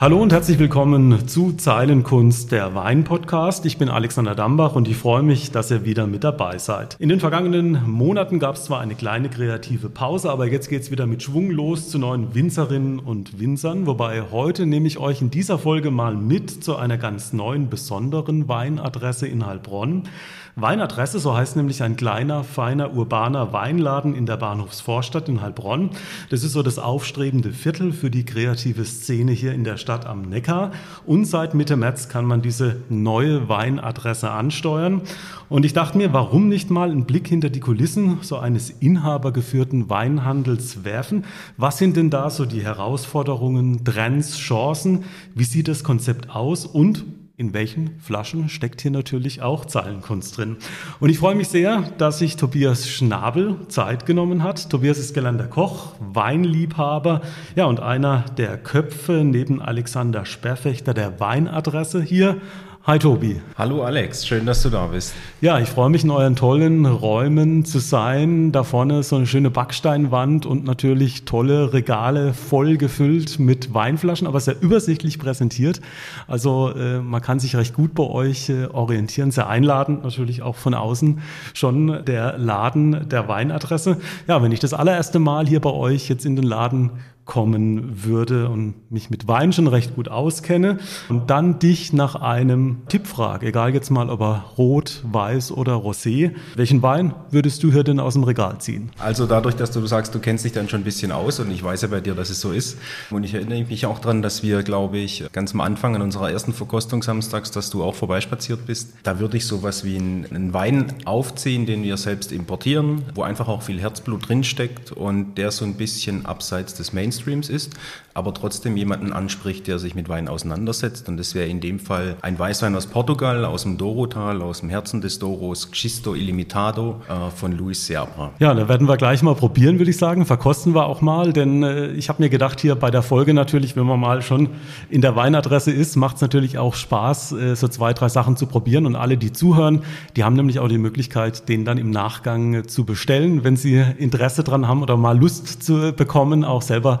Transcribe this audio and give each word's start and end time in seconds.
Hallo 0.00 0.20
und 0.20 0.32
herzlich 0.32 0.58
willkommen 0.58 1.28
zu 1.28 1.52
Zeilenkunst, 1.52 2.50
der 2.50 2.74
Wein-Podcast. 2.74 3.64
Ich 3.64 3.78
bin 3.78 3.88
Alexander 3.88 4.34
Dambach 4.34 4.74
und 4.74 4.88
ich 4.88 4.96
freue 4.96 5.22
mich, 5.22 5.52
dass 5.52 5.70
ihr 5.70 5.84
wieder 5.84 6.08
mit 6.08 6.24
dabei 6.24 6.58
seid. 6.58 6.96
In 6.98 7.08
den 7.08 7.20
vergangenen 7.20 7.88
Monaten 7.88 8.40
gab 8.40 8.56
es 8.56 8.64
zwar 8.64 8.80
eine 8.80 8.96
kleine 8.96 9.30
kreative 9.30 9.88
Pause, 9.88 10.30
aber 10.30 10.46
jetzt 10.46 10.68
geht 10.68 10.82
es 10.82 10.90
wieder 10.90 11.06
mit 11.06 11.22
Schwung 11.22 11.48
los 11.52 11.90
zu 11.90 12.00
neuen 12.00 12.34
Winzerinnen 12.34 12.98
und 12.98 13.38
Winzern. 13.38 13.86
Wobei 13.86 14.24
heute 14.32 14.66
nehme 14.66 14.88
ich 14.88 14.98
euch 14.98 15.22
in 15.22 15.30
dieser 15.30 15.60
Folge 15.60 15.92
mal 15.92 16.16
mit 16.16 16.64
zu 16.64 16.74
einer 16.74 16.98
ganz 16.98 17.32
neuen, 17.32 17.70
besonderen 17.70 18.48
Weinadresse 18.48 19.28
in 19.28 19.46
Heilbronn. 19.46 20.08
Weinadresse, 20.56 21.18
so 21.18 21.36
heißt 21.36 21.56
nämlich 21.56 21.82
ein 21.82 21.96
kleiner, 21.96 22.44
feiner, 22.44 22.94
urbaner 22.94 23.52
Weinladen 23.52 24.14
in 24.14 24.24
der 24.24 24.36
Bahnhofsvorstadt 24.36 25.28
in 25.28 25.40
Heilbronn. 25.40 25.90
Das 26.30 26.44
ist 26.44 26.52
so 26.52 26.62
das 26.62 26.78
aufstrebende 26.78 27.52
Viertel 27.52 27.92
für 27.92 28.08
die 28.08 28.24
kreative 28.24 28.84
Szene 28.84 29.32
hier 29.32 29.52
in 29.52 29.64
der 29.64 29.78
Stadt 29.78 30.06
am 30.06 30.22
Neckar. 30.22 30.70
Und 31.06 31.24
seit 31.24 31.54
Mitte 31.54 31.76
März 31.76 32.08
kann 32.08 32.24
man 32.24 32.40
diese 32.40 32.76
neue 32.88 33.48
Weinadresse 33.48 34.30
ansteuern. 34.30 35.02
Und 35.48 35.64
ich 35.64 35.72
dachte 35.72 35.98
mir, 35.98 36.12
warum 36.12 36.48
nicht 36.48 36.70
mal 36.70 36.88
einen 36.88 37.04
Blick 37.04 37.26
hinter 37.26 37.50
die 37.50 37.58
Kulissen 37.58 38.18
so 38.22 38.38
eines 38.38 38.70
inhabergeführten 38.70 39.90
Weinhandels 39.90 40.84
werfen? 40.84 41.24
Was 41.56 41.78
sind 41.78 41.96
denn 41.96 42.10
da 42.10 42.30
so 42.30 42.44
die 42.44 42.62
Herausforderungen, 42.62 43.84
Trends, 43.84 44.38
Chancen? 44.38 45.02
Wie 45.34 45.44
sieht 45.44 45.66
das 45.66 45.82
Konzept 45.82 46.30
aus? 46.30 46.64
Und 46.64 47.04
in 47.36 47.52
welchen 47.52 47.98
Flaschen 47.98 48.48
steckt 48.48 48.80
hier 48.80 48.92
natürlich 48.92 49.42
auch 49.42 49.64
Zahlenkunst 49.64 50.36
drin. 50.38 50.56
Und 51.00 51.08
ich 51.08 51.18
freue 51.18 51.34
mich 51.34 51.48
sehr, 51.48 51.82
dass 51.98 52.20
sich 52.20 52.36
Tobias 52.36 52.88
Schnabel 52.88 53.66
Zeit 53.66 54.06
genommen 54.06 54.44
hat. 54.44 54.70
Tobias 54.70 54.98
ist 54.98 55.14
gelernter 55.14 55.48
Koch, 55.48 55.94
Weinliebhaber, 55.98 57.22
ja, 57.56 57.64
und 57.64 57.80
einer 57.80 58.24
der 58.36 58.56
Köpfe 58.56 59.24
neben 59.24 59.60
Alexander 59.60 60.24
Sperrfechter 60.26 60.94
der 60.94 61.18
Weinadresse 61.18 62.00
hier 62.02 62.40
Hi 62.86 62.98
Tobi. 62.98 63.40
Hallo 63.56 63.82
Alex, 63.82 64.26
schön, 64.26 64.44
dass 64.44 64.62
du 64.62 64.68
da 64.68 64.88
bist. 64.88 65.14
Ja, 65.40 65.58
ich 65.58 65.70
freue 65.70 65.88
mich 65.88 66.04
in 66.04 66.10
euren 66.10 66.36
tollen 66.36 66.84
Räumen 66.84 67.64
zu 67.64 67.78
sein. 67.78 68.52
Da 68.52 68.62
vorne 68.62 68.98
ist 68.98 69.08
so 69.08 69.16
eine 69.16 69.26
schöne 69.26 69.48
Backsteinwand 69.48 70.44
und 70.44 70.66
natürlich 70.66 71.24
tolle 71.24 71.72
Regale 71.72 72.34
voll 72.34 72.76
gefüllt 72.76 73.38
mit 73.38 73.72
Weinflaschen, 73.72 74.26
aber 74.26 74.38
sehr 74.38 74.60
übersichtlich 74.60 75.18
präsentiert. 75.18 75.80
Also 76.28 76.72
äh, 76.76 76.98
man 77.00 77.22
kann 77.22 77.40
sich 77.40 77.56
recht 77.56 77.72
gut 77.72 77.94
bei 77.94 78.04
euch 78.04 78.50
äh, 78.50 78.66
orientieren, 78.66 79.30
sehr 79.30 79.48
einladend 79.48 80.04
natürlich 80.04 80.42
auch 80.42 80.56
von 80.56 80.74
außen 80.74 81.22
schon 81.54 82.04
der 82.04 82.36
Laden 82.36 83.08
der 83.08 83.28
Weinadresse. 83.28 83.96
Ja, 84.26 84.42
wenn 84.42 84.52
ich 84.52 84.60
das 84.60 84.74
allererste 84.74 85.20
Mal 85.20 85.46
hier 85.46 85.62
bei 85.62 85.72
euch 85.72 86.10
jetzt 86.10 86.26
in 86.26 86.36
den 86.36 86.44
Laden 86.44 86.90
kommen 87.24 88.04
würde 88.04 88.48
und 88.48 88.74
mich 88.90 89.08
mit 89.08 89.26
Wein 89.26 89.52
schon 89.52 89.66
recht 89.66 89.94
gut 89.94 90.08
auskenne. 90.08 90.78
Und 91.08 91.30
dann 91.30 91.58
dich 91.58 91.92
nach 91.92 92.16
einem 92.16 92.82
Tipp 92.88 93.06
frage, 93.06 93.46
egal 93.46 93.72
jetzt 93.74 93.90
mal 93.90 94.10
ob 94.10 94.20
er 94.20 94.44
rot, 94.58 95.02
weiß 95.04 95.52
oder 95.52 95.74
rosé, 95.74 96.32
welchen 96.54 96.82
Wein 96.82 97.14
würdest 97.30 97.62
du 97.62 97.72
hier 97.72 97.84
denn 97.84 97.98
aus 97.98 98.14
dem 98.14 98.24
Regal 98.24 98.58
ziehen? 98.58 98.90
Also 98.98 99.26
dadurch, 99.26 99.56
dass 99.56 99.70
du 99.70 99.84
sagst, 99.86 100.14
du 100.14 100.18
kennst 100.18 100.44
dich 100.44 100.52
dann 100.52 100.68
schon 100.68 100.82
ein 100.82 100.84
bisschen 100.84 101.12
aus 101.12 101.40
und 101.40 101.50
ich 101.50 101.62
weiß 101.62 101.82
ja 101.82 101.88
bei 101.88 102.00
dir, 102.00 102.14
dass 102.14 102.28
es 102.28 102.40
so 102.40 102.52
ist. 102.52 102.78
Und 103.10 103.24
ich 103.24 103.34
erinnere 103.34 103.64
mich 103.64 103.86
auch 103.86 103.98
daran, 103.98 104.20
dass 104.20 104.42
wir, 104.42 104.62
glaube 104.62 104.98
ich, 104.98 105.24
ganz 105.32 105.54
am 105.54 105.60
Anfang 105.60 105.96
an 105.96 106.02
unserer 106.02 106.30
ersten 106.30 106.52
Verkostung 106.52 107.02
samstags, 107.02 107.50
dass 107.50 107.70
du 107.70 107.82
auch 107.82 107.94
vorbeispaziert 107.94 108.66
bist, 108.66 108.92
da 109.02 109.18
würde 109.18 109.36
ich 109.38 109.46
sowas 109.46 109.84
wie 109.84 109.96
einen, 109.96 110.52
Wein 110.54 110.92
aufziehen, 111.04 111.66
den 111.66 111.82
wir 111.82 111.96
selbst 111.96 112.30
importieren, 112.30 113.02
wo 113.14 113.22
einfach 113.22 113.48
auch 113.48 113.62
viel 113.62 113.80
Herzblut 113.80 114.28
drinsteckt 114.28 114.92
und 114.92 115.36
der 115.36 115.50
so 115.50 115.64
ein 115.64 115.74
bisschen 115.74 116.26
abseits 116.26 116.74
des 116.74 116.92
Main 116.92 117.12
Mainstreams 117.14 117.48
ist, 117.48 117.74
aber 118.12 118.32
trotzdem 118.32 118.76
jemanden 118.76 119.12
anspricht, 119.12 119.66
der 119.66 119.78
sich 119.78 119.94
mit 119.94 120.08
Wein 120.08 120.28
auseinandersetzt. 120.28 121.08
Und 121.08 121.16
das 121.16 121.34
wäre 121.34 121.46
in 121.46 121.60
dem 121.60 121.78
Fall 121.78 122.16
ein 122.22 122.38
Weißwein 122.38 122.74
aus 122.76 122.86
Portugal, 122.86 123.44
aus 123.44 123.62
dem 123.64 123.76
Dorotal, 123.76 124.40
aus 124.42 124.60
dem 124.60 124.68
Herzen 124.68 125.00
des 125.00 125.18
Doros, 125.18 125.70
Xisto 125.72 126.14
Illimitado 126.14 127.00
äh, 127.08 127.30
von 127.30 127.52
Luis 127.52 127.86
Seabra. 127.86 128.32
Ja, 128.38 128.54
da 128.54 128.68
werden 128.68 128.86
wir 128.88 128.96
gleich 128.96 129.22
mal 129.22 129.34
probieren, 129.34 129.78
würde 129.78 129.90
ich 129.90 129.96
sagen. 129.96 130.26
Verkosten 130.26 130.74
wir 130.74 130.86
auch 130.86 131.00
mal, 131.00 131.32
denn 131.32 131.62
äh, 131.62 131.88
ich 131.92 132.08
habe 132.08 132.22
mir 132.22 132.28
gedacht, 132.28 132.60
hier 132.60 132.76
bei 132.76 132.90
der 132.90 133.02
Folge 133.02 133.34
natürlich, 133.34 133.76
wenn 133.76 133.86
man 133.86 133.98
mal 133.98 134.22
schon 134.22 134.50
in 134.90 135.00
der 135.00 135.16
Weinadresse 135.16 135.72
ist, 135.72 135.96
macht 135.96 136.16
es 136.16 136.22
natürlich 136.22 136.58
auch 136.58 136.74
Spaß, 136.74 137.32
äh, 137.32 137.56
so 137.56 137.66
zwei, 137.68 137.92
drei 137.92 138.08
Sachen 138.08 138.36
zu 138.36 138.46
probieren. 138.46 138.86
Und 138.86 138.94
alle, 138.94 139.16
die 139.16 139.32
zuhören, 139.32 139.82
die 140.16 140.22
haben 140.22 140.36
nämlich 140.36 140.60
auch 140.60 140.68
die 140.68 140.78
Möglichkeit, 140.78 141.48
den 141.48 141.64
dann 141.64 141.78
im 141.78 141.90
Nachgang 141.90 142.54
äh, 142.54 142.62
zu 142.64 142.84
bestellen, 142.84 143.42
wenn 143.42 143.56
sie 143.56 143.84
Interesse 143.98 144.44
dran 144.44 144.68
haben 144.68 144.82
oder 144.82 144.96
mal 144.96 145.18
Lust 145.18 145.64
zu 145.64 145.92
bekommen, 145.92 146.44
auch 146.44 146.62
selber 146.62 147.00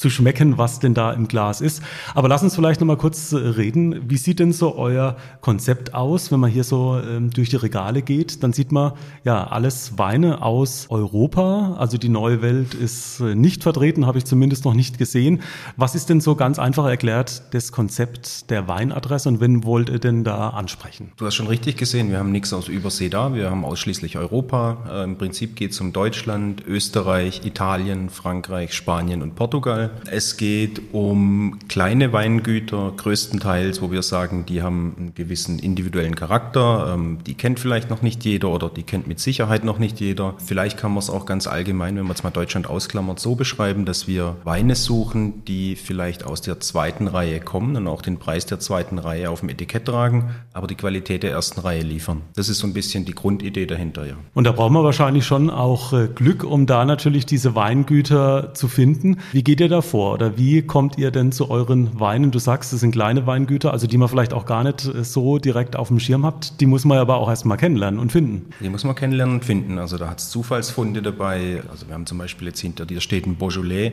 zu 0.00 0.10
schmecken, 0.10 0.58
was 0.58 0.80
denn 0.80 0.94
da 0.94 1.12
im 1.12 1.28
Glas 1.28 1.60
ist. 1.60 1.82
Aber 2.14 2.28
lass 2.28 2.42
uns 2.42 2.54
vielleicht 2.54 2.80
noch 2.80 2.86
mal 2.86 2.96
kurz 2.96 3.32
äh, 3.32 3.36
reden. 3.36 4.08
Wie 4.08 4.16
sieht 4.16 4.40
denn 4.40 4.52
so 4.52 4.76
euer 4.76 5.16
Konzept 5.40 5.94
aus, 5.94 6.32
wenn 6.32 6.40
man 6.40 6.50
hier 6.50 6.64
so 6.64 6.98
ähm, 6.98 7.30
durch 7.30 7.50
die 7.50 7.56
Regale 7.56 8.02
geht? 8.02 8.42
Dann 8.42 8.52
sieht 8.52 8.72
man 8.72 8.92
ja 9.24 9.46
alles 9.46 9.98
Weine 9.98 10.42
aus 10.42 10.86
Europa. 10.88 11.76
Also 11.78 11.98
die 11.98 12.08
neue 12.08 12.42
Welt 12.42 12.74
ist 12.74 13.20
äh, 13.20 13.34
nicht 13.34 13.62
vertreten, 13.62 14.06
habe 14.06 14.18
ich 14.18 14.24
zumindest 14.24 14.64
noch 14.64 14.74
nicht 14.74 14.98
gesehen. 14.98 15.42
Was 15.76 15.94
ist 15.94 16.08
denn 16.08 16.20
so 16.20 16.34
ganz 16.34 16.58
einfach 16.58 16.86
erklärt 16.86 17.42
das 17.52 17.72
Konzept 17.72 18.50
der 18.50 18.68
Weinadresse 18.68 19.28
und 19.28 19.40
wen 19.40 19.64
wollt 19.64 19.90
ihr 19.90 19.98
denn 19.98 20.24
da 20.24 20.50
ansprechen? 20.50 21.12
Du 21.16 21.26
hast 21.26 21.34
schon 21.34 21.46
richtig 21.46 21.76
gesehen, 21.76 22.10
wir 22.10 22.18
haben 22.18 22.32
nichts 22.32 22.52
aus 22.52 22.68
Übersee 22.68 23.08
da, 23.08 23.34
wir 23.34 23.50
haben 23.50 23.64
ausschließlich 23.64 24.16
Europa. 24.16 24.78
Äh, 24.90 25.04
Im 25.04 25.18
Prinzip 25.18 25.56
geht 25.56 25.72
es 25.72 25.80
um 25.80 25.92
Deutschland, 25.92 26.64
Österreich, 26.66 27.42
Italien, 27.44 28.08
Frankreich, 28.08 28.72
Spanien 28.72 29.22
und 29.22 29.34
Portugal. 29.34 29.89
Es 30.10 30.36
geht 30.36 30.80
um 30.92 31.58
kleine 31.68 32.12
Weingüter, 32.12 32.92
größtenteils, 32.96 33.82
wo 33.82 33.90
wir 33.90 34.02
sagen, 34.02 34.44
die 34.46 34.62
haben 34.62 34.94
einen 34.96 35.14
gewissen 35.14 35.58
individuellen 35.58 36.14
Charakter. 36.14 36.94
Ähm, 36.94 37.18
die 37.26 37.34
kennt 37.34 37.60
vielleicht 37.60 37.90
noch 37.90 38.02
nicht 38.02 38.24
jeder 38.24 38.48
oder 38.50 38.68
die 38.68 38.82
kennt 38.82 39.06
mit 39.06 39.20
Sicherheit 39.20 39.64
noch 39.64 39.78
nicht 39.78 40.00
jeder. 40.00 40.34
Vielleicht 40.44 40.78
kann 40.78 40.92
man 40.92 40.98
es 40.98 41.10
auch 41.10 41.26
ganz 41.26 41.46
allgemein, 41.46 41.96
wenn 41.96 42.04
man 42.04 42.14
es 42.14 42.22
mal 42.22 42.30
Deutschland 42.30 42.68
ausklammert, 42.68 43.20
so 43.20 43.34
beschreiben, 43.34 43.84
dass 43.84 44.08
wir 44.08 44.36
Weine 44.44 44.74
suchen, 44.74 45.44
die 45.44 45.76
vielleicht 45.76 46.24
aus 46.24 46.40
der 46.40 46.60
zweiten 46.60 47.06
Reihe 47.06 47.40
kommen 47.40 47.76
und 47.76 47.86
auch 47.86 48.02
den 48.02 48.18
Preis 48.18 48.46
der 48.46 48.60
zweiten 48.60 48.98
Reihe 48.98 49.30
auf 49.30 49.40
dem 49.40 49.48
Etikett 49.48 49.86
tragen, 49.86 50.30
aber 50.52 50.66
die 50.66 50.74
Qualität 50.74 51.22
der 51.22 51.32
ersten 51.32 51.60
Reihe 51.60 51.82
liefern. 51.82 52.22
Das 52.34 52.48
ist 52.48 52.58
so 52.58 52.66
ein 52.66 52.72
bisschen 52.72 53.04
die 53.04 53.14
Grundidee 53.14 53.66
dahinter, 53.66 54.06
ja. 54.06 54.14
Und 54.34 54.44
da 54.44 54.52
brauchen 54.52 54.74
wir 54.74 54.84
wahrscheinlich 54.84 55.26
schon 55.26 55.50
auch 55.50 55.92
äh, 55.92 56.08
Glück, 56.14 56.44
um 56.44 56.66
da 56.66 56.84
natürlich 56.84 57.26
diese 57.26 57.54
Weingüter 57.54 58.54
zu 58.54 58.68
finden. 58.68 59.18
Wie 59.32 59.42
geht 59.42 59.60
ihr 59.60 59.68
da 59.68 59.79
vor 59.82 60.14
oder 60.14 60.36
wie 60.36 60.62
kommt 60.62 60.98
ihr 60.98 61.10
denn 61.10 61.32
zu 61.32 61.50
euren 61.50 61.98
Weinen? 61.98 62.30
Du 62.30 62.38
sagst, 62.38 62.72
es 62.72 62.80
sind 62.80 62.92
kleine 62.92 63.26
Weingüter, 63.26 63.72
also 63.72 63.86
die 63.86 63.98
man 63.98 64.08
vielleicht 64.08 64.32
auch 64.32 64.46
gar 64.46 64.64
nicht 64.64 64.86
äh, 64.86 65.04
so 65.04 65.38
direkt 65.38 65.76
auf 65.76 65.88
dem 65.88 66.00
Schirm 66.00 66.24
habt. 66.24 66.60
Die 66.60 66.66
muss 66.66 66.84
man 66.84 66.98
aber 66.98 67.16
auch 67.16 67.28
erstmal 67.28 67.56
kennenlernen 67.56 68.00
und 68.00 68.12
finden. 68.12 68.50
Die 68.60 68.68
muss 68.68 68.84
man 68.84 68.94
kennenlernen 68.94 69.36
und 69.36 69.44
finden. 69.44 69.78
Also 69.78 69.98
da 69.98 70.10
hat 70.10 70.20
es 70.20 70.30
Zufallsfunde 70.30 71.02
dabei. 71.02 71.62
Also 71.70 71.86
wir 71.86 71.94
haben 71.94 72.06
zum 72.06 72.18
Beispiel 72.18 72.48
jetzt 72.48 72.60
hinter 72.60 72.86
dir 72.86 73.00
steht 73.00 73.26
ein 73.26 73.36
Beaujolais 73.36 73.92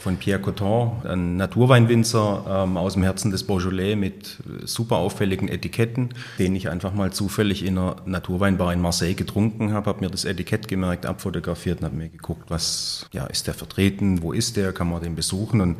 von 0.00 0.16
Pierre 0.16 0.40
Coton, 0.40 1.02
ein 1.04 1.36
Naturweinwinzer 1.36 2.64
ähm, 2.64 2.76
aus 2.76 2.94
dem 2.94 3.02
Herzen 3.02 3.30
des 3.30 3.44
Beaujolais 3.44 3.96
mit 3.96 4.38
super 4.64 4.96
auffälligen 4.96 5.48
Etiketten, 5.48 6.14
den 6.38 6.56
ich 6.56 6.70
einfach 6.70 6.94
mal 6.94 7.12
zufällig 7.12 7.64
in 7.64 7.76
einer 7.76 7.96
Naturweinbar 8.06 8.72
in 8.72 8.80
Marseille 8.80 9.14
getrunken 9.14 9.72
habe, 9.72 9.90
habe 9.90 10.00
mir 10.00 10.10
das 10.10 10.24
Etikett 10.24 10.68
gemerkt, 10.68 11.04
abfotografiert 11.04 11.80
und 11.80 11.84
habe 11.84 11.96
mir 11.96 12.08
geguckt, 12.08 12.50
was 12.50 13.06
ja, 13.12 13.26
ist 13.26 13.46
der 13.46 13.54
vertreten, 13.54 14.22
wo 14.22 14.32
ist 14.32 14.56
der, 14.56 14.72
kann 14.72 14.88
man 14.88 15.02
den 15.02 15.14
besuchen? 15.14 15.60
Und 15.60 15.76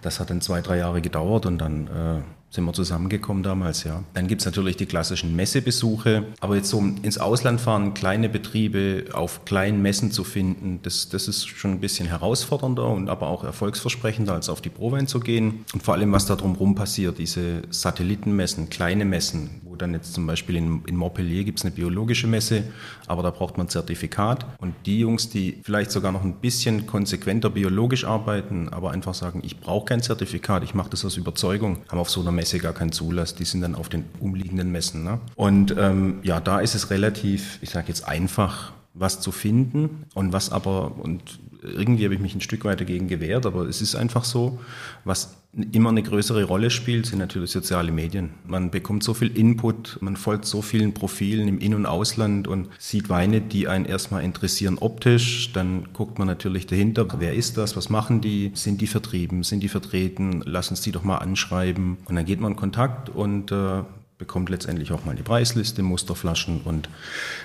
das 0.00 0.20
hat 0.20 0.30
dann 0.30 0.40
zwei, 0.40 0.62
drei 0.62 0.78
Jahre 0.78 1.02
gedauert 1.02 1.44
und 1.44 1.58
dann 1.58 1.86
äh, 1.86 2.22
sind 2.50 2.64
wir 2.64 2.72
zusammengekommen 2.72 3.44
damals, 3.44 3.84
ja. 3.84 4.02
Dann 4.12 4.26
gibt's 4.26 4.44
natürlich 4.44 4.76
die 4.76 4.86
klassischen 4.86 5.36
Messebesuche, 5.36 6.26
aber 6.40 6.56
jetzt 6.56 6.68
so 6.68 6.80
ins 6.80 7.18
Ausland 7.18 7.60
fahren, 7.60 7.94
kleine 7.94 8.28
Betriebe 8.28 9.04
auf 9.12 9.44
kleinen 9.44 9.80
Messen 9.82 10.10
zu 10.10 10.24
finden, 10.24 10.80
das, 10.82 11.08
das 11.08 11.28
ist 11.28 11.46
schon 11.46 11.70
ein 11.70 11.80
bisschen 11.80 12.08
herausfordernder 12.08 12.88
und 12.88 13.08
aber 13.08 13.28
auch 13.28 13.44
erfolgsversprechender, 13.44 14.34
als 14.34 14.48
auf 14.48 14.60
die 14.60 14.68
Prowein 14.68 15.06
zu 15.06 15.20
gehen. 15.20 15.64
Und 15.72 15.82
vor 15.84 15.94
allem, 15.94 16.12
was 16.12 16.26
da 16.26 16.34
drumherum 16.34 16.74
passiert, 16.74 17.18
diese 17.18 17.62
Satellitenmessen, 17.70 18.68
kleine 18.68 19.04
Messen, 19.04 19.60
dann 19.80 19.94
jetzt 19.94 20.14
zum 20.14 20.26
Beispiel 20.26 20.56
in, 20.56 20.82
in 20.86 20.96
Montpellier 20.96 21.44
gibt's 21.44 21.62
eine 21.62 21.70
biologische 21.70 22.26
Messe, 22.26 22.64
aber 23.06 23.22
da 23.22 23.30
braucht 23.30 23.56
man 23.56 23.66
ein 23.66 23.70
Zertifikat. 23.70 24.46
Und 24.58 24.74
die 24.86 25.00
Jungs, 25.00 25.28
die 25.28 25.60
vielleicht 25.62 25.90
sogar 25.90 26.12
noch 26.12 26.24
ein 26.24 26.34
bisschen 26.34 26.86
konsequenter 26.86 27.50
biologisch 27.50 28.04
arbeiten, 28.04 28.68
aber 28.68 28.90
einfach 28.90 29.14
sagen, 29.14 29.42
ich 29.44 29.60
brauche 29.60 29.86
kein 29.86 30.02
Zertifikat, 30.02 30.62
ich 30.64 30.74
mache 30.74 30.90
das 30.90 31.04
aus 31.04 31.16
Überzeugung, 31.16 31.78
haben 31.88 31.98
auf 31.98 32.10
so 32.10 32.20
einer 32.20 32.32
Messe 32.32 32.58
gar 32.58 32.72
keinen 32.72 32.92
Zulass, 32.92 33.34
die 33.34 33.44
sind 33.44 33.62
dann 33.62 33.74
auf 33.74 33.88
den 33.88 34.04
umliegenden 34.20 34.70
Messen. 34.72 35.04
Ne? 35.04 35.20
Und 35.36 35.74
ähm, 35.78 36.20
ja, 36.22 36.40
da 36.40 36.60
ist 36.60 36.74
es 36.74 36.90
relativ, 36.90 37.58
ich 37.62 37.70
sage 37.70 37.88
jetzt 37.88 38.06
einfach, 38.06 38.72
was 38.94 39.20
zu 39.20 39.32
finden 39.32 40.04
und 40.14 40.32
was 40.32 40.50
aber, 40.50 40.98
und 40.98 41.40
irgendwie 41.62 42.04
habe 42.04 42.14
ich 42.14 42.20
mich 42.20 42.34
ein 42.34 42.40
Stück 42.40 42.64
weit 42.64 42.80
dagegen 42.80 43.08
gewehrt, 43.08 43.46
aber 43.46 43.62
es 43.62 43.82
ist 43.82 43.94
einfach 43.94 44.24
so, 44.24 44.58
was 45.04 45.36
immer 45.52 45.90
eine 45.90 46.02
größere 46.02 46.44
Rolle 46.44 46.70
spielt, 46.70 47.06
sind 47.06 47.18
natürlich 47.18 47.50
soziale 47.50 47.90
Medien. 47.90 48.30
Man 48.46 48.70
bekommt 48.70 49.02
so 49.02 49.14
viel 49.14 49.36
Input, 49.36 49.98
man 50.00 50.16
folgt 50.16 50.44
so 50.44 50.62
vielen 50.62 50.94
Profilen 50.94 51.48
im 51.48 51.58
In- 51.58 51.74
und 51.74 51.86
Ausland 51.86 52.46
und 52.46 52.68
sieht 52.78 53.08
Weine, 53.08 53.40
die 53.40 53.66
einen 53.66 53.84
erstmal 53.84 54.22
interessieren 54.22 54.78
optisch. 54.78 55.52
Dann 55.52 55.88
guckt 55.92 56.18
man 56.18 56.28
natürlich 56.28 56.66
dahinter, 56.66 57.06
wer 57.18 57.34
ist 57.34 57.56
das, 57.56 57.76
was 57.76 57.90
machen 57.90 58.20
die, 58.20 58.52
sind 58.54 58.80
die 58.80 58.86
vertrieben, 58.86 59.42
sind 59.42 59.62
die 59.62 59.68
vertreten, 59.68 60.42
lass 60.44 60.70
uns 60.70 60.82
die 60.82 60.92
doch 60.92 61.02
mal 61.02 61.18
anschreiben. 61.18 61.98
Und 62.04 62.14
dann 62.14 62.24
geht 62.24 62.40
man 62.40 62.52
in 62.52 62.56
Kontakt 62.56 63.08
und 63.08 63.50
äh, 63.50 63.82
bekommt 64.20 64.50
letztendlich 64.50 64.92
auch 64.92 65.04
mal 65.04 65.16
die 65.16 65.22
Preisliste, 65.22 65.82
Musterflaschen 65.82 66.60
und 66.64 66.88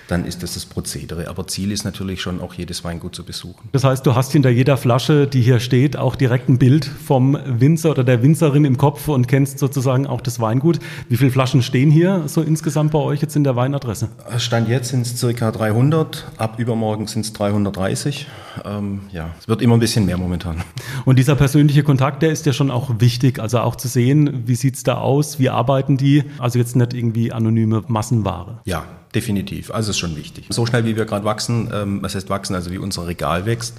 dann 0.08 0.26
ist 0.26 0.42
das 0.42 0.54
das 0.54 0.66
Prozedere. 0.66 1.26
Aber 1.28 1.46
Ziel 1.48 1.72
ist 1.72 1.84
natürlich 1.84 2.20
schon 2.20 2.40
auch 2.40 2.54
jedes 2.54 2.84
Weingut 2.84 3.14
zu 3.16 3.24
besuchen. 3.24 3.68
Das 3.72 3.82
heißt, 3.82 4.06
du 4.06 4.14
hast 4.14 4.30
hinter 4.32 4.50
jeder 4.50 4.76
Flasche, 4.76 5.26
die 5.26 5.40
hier 5.40 5.58
steht, 5.58 5.96
auch 5.96 6.14
direkt 6.16 6.48
ein 6.48 6.58
Bild 6.58 6.84
vom 6.84 7.36
Winzer 7.46 7.90
oder 7.90 8.04
der 8.04 8.22
Winzerin 8.22 8.66
im 8.66 8.76
Kopf 8.76 9.08
und 9.08 9.26
kennst 9.26 9.58
sozusagen 9.58 10.06
auch 10.06 10.20
das 10.20 10.38
Weingut. 10.38 10.78
Wie 11.08 11.16
viele 11.16 11.30
Flaschen 11.30 11.62
stehen 11.62 11.90
hier 11.90 12.24
so 12.26 12.42
insgesamt 12.42 12.92
bei 12.92 12.98
euch 12.98 13.22
jetzt 13.22 13.34
in 13.36 13.42
der 13.42 13.56
Weinadresse? 13.56 14.10
Stand 14.36 14.68
jetzt 14.68 14.90
sind 14.90 15.06
es 15.06 15.18
circa 15.18 15.50
300, 15.50 16.26
ab 16.36 16.58
übermorgen 16.58 17.06
sind 17.06 17.24
es 17.24 17.32
330. 17.32 18.26
Ähm, 18.64 19.00
ja, 19.12 19.30
es 19.40 19.48
wird 19.48 19.62
immer 19.62 19.74
ein 19.74 19.80
bisschen 19.80 20.04
mehr 20.04 20.18
momentan. 20.18 20.62
Und 21.06 21.18
dieser 21.18 21.36
persönliche 21.36 21.82
Kontakt, 21.82 22.22
der 22.22 22.32
ist 22.32 22.44
ja 22.44 22.52
schon 22.52 22.70
auch 22.70 23.00
wichtig, 23.00 23.38
also 23.38 23.60
auch 23.60 23.76
zu 23.76 23.88
sehen, 23.88 24.42
wie 24.46 24.54
sieht 24.54 24.76
es 24.76 24.82
da 24.82 24.98
aus, 24.98 25.38
wie 25.38 25.48
arbeiten 25.48 25.96
die, 25.96 26.24
also 26.38 26.58
jetzt 26.58 26.65
nicht 26.74 26.94
irgendwie 26.94 27.32
anonyme 27.32 27.84
Massenware. 27.86 28.60
Ja, 28.64 28.84
definitiv. 29.14 29.70
Also 29.70 29.90
ist 29.90 29.98
schon 29.98 30.16
wichtig. 30.16 30.46
So 30.50 30.66
schnell 30.66 30.84
wie 30.84 30.96
wir 30.96 31.04
gerade 31.04 31.24
wachsen, 31.24 31.70
ähm, 31.72 32.02
was 32.02 32.14
heißt 32.14 32.28
wachsen, 32.28 32.54
also 32.54 32.70
wie 32.70 32.78
unser 32.78 33.06
Regal 33.06 33.46
wächst, 33.46 33.78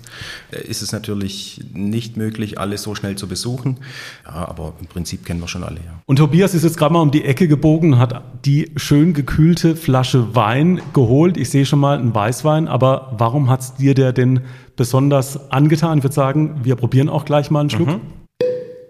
äh, 0.51 0.61
ist 0.61 0.81
es 0.81 0.91
natürlich 0.91 1.61
nicht 1.73 2.17
möglich, 2.17 2.59
alles 2.59 2.83
so 2.83 2.95
schnell 2.95 3.15
zu 3.15 3.27
besuchen. 3.27 3.77
Ja, 4.25 4.47
aber 4.47 4.73
im 4.79 4.87
Prinzip 4.87 5.25
kennen 5.25 5.41
wir 5.41 5.47
schon 5.47 5.63
alle, 5.63 5.77
ja. 5.77 6.01
Und 6.05 6.17
Tobias 6.17 6.53
ist 6.53 6.63
jetzt 6.63 6.77
gerade 6.77 6.93
mal 6.93 7.01
um 7.01 7.11
die 7.11 7.25
Ecke 7.25 7.47
gebogen, 7.47 7.97
hat 7.97 8.23
die 8.45 8.71
schön 8.77 9.13
gekühlte 9.13 9.75
Flasche 9.75 10.35
Wein 10.35 10.81
geholt. 10.93 11.37
Ich 11.37 11.49
sehe 11.49 11.65
schon 11.65 11.79
mal 11.79 11.97
einen 11.97 12.15
Weißwein, 12.15 12.67
aber 12.67 13.15
warum 13.17 13.49
hat 13.49 13.61
es 13.61 13.75
dir 13.75 13.93
der 13.93 14.13
denn 14.13 14.41
besonders 14.75 15.51
angetan? 15.51 15.97
Ich 15.97 16.03
würde 16.03 16.15
sagen, 16.15 16.61
wir 16.63 16.75
probieren 16.75 17.09
auch 17.09 17.25
gleich 17.25 17.51
mal 17.51 17.61
einen 17.61 17.69
Schluck. 17.69 17.87
Mhm. 17.87 18.01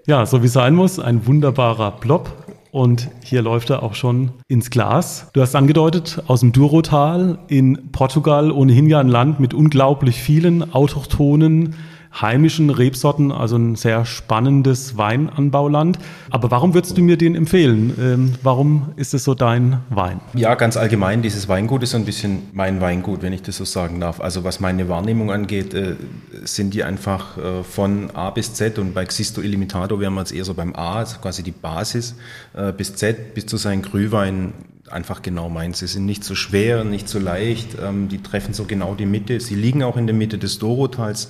Ja, 0.08 0.26
so 0.26 0.42
wie 0.42 0.46
es 0.46 0.54
sein 0.54 0.74
muss, 0.74 1.00
ein 1.00 1.28
wunderbarer 1.28 1.92
Blob. 1.92 2.32
Und 2.78 3.10
hier 3.24 3.42
läuft 3.42 3.72
er 3.72 3.82
auch 3.82 3.96
schon 3.96 4.34
ins 4.48 4.70
Glas. 4.70 5.32
Du 5.34 5.42
hast 5.42 5.56
angedeutet, 5.56 6.22
aus 6.28 6.42
dem 6.42 6.52
Durotal 6.52 7.40
in 7.48 7.90
Portugal, 7.92 8.52
ohnehin 8.52 8.86
ja 8.86 9.00
ein 9.00 9.08
Land 9.08 9.40
mit 9.40 9.56
unglaublich 9.56 10.22
vielen 10.22 10.76
autochthonen 10.76 11.74
heimischen 12.22 12.70
Rebsorten, 12.70 13.32
also 13.32 13.58
ein 13.58 13.76
sehr 13.76 14.06
spannendes 14.06 14.98
Weinanbauland. 14.98 16.00
Aber 16.30 16.52
warum 16.52 16.74
würdest 16.74 16.98
du 16.98 17.02
mir 17.02 17.18
den 17.18 17.36
empfehlen? 17.36 17.94
Ähm, 18.00 18.34
warum 18.44 18.90
ist 18.96 19.14
es 19.14 19.24
so 19.24 19.34
dein 19.34 19.82
Wein? 19.90 20.20
Ja, 20.34 20.56
ganz 20.56 20.78
allgemein, 20.78 21.22
dieses 21.22 21.48
Weingut 21.48 21.84
ist 21.84 21.92
so 21.92 21.98
ein 21.98 22.06
bisschen 22.06 22.44
mein 22.54 22.82
Weingut, 22.82 23.22
wenn 23.22 23.34
ich 23.34 23.42
das 23.42 23.58
so 23.58 23.66
sagen 23.66 24.00
darf. 24.00 24.20
Also 24.20 24.44
was 24.44 24.60
meine 24.60 24.90
Wahrnehmung 24.90 25.32
angeht, 25.32 25.74
äh, 25.74 25.96
sind 26.44 26.74
die 26.74 26.84
einfach 26.84 27.38
äh, 27.38 27.64
von 27.64 28.12
A 28.12 28.30
bis 28.30 28.54
Z 28.54 28.80
und 28.80 28.94
bei 28.94 29.06
Xisto 29.06 29.42
Illimitato 29.42 30.00
wären 30.00 30.14
wir 30.14 30.22
jetzt 30.22 30.34
eher 30.34 30.46
so 30.46 30.54
beim 30.54 30.76
A, 30.76 30.98
also 30.98 31.20
quasi 31.20 31.44
die 31.44 31.52
Basis, 31.52 32.16
äh, 32.54 32.72
bis 32.72 32.96
Z, 32.96 33.34
bis 33.34 33.46
zu 33.46 33.58
seinen 33.58 33.82
Grühwein 33.82 34.54
einfach 34.90 35.22
genau 35.22 35.50
meins. 35.50 35.80
Sie 35.80 35.88
sind 35.88 36.06
nicht 36.06 36.24
so 36.24 36.36
schwer, 36.36 36.84
nicht 36.84 37.10
so 37.10 37.20
leicht, 37.20 37.78
ähm, 37.84 38.08
die 38.10 38.22
treffen 38.22 38.54
so 38.54 38.66
genau 38.66 38.96
die 38.96 39.06
Mitte. 39.06 39.40
Sie 39.40 39.56
liegen 39.56 39.84
auch 39.84 39.98
in 39.98 40.08
der 40.08 40.16
Mitte 40.16 40.38
des 40.38 40.60
Dorotals. 40.60 41.30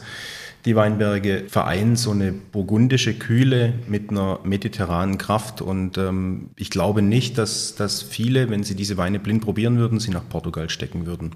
Die 0.67 0.75
Weinberge 0.75 1.45
vereinen 1.47 1.95
so 1.95 2.11
eine 2.11 2.33
burgundische 2.33 3.13
Kühle 3.13 3.73
mit 3.87 4.09
einer 4.09 4.41
mediterranen 4.43 5.17
Kraft 5.17 5.61
und 5.61 5.97
ähm, 5.97 6.49
ich 6.57 6.69
glaube 6.69 7.01
nicht, 7.01 7.37
dass, 7.37 7.75
dass 7.75 8.01
viele, 8.01 8.49
wenn 8.49 8.65
sie 8.65 8.75
diese 8.75 8.97
Weine 8.97 9.17
blind 9.17 9.45
probieren 9.45 9.77
würden, 9.77 10.01
sie 10.01 10.11
nach 10.11 10.27
Portugal 10.27 10.69
stecken 10.69 11.05
würden. 11.05 11.31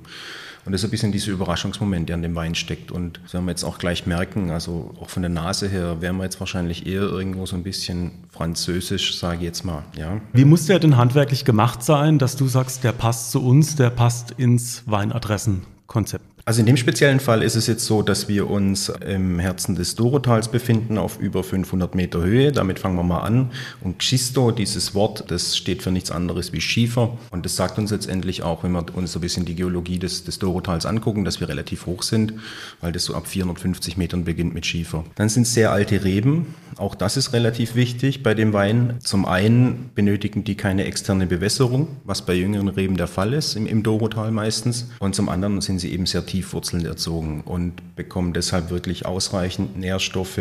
Und 0.65 0.73
das 0.73 0.81
ist 0.81 0.89
ein 0.89 0.91
bisschen 0.91 1.13
dieser 1.13 1.31
Überraschungsmoment, 1.31 2.09
der 2.09 2.17
an 2.17 2.23
dem 2.23 2.35
Wein 2.35 2.55
steckt. 2.55 2.91
Und 2.91 3.21
das 3.23 3.33
werden 3.33 3.45
wir 3.45 3.51
jetzt 3.51 3.63
auch 3.63 3.77
gleich 3.77 4.05
merken, 4.05 4.51
also 4.51 4.93
auch 4.99 5.09
von 5.09 5.23
der 5.23 5.29
Nase 5.29 5.69
her 5.69 6.01
wären 6.01 6.17
wir 6.17 6.25
jetzt 6.25 6.41
wahrscheinlich 6.41 6.85
eher 6.85 7.03
irgendwo 7.03 7.45
so 7.45 7.55
ein 7.55 7.63
bisschen 7.63 8.11
französisch, 8.31 9.17
sage 9.17 9.37
ich 9.37 9.43
jetzt 9.43 9.63
mal. 9.63 9.83
Ja. 9.97 10.19
Wie 10.33 10.43
muss 10.43 10.65
der 10.65 10.79
denn 10.79 10.97
handwerklich 10.97 11.45
gemacht 11.45 11.83
sein, 11.83 12.19
dass 12.19 12.35
du 12.35 12.47
sagst, 12.47 12.83
der 12.83 12.91
passt 12.91 13.31
zu 13.31 13.41
uns, 13.41 13.77
der 13.77 13.91
passt 13.91 14.31
ins 14.31 14.83
Weinadressenkonzept? 14.87 16.25
Also 16.45 16.61
in 16.61 16.65
dem 16.65 16.77
speziellen 16.77 17.19
Fall 17.19 17.43
ist 17.43 17.55
es 17.55 17.67
jetzt 17.67 17.85
so, 17.85 18.01
dass 18.01 18.27
wir 18.27 18.49
uns 18.49 18.89
im 18.89 19.39
Herzen 19.39 19.75
des 19.75 19.95
Dorotals 19.95 20.49
befinden, 20.49 20.97
auf 20.97 21.19
über 21.19 21.43
500 21.43 21.93
Meter 21.93 22.21
Höhe. 22.23 22.51
Damit 22.51 22.79
fangen 22.79 22.95
wir 22.95 23.03
mal 23.03 23.19
an. 23.19 23.51
Und 23.81 24.03
Schisto, 24.03 24.51
dieses 24.51 24.95
Wort, 24.95 25.25
das 25.29 25.55
steht 25.55 25.83
für 25.83 25.91
nichts 25.91 26.09
anderes 26.09 26.51
wie 26.51 26.61
Schiefer. 26.61 27.17
Und 27.29 27.45
das 27.45 27.55
sagt 27.55 27.77
uns 27.77 27.91
letztendlich 27.91 28.43
auch, 28.43 28.63
wenn 28.63 28.71
wir 28.71 28.85
uns 28.95 29.11
so 29.11 29.19
ein 29.19 29.21
bisschen 29.21 29.45
die 29.45 29.55
Geologie 29.55 29.99
des, 29.99 30.23
des 30.23 30.39
Dorotals 30.39 30.85
angucken, 30.85 31.25
dass 31.25 31.39
wir 31.39 31.47
relativ 31.47 31.85
hoch 31.85 32.01
sind, 32.01 32.33
weil 32.81 32.91
das 32.91 33.05
so 33.05 33.13
ab 33.13 33.27
450 33.27 33.97
Metern 33.97 34.23
beginnt 34.23 34.53
mit 34.53 34.65
Schiefer. 34.65 35.05
Dann 35.15 35.29
sind 35.29 35.43
es 35.43 35.53
sehr 35.53 35.71
alte 35.71 36.03
Reben. 36.03 36.55
Auch 36.81 36.95
das 36.95 37.15
ist 37.15 37.31
relativ 37.31 37.75
wichtig 37.75 38.23
bei 38.23 38.33
dem 38.33 38.53
Wein. 38.53 38.95
Zum 39.01 39.27
einen 39.27 39.91
benötigen 39.93 40.43
die 40.43 40.55
keine 40.55 40.85
externe 40.85 41.27
Bewässerung, 41.27 41.89
was 42.05 42.25
bei 42.25 42.33
jüngeren 42.33 42.69
Reben 42.69 42.97
der 42.97 43.05
Fall 43.05 43.33
ist, 43.33 43.55
im, 43.55 43.67
im 43.67 43.83
Dorotal 43.83 44.31
meistens. 44.31 44.89
Und 44.97 45.13
zum 45.13 45.29
anderen 45.29 45.61
sind 45.61 45.77
sie 45.77 45.93
eben 45.93 46.07
sehr 46.07 46.25
Tiefwurzeln 46.25 46.83
erzogen 46.83 47.41
und 47.41 47.95
bekommen 47.95 48.33
deshalb 48.33 48.71
wirklich 48.71 49.05
ausreichend 49.05 49.77
Nährstoffe, 49.77 50.39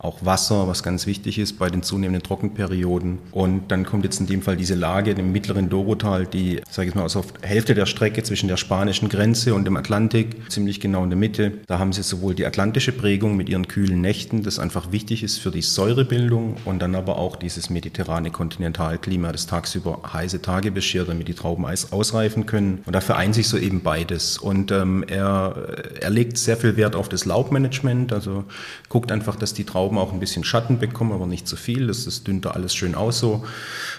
auch 0.00 0.24
Wasser, 0.24 0.66
was 0.66 0.82
ganz 0.82 1.06
wichtig 1.06 1.38
ist 1.38 1.58
bei 1.58 1.68
den 1.68 1.82
zunehmenden 1.82 2.22
Trockenperioden. 2.22 3.18
Und 3.32 3.70
dann 3.70 3.84
kommt 3.84 4.04
jetzt 4.04 4.18
in 4.18 4.26
dem 4.26 4.40
Fall 4.40 4.56
diese 4.56 4.74
Lage 4.74 5.10
im 5.10 5.30
mittleren 5.30 5.68
Dorotal, 5.68 6.26
die, 6.26 6.60
sage 6.70 6.88
ich 6.88 6.94
mal, 6.94 7.02
also 7.02 7.20
auf 7.20 7.34
Hälfte 7.42 7.74
der 7.74 7.84
Strecke 7.86 8.22
zwischen 8.22 8.48
der 8.48 8.56
spanischen 8.56 9.10
Grenze 9.10 9.54
und 9.54 9.64
dem 9.66 9.76
Atlantik, 9.76 10.50
ziemlich 10.50 10.80
genau 10.80 11.04
in 11.04 11.10
der 11.10 11.18
Mitte. 11.18 11.52
Da 11.66 11.78
haben 11.78 11.92
sie 11.92 12.02
sowohl 12.02 12.34
die 12.34 12.46
atlantische 12.46 12.92
Prägung 12.92 13.36
mit 13.36 13.50
ihren 13.50 13.68
kühlen 13.68 14.00
Nächten, 14.00 14.42
das 14.42 14.58
einfach 14.58 14.90
wichtig 14.90 15.22
ist 15.22 15.38
für 15.38 15.50
die 15.50 15.62
Säurebildung 15.62 16.56
und 16.64 16.80
dann 16.80 16.94
aber 16.94 17.18
auch 17.18 17.36
dieses 17.36 17.68
mediterrane 17.68 18.30
Kontinentalklima, 18.30 19.32
das 19.32 19.46
tagsüber 19.46 20.00
heiße 20.10 20.40
Tage 20.40 20.72
beschert, 20.72 21.08
damit 21.08 21.28
die 21.28 21.34
Trauben 21.34 21.66
ausreifen 21.66 22.46
können. 22.46 22.82
Und 22.86 22.94
da 22.94 23.02
vereint 23.02 23.34
sich 23.34 23.48
so 23.48 23.58
eben 23.58 23.82
beides. 23.82 24.38
Und 24.38 24.72
ähm, 24.72 25.04
er, 25.06 25.54
er 26.00 26.10
legt 26.10 26.38
sehr 26.38 26.56
viel 26.56 26.76
Wert 26.76 26.96
auf 26.96 27.10
das 27.10 27.26
Laubmanagement, 27.26 28.12
also 28.14 28.44
guckt 28.88 29.12
einfach, 29.12 29.36
dass 29.36 29.52
die 29.52 29.64
Trauben 29.64 29.89
Trauben 29.90 29.98
auch 29.98 30.12
ein 30.12 30.20
bisschen 30.20 30.44
Schatten 30.44 30.78
bekommen, 30.78 31.10
aber 31.12 31.26
nicht 31.26 31.48
zu 31.48 31.56
viel. 31.56 31.88
Das, 31.88 32.04
das 32.04 32.22
dünnt 32.22 32.44
da 32.44 32.50
alles 32.50 32.74
schön 32.74 32.94
aus 32.94 33.18
so. 33.18 33.44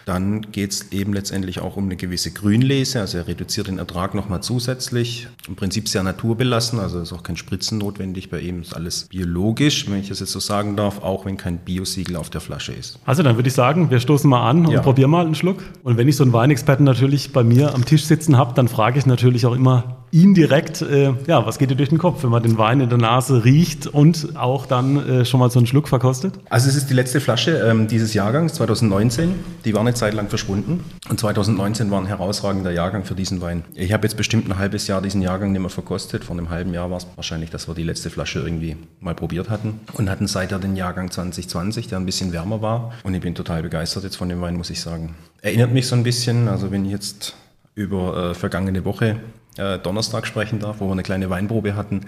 Dann 0.05 0.51
geht 0.51 0.71
es 0.71 0.91
eben 0.91 1.13
letztendlich 1.13 1.59
auch 1.59 1.75
um 1.75 1.85
eine 1.85 1.97
gewisse 1.97 2.31
Grünlese. 2.31 3.01
Also 3.01 3.17
er 3.17 3.27
reduziert 3.27 3.67
den 3.67 3.77
Ertrag 3.77 4.15
nochmal 4.15 4.41
zusätzlich. 4.41 5.27
Im 5.47 5.55
Prinzip 5.55 5.89
sehr 5.89 6.03
naturbelassen, 6.03 6.79
also 6.79 7.01
ist 7.01 7.11
auch 7.11 7.23
kein 7.23 7.35
Spritzen 7.35 7.77
notwendig. 7.77 8.29
Bei 8.29 8.39
ihm 8.39 8.61
ist 8.61 8.73
alles 8.73 9.07
biologisch, 9.10 9.89
wenn 9.89 10.00
ich 10.00 10.07
das 10.07 10.21
jetzt 10.21 10.31
so 10.31 10.39
sagen 10.39 10.77
darf, 10.77 11.01
auch 11.03 11.25
wenn 11.25 11.36
kein 11.36 11.57
Biosiegel 11.57 12.15
auf 12.15 12.29
der 12.29 12.41
Flasche 12.41 12.71
ist. 12.71 12.98
Also 13.05 13.21
dann 13.21 13.36
würde 13.36 13.50
ich 13.50 13.55
sagen, 13.55 13.89
wir 13.89 14.00
stoßen 14.00 14.29
mal 14.29 14.50
an 14.50 14.65
und 14.65 14.71
ja. 14.71 14.81
probieren 14.81 15.12
mal 15.12 15.25
einen 15.25 15.36
Schluck. 15.36 15.62
Und 15.83 15.98
wenn 15.98 16.07
ich 16.07 16.15
so 16.15 16.24
einen 16.24 16.31
Weinexperten 16.31 16.86
natürlich 16.86 17.33
bei 17.33 17.43
mir 17.43 17.75
am 17.75 17.83
Tisch 17.83 18.05
sitzen 18.05 18.38
habe, 18.38 18.53
dann 18.53 18.69
frage 18.69 18.98
ich 18.98 19.05
natürlich 19.05 19.45
auch 19.45 19.55
immer, 19.55 20.00
ihn 20.12 20.34
direkt, 20.34 20.82
äh, 20.82 21.13
ja, 21.27 21.46
was 21.46 21.58
geht 21.58 21.70
dir 21.72 21.75
durch 21.75 21.89
den 21.89 21.98
Kopf, 21.98 22.24
wenn 22.24 22.30
man 22.30 22.44
den 22.44 22.58
Wein 22.58 22.82
in 22.82 22.89
der 22.89 22.98
Nase 22.98 23.44
riecht 23.46 23.88
und 23.88 24.36
auch 24.36 24.65
dann 24.65 24.98
äh, 25.08 25.25
schon 25.25 25.39
mal 25.39 25.50
so 25.50 25.60
einen 25.60 25.68
Schluck 25.68 25.88
verkostet? 25.88 26.34
Also 26.50 26.70
es 26.70 26.75
ist 26.75 26.89
die 26.89 26.94
letzte 26.94 27.22
Flasche 27.22 27.58
ähm, 27.58 27.88
dieses 27.88 28.13
Jahrgangs, 28.13 28.53
2019. 28.53 29.34
Die 29.65 29.74
war 29.74 29.82
eine 29.82 29.94
Zeit 29.94 30.13
lang 30.13 30.27
verschwunden 30.27 30.84
und 31.10 31.20
2019 31.20 31.91
war 31.91 32.00
ein 32.00 32.08
herausragender 32.08 32.72
Jahrgang 32.72 33.06
für 33.06 33.15
diesen 33.15 33.41
Wein. 33.41 33.63
Ich 33.74 33.94
habe 33.94 34.03
jetzt 34.03 34.15
bestimmt 34.15 34.50
ein 34.50 34.58
halbes 34.58 34.88
Jahr 34.88 35.01
diesen 35.01 35.22
Jahrgang 35.22 35.51
nicht 35.51 35.62
mehr 35.62 35.70
verkostet. 35.70 36.24
Vor 36.24 36.38
einem 36.38 36.50
halben 36.50 36.74
Jahr 36.74 36.89
war 36.89 36.98
es 36.98 37.08
wahrscheinlich, 37.15 37.50
dass 37.50 37.68
wir 37.68 37.75
die 37.75 37.84
letzte 37.84 38.10
Flasche 38.10 38.39
irgendwie 38.39 38.75
mal 39.00 39.15
probiert 39.15 39.50
hatten 39.50 39.80
und 39.94 40.10
hatten 40.10 40.27
seither 40.27 40.60
den 40.60 40.75
Jahrgang 40.75 41.10
2020, 41.10 41.88
der 41.88 42.00
ein 42.00 42.06
bisschen 42.06 42.34
wärmer 42.34 42.62
war. 42.62 42.94
Und 43.03 43.13
ich 43.13 43.22
bin 43.22 43.36
total 43.36 43.63
begeistert 43.63 44.03
jetzt 44.03 44.18
von 44.18 44.27
dem 44.27 44.41
Wein, 44.41 44.58
muss 44.58 44.70
ich 44.70 44.82
sagen. 44.82 45.15
Erinnert 45.41 45.72
mich 45.72 45.88
so 45.88 45.96
ein 45.96 46.03
bisschen, 46.03 46.48
also 46.48 46.72
wenn 46.72 46.86
ich 46.86 46.91
jetzt 46.91 47.36
über 47.75 48.32
äh, 48.32 48.34
vergangene 48.34 48.84
Woche 48.86 49.18
äh, 49.58 49.79
Donnerstag 49.79 50.27
sprechen 50.27 50.60
darf, 50.60 50.79
wo 50.79 50.88
wir 50.88 50.93
eine 50.93 51.03
kleine 51.03 51.29
Weinprobe 51.29 51.75
hatten, 51.75 52.01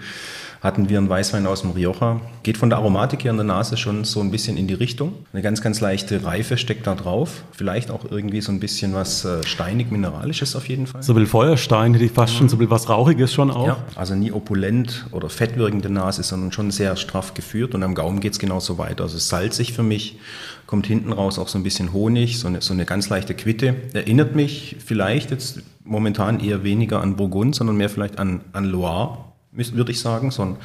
hatten 0.62 0.88
wir 0.88 0.96
einen 0.96 1.10
Weißwein 1.10 1.46
aus 1.46 1.60
dem 1.60 1.72
Rioja. 1.72 2.20
Geht 2.42 2.56
von 2.56 2.70
der 2.70 2.78
Aromatik 2.78 3.22
hier 3.22 3.30
in 3.30 3.36
der 3.36 3.44
Nase 3.44 3.76
schon 3.76 4.04
so 4.04 4.20
ein 4.20 4.30
bisschen 4.30 4.56
in 4.56 4.66
die 4.66 4.74
Richtung. 4.74 5.12
Eine 5.32 5.42
ganz, 5.42 5.60
ganz 5.60 5.80
leichte 5.80 6.24
Reife 6.24 6.56
steckt 6.56 6.86
da 6.86 6.94
drauf. 6.94 7.44
Vielleicht 7.52 7.90
auch 7.90 8.10
irgendwie 8.10 8.40
so 8.40 8.50
ein 8.50 8.60
bisschen 8.60 8.94
was 8.94 9.26
äh, 9.26 9.44
steinig-mineralisches 9.44 10.56
auf 10.56 10.68
jeden 10.68 10.86
Fall. 10.86 11.02
So 11.02 11.14
ein 11.14 11.26
Feuerstein 11.26 11.92
hätte 11.92 12.06
ich 12.06 12.12
fast 12.12 12.34
schon, 12.34 12.48
so 12.48 12.56
ein 12.56 12.70
was 12.70 12.88
Rauchiges 12.88 13.34
schon 13.34 13.50
auch. 13.50 13.66
Ja, 13.66 13.76
also 13.94 14.14
nie 14.14 14.32
opulent 14.32 15.06
oder 15.12 15.28
fettwirkende 15.28 15.90
Nase, 15.90 16.22
sondern 16.22 16.50
schon 16.50 16.70
sehr 16.70 16.96
straff 16.96 17.34
geführt 17.34 17.74
und 17.74 17.82
am 17.82 17.94
Gaumen 17.94 18.20
geht 18.20 18.32
es 18.32 18.38
genauso 18.38 18.78
weiter. 18.78 19.04
Also 19.04 19.18
salzig 19.18 19.74
für 19.74 19.82
mich, 19.82 20.18
kommt 20.66 20.86
hinten 20.86 21.12
raus 21.12 21.38
auch 21.38 21.48
so 21.48 21.58
ein 21.58 21.62
bisschen 21.62 21.92
Honig, 21.92 22.38
so 22.38 22.48
eine, 22.48 22.60
so 22.60 22.72
eine 22.72 22.84
ganz 22.84 23.08
leichte 23.08 23.34
Quitte. 23.34 23.74
Erinnert 23.92 24.34
mich 24.34 24.76
vielleicht 24.84 25.30
jetzt 25.30 25.62
momentan 25.84 26.40
eher 26.40 26.64
weniger 26.64 27.00
an 27.00 27.16
Burgund, 27.16 27.54
sondern 27.54 27.76
mehr 27.76 27.90
vielleicht 27.90 28.18
an, 28.18 28.40
an 28.52 28.64
Loire 28.64 29.18
würde 29.54 29.92
ich 29.92 30.00
sagen, 30.00 30.30
so 30.30 30.42
ein 30.42 30.56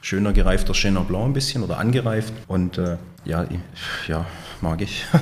schöner 0.00 0.32
gereifter 0.32 0.74
Chenin 0.74 1.04
Blanc 1.06 1.26
ein 1.26 1.32
bisschen 1.32 1.62
oder 1.62 1.78
angereift. 1.78 2.32
Und 2.46 2.78
äh, 2.78 2.96
ja, 3.24 3.46
ja, 4.06 4.26
mag 4.64 4.80
ich. 4.80 5.04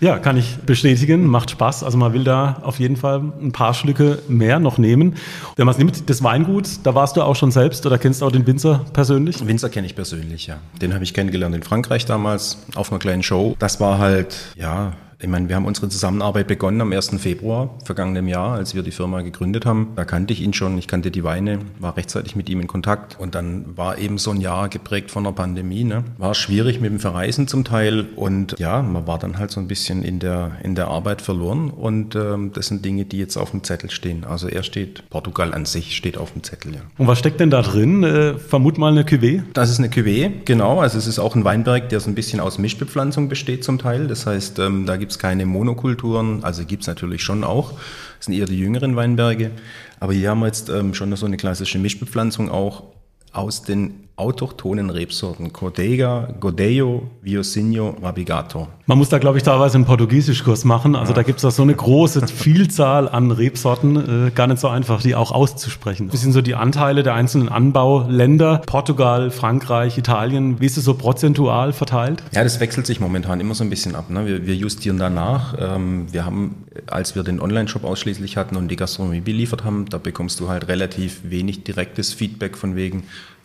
Ja, 0.00 0.18
kann 0.18 0.38
ich 0.38 0.56
bestätigen, 0.64 1.26
macht 1.26 1.50
Spaß. 1.50 1.84
Also 1.84 1.98
man 1.98 2.14
will 2.14 2.24
da 2.24 2.56
auf 2.62 2.80
jeden 2.80 2.96
Fall 2.96 3.20
ein 3.42 3.52
paar 3.52 3.74
Schlücke 3.74 4.18
mehr 4.28 4.58
noch 4.58 4.78
nehmen. 4.78 5.16
Wenn 5.56 5.66
man 5.66 5.74
es 5.74 5.78
nimmt, 5.78 6.08
das 6.08 6.22
Weingut, 6.22 6.68
da 6.84 6.94
warst 6.94 7.18
du 7.18 7.22
auch 7.22 7.36
schon 7.36 7.50
selbst 7.50 7.84
oder 7.84 7.98
kennst 7.98 8.22
du 8.22 8.26
auch 8.26 8.32
den 8.32 8.46
Winzer 8.46 8.86
persönlich? 8.94 9.36
Den 9.36 9.46
Winzer 9.46 9.68
kenne 9.68 9.86
ich 9.86 9.94
persönlich, 9.94 10.46
ja. 10.46 10.56
Den 10.80 10.94
habe 10.94 11.04
ich 11.04 11.12
kennengelernt 11.12 11.54
in 11.54 11.62
Frankreich 11.62 12.06
damals 12.06 12.62
auf 12.76 12.90
einer 12.90 12.98
kleinen 12.98 13.22
Show. 13.22 13.54
Das 13.58 13.78
war 13.78 13.98
halt, 13.98 14.34
ja, 14.56 14.94
ich 15.22 15.28
meine, 15.28 15.48
wir 15.48 15.56
haben 15.56 15.66
unsere 15.66 15.88
Zusammenarbeit 15.88 16.46
begonnen 16.46 16.80
am 16.80 16.92
1. 16.92 17.10
Februar 17.18 17.70
vergangenen 17.84 18.26
Jahr, 18.26 18.54
als 18.54 18.74
wir 18.74 18.82
die 18.82 18.90
Firma 18.90 19.20
gegründet 19.20 19.66
haben. 19.66 19.88
Da 19.94 20.04
kannte 20.04 20.32
ich 20.32 20.40
ihn 20.40 20.54
schon, 20.54 20.78
ich 20.78 20.88
kannte 20.88 21.10
die 21.10 21.24
Weine, 21.24 21.58
war 21.78 21.96
rechtzeitig 21.96 22.36
mit 22.36 22.48
ihm 22.48 22.60
in 22.60 22.66
Kontakt. 22.66 23.18
Und 23.20 23.34
dann 23.34 23.76
war 23.76 23.98
eben 23.98 24.16
so 24.16 24.30
ein 24.30 24.40
Jahr 24.40 24.68
geprägt 24.68 25.10
von 25.10 25.24
der 25.24 25.32
Pandemie. 25.32 25.84
Ne? 25.84 26.04
War 26.16 26.34
schwierig 26.34 26.80
mit 26.80 26.90
dem 26.90 27.00
Verreisen 27.00 27.48
zum 27.48 27.64
Teil. 27.64 28.06
Und 28.16 28.58
ja, 28.58 28.80
man 28.80 29.06
war 29.06 29.18
dann 29.18 29.38
halt 29.38 29.50
so 29.50 29.60
ein 29.60 29.68
bisschen 29.68 30.02
in 30.02 30.20
der, 30.20 30.52
in 30.62 30.74
der 30.74 30.88
Arbeit 30.88 31.20
verloren. 31.20 31.70
Und 31.70 32.14
ähm, 32.14 32.52
das 32.54 32.68
sind 32.68 32.84
Dinge, 32.84 33.04
die 33.04 33.18
jetzt 33.18 33.36
auf 33.36 33.50
dem 33.50 33.62
Zettel 33.62 33.90
stehen. 33.90 34.24
Also 34.24 34.48
er 34.48 34.62
steht, 34.62 35.08
Portugal 35.10 35.52
an 35.52 35.66
sich 35.66 35.96
steht 35.96 36.16
auf 36.16 36.32
dem 36.32 36.42
Zettel, 36.42 36.74
ja. 36.74 36.80
Und 36.96 37.06
was 37.06 37.18
steckt 37.18 37.40
denn 37.40 37.50
da 37.50 37.60
drin? 37.60 38.04
Äh, 38.04 38.38
vermut 38.38 38.78
mal 38.78 38.92
eine 38.92 39.02
Cuvée? 39.02 39.42
Das 39.52 39.70
ist 39.70 39.78
eine 39.78 39.88
Cuvée, 39.88 40.30
genau. 40.46 40.80
Also 40.80 40.96
es 40.96 41.06
ist 41.06 41.18
auch 41.18 41.34
ein 41.34 41.44
Weinberg, 41.44 41.90
der 41.90 42.00
so 42.00 42.08
ein 42.08 42.14
bisschen 42.14 42.40
aus 42.40 42.58
Mischbepflanzung 42.58 43.28
besteht 43.28 43.64
zum 43.64 43.78
Teil. 43.78 44.06
Das 44.06 44.26
heißt, 44.26 44.58
ähm, 44.60 44.86
da 44.86 44.96
gibt 44.96 45.09
gibt 45.10 45.16
es 45.16 45.18
keine 45.18 45.44
Monokulturen, 45.44 46.44
also 46.44 46.64
gibt 46.64 46.82
es 46.82 46.86
natürlich 46.86 47.20
schon 47.24 47.42
auch. 47.42 47.72
Das 48.18 48.26
sind 48.26 48.34
eher 48.34 48.46
die 48.46 48.56
jüngeren 48.56 48.94
Weinberge. 48.94 49.50
Aber 49.98 50.12
hier 50.12 50.30
haben 50.30 50.38
wir 50.38 50.46
jetzt 50.46 50.68
ähm, 50.68 50.94
schon 50.94 51.14
so 51.16 51.26
eine 51.26 51.36
klassische 51.36 51.80
Mischbepflanzung 51.80 52.48
auch 52.48 52.84
aus 53.32 53.64
den 53.64 54.04
autochthonen 54.20 54.90
Rebsorten 54.90 55.52
Codega, 55.52 56.28
Godello, 56.38 57.08
Viosinho, 57.22 57.96
Rabigato. 58.02 58.68
Man 58.86 58.98
muss 58.98 59.08
da, 59.08 59.18
glaube 59.18 59.38
ich, 59.38 59.44
teilweise 59.44 59.76
einen 59.76 59.86
Portugiesischkurs 59.86 60.64
machen. 60.64 60.94
Also 60.94 61.12
ja. 61.12 61.16
da 61.16 61.22
gibt 61.22 61.38
es 61.38 61.42
da 61.42 61.50
so 61.50 61.62
eine 61.62 61.74
große 61.74 62.26
Vielzahl 62.26 63.08
an 63.08 63.30
Rebsorten, 63.30 64.26
äh, 64.26 64.30
gar 64.30 64.46
nicht 64.46 64.60
so 64.60 64.68
einfach, 64.68 65.00
die 65.00 65.14
auch 65.14 65.32
auszusprechen. 65.32 66.06
Ein 66.06 66.10
bisschen 66.10 66.32
so 66.32 66.42
die 66.42 66.54
Anteile 66.54 67.02
der 67.02 67.14
einzelnen 67.14 67.48
Anbauländer, 67.48 68.62
Portugal, 68.66 69.30
Frankreich, 69.30 69.96
Italien. 69.96 70.60
Wie 70.60 70.66
ist 70.66 70.76
es 70.76 70.84
so 70.84 70.94
prozentual 70.94 71.72
verteilt? 71.72 72.22
Ja, 72.32 72.42
das 72.42 72.60
wechselt 72.60 72.86
sich 72.86 73.00
momentan 73.00 73.40
immer 73.40 73.54
so 73.54 73.64
ein 73.64 73.70
bisschen 73.70 73.94
ab. 73.94 74.10
Ne? 74.10 74.26
Wir, 74.26 74.46
wir, 74.46 74.54
justieren 74.54 74.98
danach. 74.98 75.54
Ähm, 75.58 76.12
wir 76.12 76.26
haben, 76.26 76.66
als 76.86 77.14
wir 77.14 77.22
den 77.22 77.40
Online-Shop 77.40 77.84
ausschließlich 77.84 78.36
hatten 78.36 78.56
und 78.56 78.68
die 78.68 78.76
Gastronomie 78.76 79.20
beliefert 79.20 79.64
haben, 79.64 79.86
da 79.88 79.96
bekommst 79.96 80.40
du 80.40 80.48
halt 80.48 80.68
relativ 80.68 81.20
wenig 81.22 81.64
direktes 81.64 82.12
Feedback 82.12 82.58
von 82.58 82.76
wegen, 82.76 83.04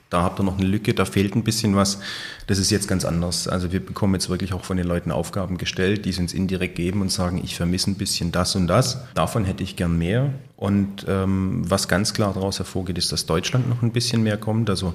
da 0.09 0.21
habt 0.21 0.39
ihr 0.39 0.43
noch 0.43 0.57
eine 0.57 0.67
Lücke, 0.67 0.93
da 0.93 1.05
fehlt 1.05 1.35
ein 1.35 1.43
bisschen 1.43 1.75
was. 1.75 1.99
Das 2.47 2.59
ist 2.59 2.69
jetzt 2.69 2.87
ganz 2.87 3.05
anders. 3.05 3.47
Also 3.47 3.71
wir 3.71 3.83
bekommen 3.83 4.13
jetzt 4.13 4.29
wirklich 4.29 4.53
auch 4.53 4.63
von 4.63 4.77
den 4.77 4.85
Leuten 4.85 5.11
Aufgaben 5.11 5.57
gestellt, 5.57 6.05
die 6.05 6.11
sie 6.11 6.21
uns 6.21 6.33
indirekt 6.33 6.75
geben 6.75 7.01
und 7.01 7.11
sagen, 7.11 7.41
ich 7.43 7.55
vermisse 7.55 7.91
ein 7.91 7.95
bisschen 7.95 8.31
das 8.31 8.55
und 8.55 8.67
das. 8.67 8.99
Davon 9.15 9.45
hätte 9.45 9.63
ich 9.63 9.75
gern 9.75 9.97
mehr. 9.97 10.31
Und 10.57 11.05
ähm, 11.07 11.69
was 11.69 11.87
ganz 11.87 12.13
klar 12.13 12.33
daraus 12.33 12.59
hervorgeht, 12.59 12.97
ist, 12.97 13.11
dass 13.11 13.25
Deutschland 13.25 13.67
noch 13.67 13.81
ein 13.81 13.91
bisschen 13.91 14.23
mehr 14.23 14.37
kommt. 14.37 14.69
Also 14.69 14.93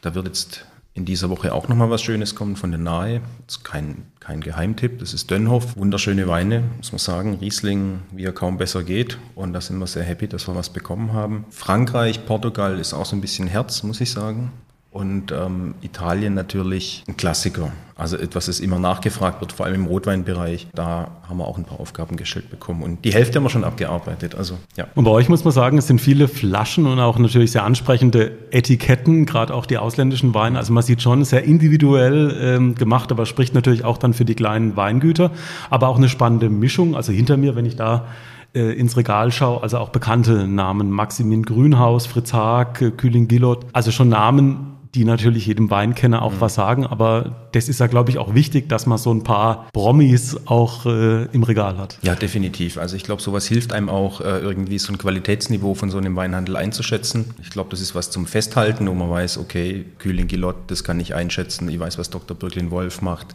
da 0.00 0.14
wird 0.14 0.26
jetzt 0.26 0.64
in 0.98 1.04
dieser 1.04 1.30
Woche 1.30 1.54
auch 1.54 1.68
nochmal 1.68 1.90
was 1.90 2.02
Schönes 2.02 2.34
kommen 2.34 2.56
von 2.56 2.72
der 2.72 2.80
Nahe. 2.80 3.20
Das 3.46 3.58
ist 3.58 3.64
kein, 3.64 4.02
kein 4.18 4.40
Geheimtipp. 4.40 4.98
Das 4.98 5.14
ist 5.14 5.30
Dönhoff. 5.30 5.76
Wunderschöne 5.76 6.26
Weine, 6.26 6.64
muss 6.76 6.90
man 6.90 6.98
sagen. 6.98 7.38
Riesling, 7.40 8.00
wie 8.10 8.24
er 8.24 8.32
kaum 8.32 8.58
besser 8.58 8.82
geht. 8.82 9.16
Und 9.36 9.52
da 9.52 9.60
sind 9.60 9.78
wir 9.78 9.86
sehr 9.86 10.02
happy, 10.02 10.26
dass 10.26 10.48
wir 10.48 10.56
was 10.56 10.70
bekommen 10.70 11.12
haben. 11.12 11.44
Frankreich, 11.50 12.26
Portugal 12.26 12.80
ist 12.80 12.94
auch 12.94 13.06
so 13.06 13.14
ein 13.14 13.20
bisschen 13.20 13.46
Herz, 13.46 13.84
muss 13.84 14.00
ich 14.00 14.10
sagen. 14.10 14.50
Und 14.90 15.32
ähm, 15.32 15.74
Italien 15.82 16.34
natürlich 16.34 17.04
ein 17.06 17.16
Klassiker. 17.16 17.72
Also 17.94 18.16
etwas, 18.16 18.46
das 18.46 18.58
immer 18.60 18.78
nachgefragt 18.78 19.40
wird, 19.40 19.52
vor 19.52 19.66
allem 19.66 19.74
im 19.74 19.86
Rotweinbereich. 19.86 20.68
Da 20.72 21.10
haben 21.28 21.38
wir 21.38 21.46
auch 21.46 21.58
ein 21.58 21.64
paar 21.64 21.78
Aufgaben 21.78 22.16
gestellt 22.16 22.48
bekommen. 22.48 22.82
Und 22.82 23.04
die 23.04 23.12
Hälfte 23.12 23.36
haben 23.36 23.44
wir 23.44 23.50
schon 23.50 23.64
abgearbeitet. 23.64 24.34
Also, 24.34 24.56
ja. 24.76 24.86
Und 24.94 25.04
bei 25.04 25.10
euch 25.10 25.28
muss 25.28 25.44
man 25.44 25.52
sagen, 25.52 25.76
es 25.78 25.88
sind 25.88 26.00
viele 26.00 26.26
Flaschen 26.26 26.86
und 26.86 27.00
auch 27.00 27.18
natürlich 27.18 27.52
sehr 27.52 27.64
ansprechende 27.64 28.30
Etiketten, 28.50 29.26
gerade 29.26 29.52
auch 29.52 29.66
die 29.66 29.76
ausländischen 29.78 30.32
Weine. 30.32 30.58
Also 30.58 30.72
man 30.72 30.82
sieht 30.82 31.02
schon 31.02 31.24
sehr 31.24 31.44
individuell 31.44 32.36
ähm, 32.40 32.74
gemacht, 32.76 33.10
aber 33.10 33.26
spricht 33.26 33.54
natürlich 33.54 33.84
auch 33.84 33.98
dann 33.98 34.14
für 34.14 34.24
die 34.24 34.36
kleinen 34.36 34.76
Weingüter. 34.76 35.32
Aber 35.68 35.88
auch 35.88 35.96
eine 35.96 36.08
spannende 36.08 36.48
Mischung. 36.48 36.96
Also 36.96 37.12
hinter 37.12 37.36
mir, 37.36 37.56
wenn 37.56 37.66
ich 37.66 37.76
da 37.76 38.06
äh, 38.54 38.72
ins 38.72 38.96
Regal 38.96 39.32
schaue, 39.32 39.62
also 39.62 39.78
auch 39.78 39.90
bekannte 39.90 40.46
Namen, 40.46 40.90
Maximin 40.90 41.42
Grünhaus, 41.42 42.06
Fritz 42.06 42.32
Haag, 42.32 42.96
Kühling 42.96 43.28
Gillot, 43.28 43.66
also 43.72 43.90
schon 43.90 44.08
Namen, 44.08 44.77
die 44.94 45.04
natürlich 45.04 45.46
jedem 45.46 45.70
Weinkenner 45.70 46.22
auch 46.22 46.32
mhm. 46.32 46.40
was 46.40 46.54
sagen, 46.54 46.86
aber 46.86 47.48
das 47.52 47.68
ist 47.68 47.80
ja, 47.80 47.86
glaube 47.86 48.10
ich, 48.10 48.18
auch 48.18 48.34
wichtig, 48.34 48.68
dass 48.68 48.86
man 48.86 48.98
so 48.98 49.12
ein 49.12 49.22
paar 49.22 49.68
Promis 49.72 50.36
auch 50.46 50.86
äh, 50.86 51.24
im 51.32 51.42
Regal 51.42 51.78
hat. 51.78 51.98
Ja, 52.02 52.14
definitiv. 52.14 52.78
Also 52.78 52.96
ich 52.96 53.04
glaube, 53.04 53.22
sowas 53.22 53.46
hilft 53.46 53.72
einem 53.72 53.88
auch 53.88 54.20
äh, 54.20 54.38
irgendwie 54.38 54.78
so 54.78 54.92
ein 54.92 54.98
Qualitätsniveau 54.98 55.74
von 55.74 55.90
so 55.90 55.98
einem 55.98 56.16
Weinhandel 56.16 56.56
einzuschätzen. 56.56 57.34
Ich 57.42 57.50
glaube, 57.50 57.70
das 57.70 57.80
ist 57.80 57.94
was 57.94 58.10
zum 58.10 58.26
Festhalten, 58.26 58.86
wo 58.86 58.94
man 58.94 59.10
weiß, 59.10 59.38
okay, 59.38 59.84
Kühling 59.98 60.26
Gilott, 60.26 60.56
das 60.68 60.84
kann 60.84 61.00
ich 61.00 61.14
einschätzen. 61.14 61.68
Ich 61.68 61.78
weiß, 61.78 61.98
was 61.98 62.10
Dr. 62.10 62.36
Birklin 62.36 62.70
Wolf 62.70 63.02
macht. 63.02 63.28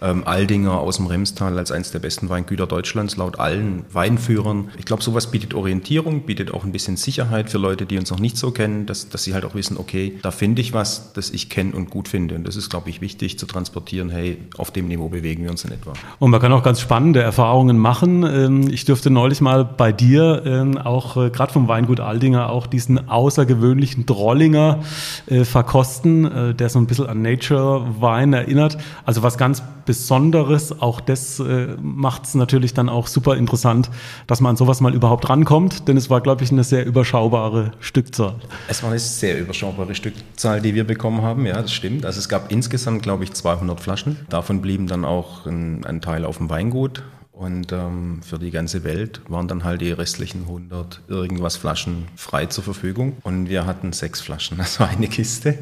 Ähm, 0.00 0.26
Aldinger 0.26 0.78
aus 0.78 0.96
dem 0.96 1.06
Remstal 1.06 1.58
als 1.58 1.70
eines 1.70 1.90
der 1.90 1.98
besten 1.98 2.28
Weingüter 2.28 2.66
Deutschlands, 2.66 3.16
laut 3.16 3.38
allen 3.38 3.84
Weinführern. 3.92 4.70
Ich 4.78 4.84
glaube, 4.84 5.02
sowas 5.02 5.30
bietet 5.30 5.54
Orientierung, 5.54 6.22
bietet 6.22 6.52
auch 6.52 6.64
ein 6.64 6.72
bisschen 6.72 6.96
Sicherheit 6.96 7.50
für 7.50 7.58
Leute, 7.58 7.86
die 7.86 7.98
uns 7.98 8.10
noch 8.10 8.20
nicht 8.20 8.36
so 8.36 8.50
kennen, 8.50 8.86
dass, 8.86 9.08
dass 9.08 9.24
sie 9.24 9.34
halt 9.34 9.44
auch 9.44 9.54
wissen, 9.54 9.76
okay, 9.76 10.18
da 10.22 10.30
finde 10.30 10.62
ich 10.62 10.72
was, 10.72 10.93
das, 11.12 11.30
ich 11.30 11.48
kenne 11.50 11.72
und 11.72 11.90
gut 11.90 12.08
finde. 12.08 12.34
Und 12.34 12.46
das 12.46 12.56
ist, 12.56 12.70
glaube 12.70 12.90
ich, 12.90 13.00
wichtig 13.00 13.38
zu 13.38 13.46
transportieren, 13.46 14.10
hey, 14.10 14.38
auf 14.56 14.70
dem 14.70 14.88
Niveau 14.88 15.08
bewegen 15.08 15.44
wir 15.44 15.50
uns 15.50 15.64
in 15.64 15.72
etwa. 15.72 15.92
Und 16.18 16.30
man 16.30 16.40
kann 16.40 16.52
auch 16.52 16.62
ganz 16.62 16.80
spannende 16.80 17.22
Erfahrungen 17.22 17.78
machen. 17.78 18.22
Ähm, 18.22 18.68
ich 18.68 18.84
dürfte 18.84 19.10
neulich 19.10 19.40
mal 19.40 19.64
bei 19.64 19.92
dir 19.92 20.42
ähm, 20.44 20.78
auch 20.78 21.16
äh, 21.16 21.30
gerade 21.30 21.52
vom 21.52 21.68
Weingut 21.68 22.00
Aldinger 22.00 22.50
auch 22.50 22.66
diesen 22.66 23.08
außergewöhnlichen 23.08 24.06
Drollinger 24.06 24.80
äh, 25.26 25.44
verkosten, 25.44 26.24
äh, 26.24 26.54
der 26.54 26.68
so 26.68 26.78
ein 26.78 26.86
bisschen 26.86 27.06
an 27.06 27.22
Nature 27.22 28.00
Wein 28.00 28.32
erinnert. 28.32 28.78
Also 29.04 29.22
was 29.22 29.38
ganz 29.38 29.62
Besonderes. 29.86 30.80
Auch 30.80 31.02
das 31.02 31.42
macht 31.82 32.24
es 32.24 32.34
natürlich 32.34 32.72
dann 32.72 32.88
auch 32.88 33.06
super 33.06 33.36
interessant, 33.36 33.90
dass 34.26 34.40
man 34.40 34.50
an 34.50 34.56
sowas 34.56 34.80
mal 34.80 34.94
überhaupt 34.94 35.28
rankommt, 35.28 35.88
denn 35.88 35.96
es 35.96 36.08
war, 36.08 36.20
glaube 36.20 36.42
ich, 36.42 36.50
eine 36.50 36.64
sehr 36.64 36.86
überschaubare 36.86 37.72
Stückzahl. 37.80 38.36
Es 38.68 38.82
war 38.82 38.90
eine 38.90 38.98
sehr 38.98 39.38
überschaubare 39.38 39.94
Stückzahl, 39.94 40.60
die 40.60 40.74
wir 40.74 40.83
bekommen 40.84 41.22
haben, 41.22 41.46
ja, 41.46 41.60
das 41.60 41.72
stimmt. 41.72 42.06
Also 42.06 42.18
es 42.18 42.28
gab 42.28 42.50
insgesamt, 42.52 43.02
glaube 43.02 43.24
ich, 43.24 43.32
200 43.32 43.80
Flaschen. 43.80 44.18
Davon 44.28 44.62
blieben 44.62 44.86
dann 44.86 45.04
auch 45.04 45.46
ein, 45.46 45.84
ein 45.84 46.00
Teil 46.00 46.24
auf 46.24 46.38
dem 46.38 46.50
Weingut 46.50 47.02
und 47.34 47.72
ähm, 47.72 48.20
für 48.22 48.38
die 48.38 48.52
ganze 48.52 48.84
Welt 48.84 49.20
waren 49.28 49.48
dann 49.48 49.64
halt 49.64 49.80
die 49.80 49.90
restlichen 49.90 50.42
100 50.42 51.00
irgendwas 51.08 51.56
Flaschen 51.56 52.06
frei 52.14 52.46
zur 52.46 52.62
Verfügung. 52.62 53.16
Und 53.24 53.48
wir 53.48 53.66
hatten 53.66 53.92
sechs 53.92 54.20
Flaschen, 54.20 54.60
also 54.60 54.84
eine 54.84 55.08
Kiste. 55.08 55.58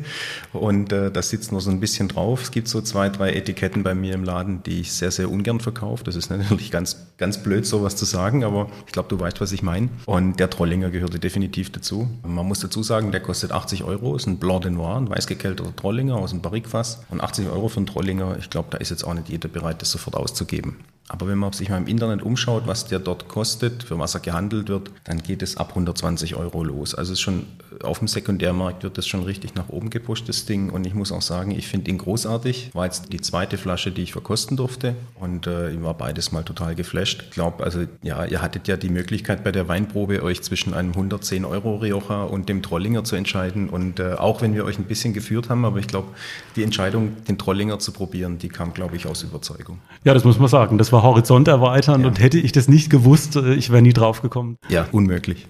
Und 0.53 0.93
äh, 0.93 1.11
das 1.11 1.31
sitzt 1.31 1.51
nur 1.51 1.63
so 1.63 1.71
ein 1.71 1.81
bisschen 1.81 2.09
drauf. 2.09 2.43
Es 2.43 2.51
gibt 2.51 2.69
so 2.69 2.83
zwei, 2.83 3.09
drei 3.09 3.33
Etiketten 3.33 3.83
bei 3.83 3.95
mir 3.95 4.13
im 4.13 4.23
Laden, 4.23 4.63
die 4.63 4.81
ich 4.81 4.93
sehr, 4.93 5.11
sehr 5.11 5.31
ungern 5.31 5.61
verkaufe. 5.61 6.05
Das 6.05 6.15
ist 6.15 6.29
natürlich 6.31 6.71
ganz, 6.71 7.07
ganz 7.17 7.43
blöd, 7.43 7.65
sowas 7.65 7.97
zu 7.97 8.05
sagen, 8.05 8.45
aber 8.45 8.69
ich 8.87 8.93
glaube, 8.93 9.09
du 9.09 9.19
weißt, 9.19 9.41
was 9.41 9.53
ich 9.53 9.63
meine. 9.63 9.89
Und 10.05 10.41
der 10.41 10.51
Trollinger 10.51 10.91
gehörte 10.91 11.19
definitiv 11.19 11.73
dazu. 11.73 12.07
Man 12.23 12.47
muss 12.47 12.61
dazu 12.61 12.83
sagen, 12.83 13.13
der 13.13 13.23
kostet 13.23 13.51
80 13.51 13.85
Euro, 13.85 14.15
ist 14.15 14.27
ein 14.27 14.37
Blanc 14.37 14.63
de 14.63 14.71
Noir, 14.71 14.99
ein 14.99 15.09
weißgekelterter 15.09 15.75
Trollinger 15.75 16.17
aus 16.17 16.31
dem 16.31 16.43
Barrikfass. 16.43 17.03
Und 17.09 17.23
80 17.23 17.49
Euro 17.49 17.69
für 17.69 17.79
einen 17.79 17.87
Trollinger, 17.87 18.37
ich 18.39 18.51
glaube, 18.51 18.69
da 18.71 18.77
ist 18.77 18.91
jetzt 18.91 19.05
auch 19.05 19.15
nicht 19.15 19.31
jeder 19.31 19.49
bereit, 19.49 19.81
das 19.81 19.91
sofort 19.91 20.17
auszugeben. 20.17 20.77
Aber 21.09 21.29
wenn 21.29 21.39
man 21.39 21.53
sich 21.53 21.69
mal 21.69 21.79
im 21.79 21.87
Internet 21.87 22.23
umschaut, 22.23 22.67
was 22.67 22.87
der 22.87 22.99
dort 22.99 23.29
kostet, 23.29 23.83
für 23.83 23.99
was 23.99 24.15
er 24.15 24.21
gehandelt 24.21 24.69
wird, 24.69 24.91
dann 25.05 25.23
geht 25.23 25.43
es 25.43 25.57
ab 25.57 25.71
120 25.71 26.37
Euro 26.37 26.63
los. 26.65 26.95
Also 26.95 27.15
schon 27.17 27.47
auf 27.83 27.99
dem 27.99 28.09
Sekundärmarkt 28.09 28.83
wird 28.83 28.99
das 28.99 29.07
schon 29.07 29.23
richtig 29.23 29.55
nach 29.55 29.69
oben 29.69 29.91
gepusht, 29.91 30.29
das 30.29 30.47
Ding. 30.47 30.71
Und 30.71 30.87
ich 30.87 30.95
muss 30.95 31.13
auch 31.13 31.23
sagen, 31.23 31.51
ich 31.51 31.67
finde 31.67 31.91
ihn 31.91 31.99
großartig. 31.99 32.71
War 32.73 32.85
jetzt 32.85 33.13
die 33.13 33.21
zweite 33.21 33.59
Flasche, 33.59 33.91
die 33.91 34.03
ich 34.03 34.13
verkosten 34.13 34.57
durfte. 34.57 34.95
Und 35.19 35.47
äh, 35.47 35.73
ich 35.73 35.83
war 35.83 35.95
beides 35.95 36.33
mal 36.33 36.45
total 36.45 36.75
geflasht. 36.75 37.25
Ich 37.25 37.31
glaube, 37.31 37.65
also 37.65 37.81
ja, 38.03 38.25
ihr 38.25 38.41
hattet 38.41 38.69
ja 38.69 38.77
die 38.77 38.89
Möglichkeit 38.89 39.45
bei 39.45 39.53
der 39.53 39.69
Weinprobe 39.69 40.23
euch 40.23 40.43
zwischen 40.43 40.75
einem 40.75 40.91
110 40.91 41.45
Euro 41.45 41.77
Rioja 41.77 42.25
und 42.25 42.49
dem 42.49 42.63
Trollinger 42.63 43.05
zu 43.05 43.17
entscheiden. 43.17 43.69
Und 43.69 44.01
äh, 44.01 44.15
auch 44.15 44.43
wenn 44.43 44.55
wir 44.55 44.65
euch 44.65 44.79
ein 44.79 44.85
bisschen 44.85 45.13
geführt 45.13 45.49
haben, 45.51 45.65
aber 45.65 45.79
ich 45.79 45.89
glaube, 45.89 46.09
die 46.57 46.63
Entscheidung, 46.63 47.17
den 47.25 47.39
Trollinger 47.39 47.79
zu 47.79 47.93
probieren, 47.93 48.39
die 48.39 48.49
kam, 48.49 48.73
glaube 48.73 48.97
ich, 48.97 49.07
aus 49.07 49.23
Überzeugung. 49.23 49.79
Ja, 50.05 50.15
das 50.15 50.25
muss 50.25 50.39
man 50.39 50.49
sagen. 50.49 50.79
Das 50.79 50.92
war 50.93 51.03
Horizont 51.03 51.49
erweitern 51.49 52.03
ja. 52.03 52.07
und 52.07 52.21
hätte 52.21 52.39
ich 52.39 52.53
das 52.53 52.69
nicht 52.69 52.91
gewusst, 52.91 53.37
äh, 53.37 53.55
ich 53.55 53.71
wäre 53.71 53.83
nie 53.83 53.93
drauf 53.93 54.23
gekommen. 54.23 54.57
Ja, 54.69 54.87
unmöglich. 54.93 55.49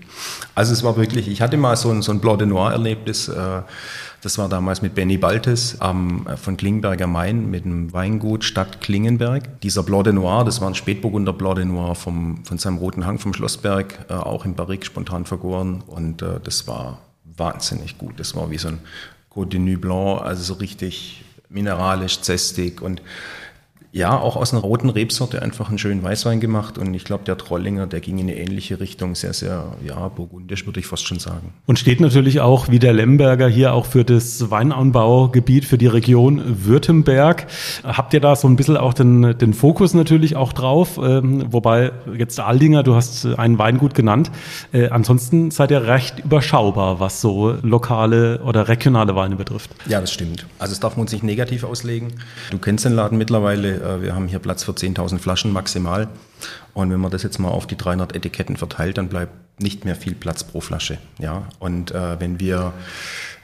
Also 0.54 0.72
es 0.72 0.82
war 0.84 0.96
wirklich, 0.96 1.28
ich 1.28 1.42
hatte 1.42 1.56
mal 1.56 1.76
so 1.76 1.90
ein, 1.90 2.02
so 2.02 2.12
ein 2.12 2.20
Blanc 2.20 2.38
de 2.38 2.48
Noir-Erlebnis. 2.48 3.28
Äh, 3.28 3.62
das 4.22 4.38
war 4.38 4.48
damals 4.48 4.82
mit 4.82 4.94
Benny 4.94 5.18
Baltes 5.18 5.80
am, 5.80 6.26
äh, 6.26 6.36
von 6.36 6.56
Klingenberger 6.56 7.06
Main 7.06 7.50
mit 7.50 7.64
dem 7.64 7.92
Weingut 7.92 8.44
Stadt 8.44 8.80
Klingenberg. 8.80 9.60
Dieser 9.60 9.82
Blanc 9.82 10.04
de 10.04 10.12
Noir, 10.12 10.44
das 10.44 10.60
war 10.60 10.68
ein 10.68 10.74
Spätburgunder 10.74 11.32
Blanc 11.32 11.56
de 11.56 11.64
Noir 11.64 11.94
vom, 11.94 12.44
von 12.44 12.58
seinem 12.58 12.78
roten 12.78 13.04
Hang 13.04 13.18
vom 13.18 13.34
Schlossberg, 13.34 14.10
auch 14.10 14.44
im 14.44 14.54
Barrique 14.54 14.84
spontan 14.84 15.24
vergoren 15.24 15.82
und 15.86 16.22
das 16.22 16.68
war 16.68 16.98
wahnsinnig 17.36 17.98
gut. 17.98 18.14
Das 18.18 18.36
war 18.36 18.50
wie 18.50 18.58
so 18.58 18.68
ein 18.68 18.78
Côte 19.30 19.50
de 19.50 19.60
Nuit 19.60 19.80
Blanc, 19.80 20.22
also 20.22 20.42
so 20.42 20.54
richtig 20.54 21.24
mineralisch, 21.48 22.20
zästig 22.20 22.80
und 22.80 23.02
ja, 23.94 24.18
auch 24.18 24.36
aus 24.36 24.54
einer 24.54 24.62
roten 24.62 24.88
Rebsorte 24.88 25.42
einfach 25.42 25.68
einen 25.68 25.76
schönen 25.76 26.02
Weißwein 26.02 26.40
gemacht 26.40 26.78
und 26.78 26.94
ich 26.94 27.04
glaube, 27.04 27.24
der 27.24 27.36
Trollinger, 27.36 27.86
der 27.86 28.00
ging 28.00 28.16
in 28.16 28.30
eine 28.30 28.38
ähnliche 28.38 28.80
Richtung, 28.80 29.14
sehr, 29.14 29.34
sehr, 29.34 29.76
ja, 29.86 30.08
burgundisch 30.08 30.64
würde 30.64 30.80
ich 30.80 30.86
fast 30.86 31.06
schon 31.06 31.18
sagen. 31.18 31.52
Und 31.66 31.78
steht 31.78 32.00
natürlich 32.00 32.40
auch, 32.40 32.70
wie 32.70 32.78
der 32.78 32.94
Lemberger, 32.94 33.48
hier 33.48 33.74
auch 33.74 33.84
für 33.84 34.02
das 34.02 34.50
Weinanbaugebiet, 34.50 35.66
für 35.66 35.76
die 35.76 35.88
Region 35.88 36.42
Württemberg. 36.64 37.46
Habt 37.84 38.14
ihr 38.14 38.20
da 38.20 38.34
so 38.34 38.48
ein 38.48 38.56
bisschen 38.56 38.78
auch 38.78 38.94
den, 38.94 39.36
den 39.36 39.52
Fokus 39.52 39.92
natürlich 39.92 40.36
auch 40.36 40.54
drauf? 40.54 40.98
Ähm, 41.02 41.44
wobei 41.52 41.92
jetzt 42.16 42.40
Aldinger, 42.40 42.84
du 42.84 42.94
hast 42.94 43.26
einen 43.26 43.58
Weingut 43.58 43.94
genannt. 43.94 44.30
Äh, 44.72 44.88
ansonsten 44.88 45.50
seid 45.50 45.70
ihr 45.70 45.86
recht 45.86 46.20
überschaubar, 46.20 46.98
was 46.98 47.20
so 47.20 47.58
lokale 47.60 48.40
oder 48.40 48.68
regionale 48.68 49.14
Weine 49.16 49.36
betrifft. 49.36 49.70
Ja, 49.86 50.00
das 50.00 50.12
stimmt. 50.12 50.46
Also 50.58 50.72
es 50.72 50.80
darf 50.80 50.96
man 50.96 51.02
uns 51.02 51.12
nicht 51.12 51.24
negativ 51.24 51.64
auslegen. 51.64 52.14
Du 52.50 52.56
kennst 52.56 52.86
den 52.86 52.94
Laden 52.94 53.18
mittlerweile 53.18 53.81
wir 53.82 54.14
haben 54.14 54.28
hier 54.28 54.38
Platz 54.38 54.64
für 54.64 54.72
10.000 54.72 55.18
Flaschen 55.18 55.52
maximal. 55.52 56.08
Und 56.74 56.90
wenn 56.90 57.00
man 57.00 57.10
das 57.10 57.22
jetzt 57.22 57.38
mal 57.38 57.48
auf 57.48 57.66
die 57.66 57.76
300 57.76 58.14
Etiketten 58.14 58.56
verteilt, 58.56 58.98
dann 58.98 59.08
bleibt 59.08 59.32
nicht 59.60 59.84
mehr 59.84 59.96
viel 59.96 60.14
Platz 60.14 60.44
pro 60.44 60.60
Flasche. 60.60 60.98
Ja? 61.18 61.48
Und 61.58 61.92
äh, 61.92 62.20
wenn 62.20 62.40
wir 62.40 62.72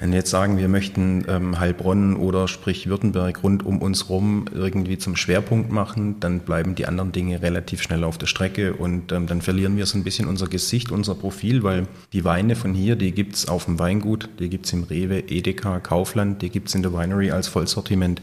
wenn 0.00 0.12
jetzt 0.12 0.31
sagen, 0.31 0.59
wir 0.59 0.69
möchten 0.69 1.25
ähm, 1.28 1.59
Heilbronn 1.59 2.14
oder 2.14 2.47
sprich 2.47 2.88
Württemberg 2.88 3.43
rund 3.43 3.67
um 3.67 3.83
uns 3.83 4.09
rum 4.09 4.45
irgendwie 4.55 4.97
zum 4.97 5.17
Schwerpunkt 5.17 5.73
machen, 5.73 6.21
dann 6.21 6.40
bleiben 6.40 6.76
die 6.76 6.87
anderen 6.87 7.11
Dinge 7.11 7.43
relativ 7.43 7.83
schnell 7.83 8.05
auf 8.05 8.17
der 8.17 8.26
Strecke 8.26 8.75
und 8.75 9.11
ähm, 9.11 9.26
dann 9.26 9.43
verlieren 9.43 9.76
wir 9.76 9.87
so 9.87 9.99
ein 9.99 10.05
bisschen 10.05 10.28
unser 10.28 10.47
Gesicht, 10.47 10.93
unser 10.93 11.17
Profil, 11.17 11.64
weil 11.64 11.88
die 12.12 12.25
Weine 12.25 12.55
von 12.55 12.75
hier, 12.75 12.95
die 12.95 13.11
gibt's 13.11 13.49
auf 13.49 13.64
dem 13.64 13.81
Weingut, 13.81 14.28
die 14.38 14.49
gibt's 14.49 14.73
im 14.73 14.85
Rewe, 14.85 15.19
Edeka, 15.19 15.81
Kaufland, 15.81 16.43
die 16.43 16.50
gibt's 16.50 16.76
in 16.76 16.83
der 16.83 16.93
Winery 16.93 17.33
als 17.33 17.49
Vollsortiment. 17.49 18.23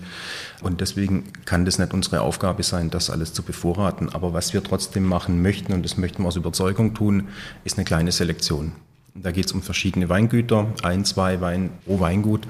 Und 0.62 0.79
deswegen 0.79 1.25
kann 1.44 1.65
das 1.65 1.77
nicht 1.77 1.94
unsere 1.94 2.22
Aufgabe 2.22 2.63
sein, 2.63 2.89
das 2.89 3.10
alles 3.10 3.34
zu 3.34 3.44
bevorraten. 3.44 4.10
Aber 4.13 4.34
was 4.34 4.53
wir 4.53 4.63
trotzdem 4.65 5.05
machen 5.05 5.41
möchten, 5.41 5.74
und 5.74 5.84
das 5.84 5.98
möchten 5.98 6.24
wir 6.24 6.27
aus 6.27 6.36
Überzeugung 6.36 6.93
tun, 6.93 7.29
ist 7.63 7.77
eine 7.77 7.86
kleine 7.86 8.12
Selektion. 8.12 8.74
Da 9.13 9.31
geht 9.31 9.45
es 9.45 9.53
um 9.53 9.62
verschiedene 9.62 10.10
Weingüter, 10.10 10.67
ein, 10.84 11.05
zwei 11.05 11.39
Wein 11.39 11.69
pro 11.86 12.00
Weingut. 12.01 12.48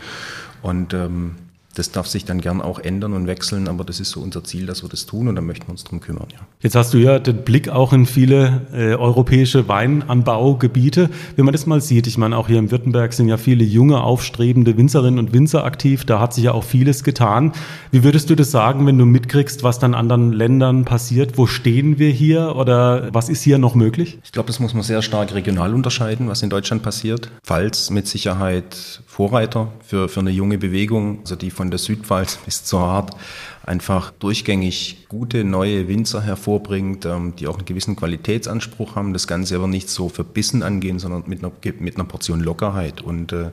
Und 0.63 0.95
ähm, 0.95 1.36
das 1.75 1.91
darf 1.91 2.08
sich 2.08 2.25
dann 2.25 2.41
gern 2.41 2.62
auch 2.62 2.79
ändern 2.79 3.13
und 3.13 3.27
wechseln, 3.27 3.67
aber 3.67 3.84
das 3.84 4.00
ist 4.00 4.12
so 4.12 4.22
unser 4.22 4.44
Ziel, 4.44 4.65
dass 4.65 4.82
wir 4.82 4.89
das 4.89 5.05
tun 5.05 5.27
und 5.27 5.36
da 5.36 5.41
möchten 5.41 5.67
wir 5.67 5.72
uns 5.72 5.84
drum 5.84 6.00
kümmern. 6.00 6.27
Ja. 6.32 6.39
Jetzt 6.62 6.75
hast 6.75 6.94
du 6.94 6.98
ja 6.98 7.20
den 7.20 7.44
Blick 7.44 7.70
auch 7.70 7.94
in 7.94 8.05
viele 8.05 8.62
äh, 8.74 8.96
europäische 8.96 9.67
Weinanbaugebiete. 9.67 11.10
Wenn 11.36 11.46
man 11.46 11.51
das 11.51 11.65
mal 11.65 11.82
sieht, 11.82 12.08
ich 12.08 12.17
meine, 12.17 12.38
auch 12.38 12.48
hier 12.48 12.60
in 12.60 12.72
Württemberg 12.72 13.13
sind 13.13 13.27
ja 13.27 13.38
viele 13.38 13.63
junge, 13.63 14.01
aufstrebende 14.01 14.77
Winzerinnen 14.77 15.20
und 15.20 15.34
Winzer 15.34 15.65
aktiv, 15.65 16.05
da 16.05 16.20
hat 16.20 16.34
sich 16.34 16.46
ja 16.46 16.53
auch 16.53 16.63
vieles 16.63 17.03
getan. 17.03 17.51
Wie 17.91 18.03
würdest 18.03 18.29
du 18.29 18.36
das 18.36 18.51
sagen, 18.51 18.88
wenn 18.88 18.98
du 18.98 19.05
mitkriegst, 19.05 19.63
was 19.63 19.77
dann 19.77 19.94
anderen 19.94 20.32
Ländern 20.32 20.86
passiert? 20.86 21.38
Wo 21.38 21.46
stehen 21.46 22.00
wir 22.00 22.10
hier 22.10 22.55
oder 22.55 23.13
was 23.13 23.29
ist 23.29 23.44
hier 23.44 23.58
noch 23.58 23.75
möglich? 23.75 24.20
Ich 24.24 24.32
glaube, 24.32 24.48
das 24.48 24.60
muss 24.60 24.74
man 24.74 24.84
sehr 24.84 25.01
stark 25.01 25.34
regional 25.34 25.74
unterscheiden, 25.74 26.29
was 26.29 26.41
in 26.41 26.50
Deutschland 26.50 26.84
passiert. 26.84 27.29
Pfalz 27.44 27.89
mit 27.89 28.08
Sicherheit 28.08 29.01
Vorreiter 29.05 29.72
für, 29.82 30.10
für 30.10 30.20
eine 30.20 30.29
junge 30.29 30.58
Bewegung, 30.58 31.20
also 31.22 31.38
die 31.38 31.50
von 31.50 31.64
von 31.65 31.72
der 31.72 31.79
Südpfalz 31.79 32.38
bis 32.45 32.63
zur 32.63 32.81
Hart 32.81 33.15
einfach 33.63 34.12
durchgängig 34.12 35.07
gute 35.10 35.43
neue 35.43 35.88
Winzer 35.88 36.22
hervorbringt, 36.22 37.05
ähm, 37.05 37.36
die 37.36 37.48
auch 37.48 37.57
einen 37.57 37.65
gewissen 37.65 37.95
Qualitätsanspruch 37.95 38.95
haben, 38.95 39.13
das 39.13 39.25
Ganze 39.27 39.55
aber 39.55 39.67
nicht 39.67 39.89
so 39.89 40.07
verbissen 40.07 40.62
angehen, 40.62 41.00
sondern 41.00 41.24
mit 41.25 41.43
einer, 41.43 41.51
mit 41.79 41.95
einer 41.95 42.05
Portion 42.05 42.41
Lockerheit. 42.41 43.01
Und 43.01 43.34
äh, 43.34 43.50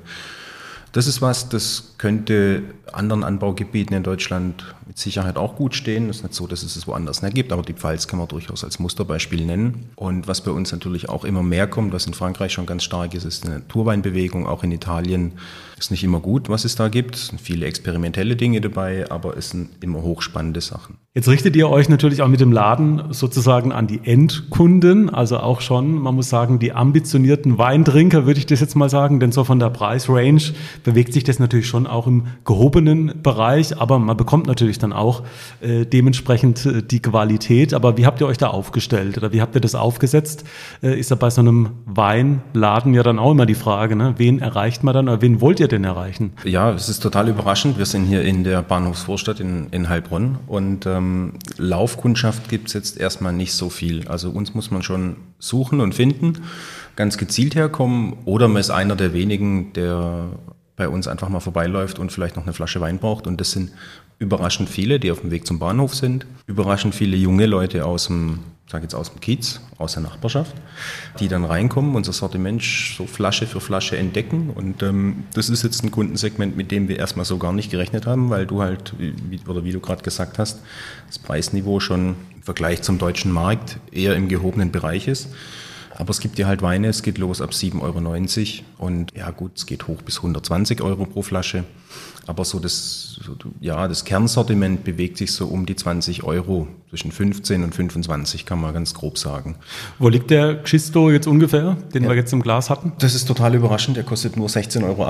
das 0.92 1.06
ist 1.06 1.22
was, 1.22 1.48
das 1.48 1.94
könnte 1.96 2.62
anderen 2.92 3.24
Anbaugebieten 3.24 3.96
in 3.96 4.02
Deutschland 4.02 4.74
mit 4.86 4.98
Sicherheit 4.98 5.36
auch 5.36 5.56
gut 5.56 5.74
stehen. 5.74 6.10
Es 6.10 6.18
ist 6.18 6.22
nicht 6.22 6.34
so, 6.34 6.46
dass 6.46 6.62
es 6.62 6.76
es 6.76 6.86
woanders 6.86 7.22
nicht 7.22 7.34
gibt, 7.34 7.50
aber 7.50 7.62
die 7.62 7.72
Pfalz 7.72 8.06
kann 8.06 8.18
man 8.18 8.28
durchaus 8.28 8.62
als 8.62 8.78
Musterbeispiel 8.78 9.46
nennen. 9.46 9.90
Und 9.96 10.28
was 10.28 10.42
bei 10.42 10.50
uns 10.50 10.70
natürlich 10.70 11.08
auch 11.08 11.24
immer 11.24 11.42
mehr 11.42 11.66
kommt, 11.66 11.94
was 11.94 12.06
in 12.06 12.12
Frankreich 12.12 12.52
schon 12.52 12.66
ganz 12.66 12.84
stark 12.84 13.14
ist, 13.14 13.24
ist 13.24 13.46
eine 13.46 13.60
Naturweinbewegung, 13.60 14.46
auch 14.46 14.62
in 14.64 14.70
Italien 14.70 15.32
ist 15.78 15.90
nicht 15.90 16.04
immer 16.04 16.20
gut, 16.20 16.50
was 16.50 16.66
es 16.66 16.76
da 16.76 16.88
gibt. 16.88 17.16
Es 17.16 17.28
sind 17.28 17.40
viele 17.40 17.66
experimentelle 17.66 18.36
Dinge 18.36 18.60
dabei, 18.60 19.10
aber 19.10 19.36
es 19.36 19.50
sind 19.50 19.70
immer 19.82 20.02
hochspannende 20.02 20.60
Sachen. 20.60 20.98
Jetzt 21.14 21.28
richtet 21.28 21.56
ihr 21.56 21.68
euch 21.68 21.90
natürlich 21.90 22.22
auch 22.22 22.28
mit 22.28 22.40
dem 22.40 22.52
Laden 22.52 23.02
sozusagen 23.10 23.70
an 23.70 23.86
die 23.86 24.00
Endkunden, 24.02 25.10
also 25.10 25.40
auch 25.40 25.60
schon, 25.60 25.98
man 25.98 26.14
muss 26.14 26.30
sagen, 26.30 26.58
die 26.58 26.72
ambitionierten 26.72 27.58
Weintrinker, 27.58 28.24
würde 28.24 28.38
ich 28.38 28.46
das 28.46 28.60
jetzt 28.60 28.76
mal 28.76 28.88
sagen, 28.88 29.20
denn 29.20 29.30
so 29.30 29.44
von 29.44 29.58
der 29.58 29.68
Preisrange 29.68 30.54
bewegt 30.84 31.12
sich 31.12 31.22
das 31.22 31.38
natürlich 31.38 31.66
schon 31.66 31.86
auch 31.86 32.06
im 32.06 32.28
gehobenen 32.46 33.20
Bereich, 33.22 33.78
aber 33.78 33.98
man 33.98 34.16
bekommt 34.16 34.46
natürlich 34.46 34.78
dann 34.78 34.94
auch 34.94 35.22
äh, 35.60 35.84
dementsprechend 35.84 36.64
äh, 36.64 36.82
die 36.82 37.02
Qualität. 37.02 37.74
Aber 37.74 37.98
wie 37.98 38.06
habt 38.06 38.22
ihr 38.22 38.26
euch 38.26 38.38
da 38.38 38.46
aufgestellt 38.46 39.18
oder 39.18 39.34
wie 39.34 39.42
habt 39.42 39.54
ihr 39.54 39.60
das 39.60 39.74
aufgesetzt? 39.74 40.44
Äh, 40.82 40.98
ist 40.98 41.10
ja 41.10 41.16
bei 41.16 41.28
so 41.28 41.42
einem 41.42 41.72
Weinladen 41.84 42.94
ja 42.94 43.02
dann 43.02 43.18
auch 43.18 43.32
immer 43.32 43.44
die 43.44 43.54
Frage, 43.54 43.96
ne? 43.96 44.14
wen 44.16 44.38
erreicht 44.38 44.82
man 44.82 44.94
dann 44.94 45.10
oder 45.10 45.20
wen 45.20 45.42
wollt 45.42 45.60
ihr 45.60 45.68
denn 45.68 45.84
erreichen? 45.84 46.32
Ja, 46.44 46.72
es 46.72 46.88
ist 46.88 47.00
total 47.00 47.28
überraschend. 47.28 47.76
Wir 47.76 47.84
sind 47.84 48.06
hier 48.06 48.22
in 48.22 48.44
der 48.44 48.62
Bahnhofsvorstadt 48.62 49.40
in, 49.40 49.66
in 49.72 49.90
Heilbronn 49.90 50.38
und 50.46 50.86
ähm, 50.86 51.01
Laufkundschaft 51.56 52.48
gibt 52.48 52.68
es 52.68 52.74
jetzt 52.74 52.98
erstmal 52.98 53.32
nicht 53.32 53.52
so 53.54 53.70
viel. 53.70 54.08
Also 54.08 54.30
uns 54.30 54.54
muss 54.54 54.70
man 54.70 54.82
schon 54.82 55.16
suchen 55.38 55.80
und 55.80 55.94
finden, 55.94 56.42
ganz 56.96 57.18
gezielt 57.18 57.54
herkommen 57.54 58.16
oder 58.24 58.48
man 58.48 58.60
ist 58.60 58.70
einer 58.70 58.96
der 58.96 59.12
wenigen, 59.12 59.72
der 59.72 60.30
bei 60.76 60.88
uns 60.88 61.06
einfach 61.06 61.28
mal 61.28 61.40
vorbeiläuft 61.40 61.98
und 61.98 62.12
vielleicht 62.12 62.36
noch 62.36 62.44
eine 62.44 62.52
Flasche 62.52 62.80
Wein 62.80 62.98
braucht. 62.98 63.26
Und 63.26 63.40
das 63.40 63.52
sind 63.52 63.72
überraschend 64.18 64.68
viele, 64.68 64.98
die 64.98 65.10
auf 65.10 65.20
dem 65.20 65.30
Weg 65.30 65.46
zum 65.46 65.58
Bahnhof 65.58 65.94
sind. 65.94 66.26
Überraschend 66.46 66.94
viele 66.94 67.16
junge 67.16 67.46
Leute 67.46 67.84
aus 67.84 68.06
dem, 68.06 68.40
sag 68.72 68.82
jetzt 68.82 68.94
aus 68.94 69.10
dem 69.10 69.20
Kiez, 69.20 69.60
aus 69.76 69.92
der 69.92 70.02
Nachbarschaft, 70.02 70.56
die 71.20 71.28
dann 71.28 71.44
reinkommen, 71.44 71.94
unser 71.94 72.14
Sortiment 72.14 72.62
so 72.62 73.06
Flasche 73.06 73.46
für 73.46 73.60
Flasche 73.60 73.98
entdecken. 73.98 74.48
Und 74.48 74.82
ähm, 74.82 75.24
das 75.34 75.50
ist 75.50 75.62
jetzt 75.62 75.84
ein 75.84 75.90
Kundensegment, 75.90 76.56
mit 76.56 76.70
dem 76.70 76.88
wir 76.88 76.98
erstmal 76.98 77.26
so 77.26 77.36
gar 77.36 77.52
nicht 77.52 77.70
gerechnet 77.70 78.06
haben, 78.06 78.30
weil 78.30 78.46
du 78.46 78.62
halt, 78.62 78.94
wie, 78.98 79.40
oder 79.46 79.64
wie 79.64 79.72
du 79.72 79.80
gerade 79.80 80.02
gesagt 80.02 80.38
hast, 80.38 80.60
das 81.06 81.18
Preisniveau 81.18 81.80
schon 81.80 82.16
im 82.34 82.42
Vergleich 82.42 82.80
zum 82.80 82.96
deutschen 82.96 83.30
Markt 83.30 83.78
eher 83.92 84.16
im 84.16 84.28
gehobenen 84.28 84.72
Bereich 84.72 85.06
ist. 85.06 85.28
Aber 86.02 86.10
es 86.10 86.18
gibt 86.18 86.36
ja 86.36 86.48
halt 86.48 86.62
Weine, 86.62 86.88
es 86.88 87.04
geht 87.04 87.18
los 87.18 87.40
ab 87.40 87.50
7,90 87.50 87.78
Euro 87.80 88.84
und 88.84 89.14
ja 89.16 89.30
gut, 89.30 89.52
es 89.54 89.66
geht 89.66 89.86
hoch 89.86 90.02
bis 90.02 90.16
120 90.16 90.82
Euro 90.82 91.06
pro 91.06 91.22
Flasche. 91.22 91.62
Aber 92.26 92.44
so 92.44 92.58
das, 92.58 93.20
ja, 93.60 93.86
das 93.86 94.04
Kernsortiment 94.04 94.82
bewegt 94.82 95.16
sich 95.16 95.30
so 95.30 95.46
um 95.46 95.64
die 95.64 95.76
20 95.76 96.24
Euro. 96.24 96.66
Zwischen 96.90 97.12
15 97.12 97.62
und 97.62 97.72
25 97.76 98.44
kann 98.44 98.60
man 98.60 98.74
ganz 98.74 98.94
grob 98.94 99.16
sagen. 99.16 99.54
Wo 100.00 100.08
liegt 100.08 100.30
der 100.30 100.56
Gschisto 100.64 101.08
jetzt 101.08 101.28
ungefähr, 101.28 101.76
den 101.94 102.02
ja. 102.02 102.08
wir 102.08 102.16
jetzt 102.16 102.32
im 102.32 102.42
Glas 102.42 102.68
hatten? 102.68 102.94
Das 102.98 103.14
ist 103.14 103.28
total 103.28 103.54
überraschend. 103.54 103.96
Der 103.96 104.02
kostet 104.02 104.36
nur 104.36 104.48
16,80 104.48 104.84
Euro 104.84 105.06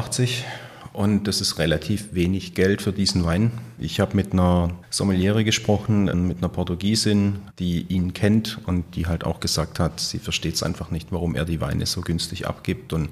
und 0.92 1.26
das 1.26 1.40
ist 1.40 1.58
relativ 1.58 2.12
wenig 2.12 2.54
Geld 2.54 2.82
für 2.82 2.92
diesen 2.92 3.24
Wein. 3.24 3.52
Ich 3.78 3.98
habe 3.98 4.14
mit 4.14 4.32
einer 4.32 4.70
Sommeliere 4.90 5.42
gesprochen, 5.42 6.06
äh, 6.06 6.14
mit 6.14 6.38
einer 6.38 6.48
Portugiesin, 6.48 7.36
die 7.58 7.86
ihn 7.88 8.12
kennt 8.12 8.58
und 8.66 8.84
die 8.94 9.06
halt 9.06 9.24
auch 9.24 9.40
gesagt 9.40 9.80
hat, 9.80 9.98
sie 9.98 10.18
versteht 10.18 10.54
es 10.54 10.62
einfach 10.62 10.90
nicht, 10.90 11.08
warum 11.10 11.34
er 11.34 11.44
die 11.44 11.60
Weine 11.60 11.86
so 11.86 12.00
günstig 12.00 12.46
abgibt 12.46 12.92
und 12.92 13.08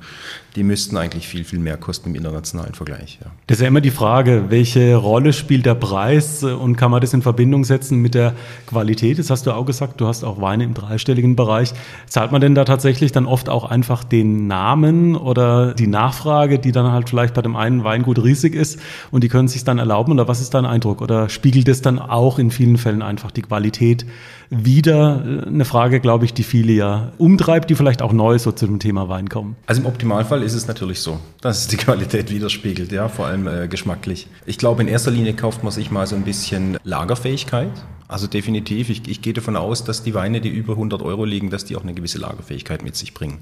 die 0.57 0.63
müssten 0.63 0.97
eigentlich 0.97 1.27
viel, 1.27 1.45
viel 1.45 1.59
mehr 1.59 1.77
kosten 1.77 2.11
im 2.11 2.15
internationalen 2.15 2.75
Vergleich. 2.75 3.19
Ja. 3.23 3.31
Das 3.47 3.59
ist 3.59 3.63
ja 3.63 3.69
immer 3.69 3.81
die 3.81 3.91
Frage, 3.91 4.45
welche 4.49 4.95
Rolle 4.97 5.33
spielt 5.33 5.67
der 5.67 5.75
Preis 5.75 6.43
äh, 6.43 6.53
und 6.53 6.77
kann 6.77 6.91
man 6.91 7.01
das 7.01 7.15
in 7.15 7.23
Verbindung 7.23 7.65
setzen 7.65 7.99
mit 7.99 8.15
der 8.15 8.35
Qualität? 8.67 9.19
Das 9.19 9.31
hast 9.31 9.47
du 9.47 9.53
auch 9.53 9.65
gesagt, 9.65 10.01
du 10.01 10.07
hast 10.07 10.23
auch 10.23 10.41
Weine 10.41 10.65
im 10.65 10.75
dreistelligen 10.75 11.35
Bereich. 11.35 11.73
Zahlt 12.07 12.31
man 12.31 12.41
denn 12.41 12.55
da 12.55 12.65
tatsächlich 12.65 13.11
dann 13.13 13.27
oft 13.27 13.49
auch 13.49 13.65
einfach 13.65 14.05
den 14.05 14.47
Namen 14.47 15.17
oder 15.17 15.75
die 15.75 15.87
Nachfrage, 15.87 16.59
die 16.59 16.73
dann 16.73 16.93
halt 16.93 17.09
vielleicht 17.09 17.35
bei 17.35 17.43
dem 17.43 17.57
einen 17.57 17.70
ein 17.71 17.85
Weingut 17.85 18.23
riesig 18.23 18.55
ist 18.55 18.79
und 19.11 19.25
die 19.25 19.29
können 19.29 19.47
es 19.47 19.53
sich 19.53 19.65
dann 19.65 19.79
erlauben? 19.79 20.13
Oder 20.13 20.29
was 20.29 20.41
ist 20.41 20.55
dein 20.55 20.67
Eindruck? 20.67 21.01
Oder 21.01 21.29
spiegelt 21.29 21.69
es 21.69 21.83
dann 21.83 21.99
auch 21.99 22.39
in 22.39 22.51
vielen 22.51 22.79
Fällen 22.79 23.03
einfach 23.03 23.31
die 23.31 23.43
Qualität 23.43 24.05
wieder? 24.51 25.45
Eine 25.47 25.65
Frage, 25.65 26.01
glaube 26.01 26.25
ich, 26.25 26.35
die 26.35 26.43
viele 26.43 26.73
ja 26.73 27.13
umtreibt, 27.19 27.71
die 27.71 27.75
vielleicht 27.75 28.03
auch 28.03 28.13
neu 28.13 28.39
so 28.39 28.53
zu 28.53 28.67
dem 28.67 28.79
Thema 28.79 29.09
Wein 29.09 29.29
kommen. 29.29 29.57
Also 29.67 29.83
im 29.83 29.87
Optimalfall 29.87 30.43
ist 30.43 30.55
es 30.55 30.67
natürlich 30.67 31.01
so, 31.01 31.19
dass 31.41 31.61
es 31.61 31.67
die 31.69 31.77
Qualität 31.77 32.31
widerspiegelt, 32.31 32.93
ja, 32.93 33.09
vor 33.09 33.27
allem 33.27 33.47
äh, 33.47 33.69
geschmacklich. 33.69 34.27
Ich 34.47 34.59
glaube, 34.59 34.83
in 34.83 34.89
erster 34.89 35.11
Linie 35.11 35.35
kauft 35.35 35.63
man 35.63 35.73
sich 35.73 35.91
mal 35.91 36.07
so 36.07 36.17
ein 36.17 36.23
bisschen 36.23 36.79
Lagerfähigkeit. 36.85 37.71
Also 38.11 38.27
definitiv. 38.27 38.91
Ich, 38.91 39.07
ich 39.09 39.23
gehe 39.23 39.33
davon 39.33 39.57
aus, 39.57 39.85
dass 39.85 40.03
die 40.03 40.15
Weine, 40.15 40.41
die 40.41 40.49
über 40.49 40.73
100 40.73 41.01
Euro 41.01 41.25
liegen, 41.25 41.49
dass 41.49 41.65
die 41.65 41.77
auch 41.77 41.83
eine 41.83 41.95
gewisse 41.95 42.19
Lagerfähigkeit 42.19 42.83
mit 42.83 42.97
sich 42.97 43.15
bringen. 43.15 43.39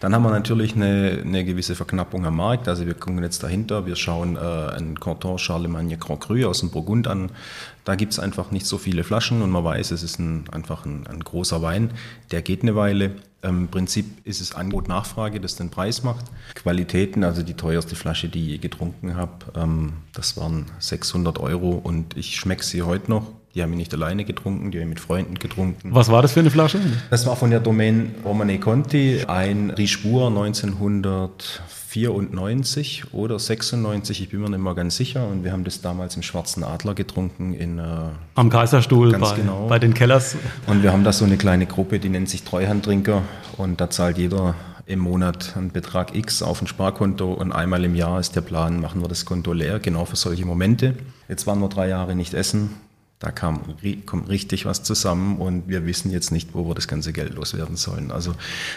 Dann 0.00 0.14
haben 0.14 0.22
wir 0.22 0.30
natürlich 0.30 0.76
eine, 0.76 1.22
eine 1.24 1.44
gewisse 1.44 1.74
Verknappung 1.74 2.26
am 2.26 2.36
Markt. 2.36 2.68
Also 2.68 2.86
wir 2.86 2.92
gucken 2.92 3.22
jetzt 3.22 3.42
dahinter, 3.42 3.86
wir 3.86 3.96
schauen 3.96 4.36
äh, 4.36 4.40
einen 4.40 5.00
Canton 5.00 5.38
Charlemagne 5.38 5.96
Grand 5.96 6.20
Cru 6.20 6.46
aus 6.46 6.60
dem 6.60 6.70
Burgund 6.70 7.08
an. 7.08 7.30
Da 7.84 7.94
gibt 7.94 8.12
es 8.12 8.18
einfach 8.18 8.50
nicht 8.50 8.66
so 8.66 8.76
viele 8.76 9.04
Flaschen 9.04 9.40
und 9.40 9.50
man 9.50 9.64
weiß, 9.64 9.90
es 9.90 10.02
ist 10.02 10.18
ein, 10.18 10.44
einfach 10.50 10.84
ein, 10.84 11.06
ein 11.06 11.20
großer 11.20 11.62
Wein. 11.62 11.90
Der 12.30 12.42
geht 12.42 12.60
eine 12.60 12.76
Weile. 12.76 13.12
Im 13.40 13.68
Prinzip 13.68 14.06
ist 14.26 14.40
es 14.40 14.54
Angebot-Nachfrage, 14.54 15.40
das 15.40 15.56
den 15.56 15.70
Preis 15.70 16.02
macht. 16.02 16.26
Qualitäten, 16.54 17.24
also 17.24 17.42
die 17.42 17.54
teuerste 17.54 17.96
Flasche, 17.96 18.28
die 18.28 18.40
ich 18.40 18.50
je 18.52 18.58
getrunken 18.58 19.16
habe, 19.16 19.32
ähm, 19.54 19.94
das 20.12 20.36
waren 20.36 20.66
600 20.78 21.38
Euro 21.38 21.72
und 21.72 22.16
ich 22.18 22.36
schmecke 22.36 22.64
sie 22.64 22.82
heute 22.82 23.10
noch. 23.10 23.26
Die 23.54 23.62
haben 23.62 23.72
ich 23.72 23.78
nicht 23.78 23.94
alleine 23.94 24.24
getrunken, 24.24 24.72
die 24.72 24.78
habe 24.78 24.84
ich 24.84 24.88
mit 24.88 24.98
Freunden 24.98 25.36
getrunken. 25.36 25.94
Was 25.94 26.10
war 26.10 26.22
das 26.22 26.32
für 26.32 26.40
eine 26.40 26.50
Flasche? 26.50 26.80
Das 27.10 27.24
war 27.24 27.36
von 27.36 27.50
der 27.50 27.60
Domain 27.60 28.12
Romane 28.24 28.58
Conti, 28.58 29.22
ein 29.28 29.70
Richebourg 29.70 30.30
1994 30.30 33.12
oder 33.12 33.38
96, 33.38 34.22
ich 34.22 34.30
bin 34.30 34.40
mir 34.40 34.50
nicht 34.50 34.58
mehr 34.58 34.74
ganz 34.74 34.96
sicher. 34.96 35.28
Und 35.28 35.44
wir 35.44 35.52
haben 35.52 35.62
das 35.62 35.80
damals 35.80 36.16
im 36.16 36.22
Schwarzen 36.22 36.64
Adler 36.64 36.94
getrunken 36.94 37.54
in 37.54 37.78
äh, 37.78 37.84
am 38.34 38.50
Kaiserstuhl 38.50 39.16
bei, 39.16 39.36
genau. 39.36 39.68
bei 39.68 39.78
den 39.78 39.94
Kellers. 39.94 40.34
Und 40.66 40.82
wir 40.82 40.92
haben 40.92 41.04
da 41.04 41.12
so 41.12 41.24
eine 41.24 41.36
kleine 41.36 41.66
Gruppe, 41.66 42.00
die 42.00 42.08
nennt 42.08 42.28
sich 42.28 42.42
Treuhandtrinker 42.42 43.22
und 43.56 43.80
da 43.80 43.88
zahlt 43.88 44.18
jeder 44.18 44.56
im 44.86 44.98
Monat 44.98 45.56
einen 45.56 45.70
Betrag 45.70 46.16
X 46.16 46.42
auf 46.42 46.60
ein 46.60 46.66
Sparkonto 46.66 47.32
und 47.32 47.52
einmal 47.52 47.84
im 47.84 47.94
Jahr 47.94 48.20
ist 48.20 48.36
der 48.36 48.40
Plan, 48.40 48.80
machen 48.80 49.00
wir 49.00 49.08
das 49.08 49.24
Konto 49.24 49.52
leer, 49.52 49.78
genau 49.78 50.04
für 50.04 50.16
solche 50.16 50.44
Momente. 50.44 50.94
Jetzt 51.28 51.46
waren 51.46 51.60
wir 51.60 51.68
drei 51.68 51.88
Jahre 51.88 52.14
nicht 52.14 52.34
essen, 52.34 52.70
da 53.24 53.30
kam, 53.30 53.62
kommt 54.04 54.28
richtig 54.28 54.66
was 54.66 54.82
zusammen 54.82 55.38
und 55.38 55.66
wir 55.66 55.86
wissen 55.86 56.10
jetzt 56.10 56.30
nicht, 56.30 56.50
wo 56.52 56.68
wir 56.68 56.74
das 56.74 56.88
ganze 56.88 57.10
Geld 57.14 57.34
loswerden 57.34 57.76
sollen. 57.76 58.10
Also 58.10 58.34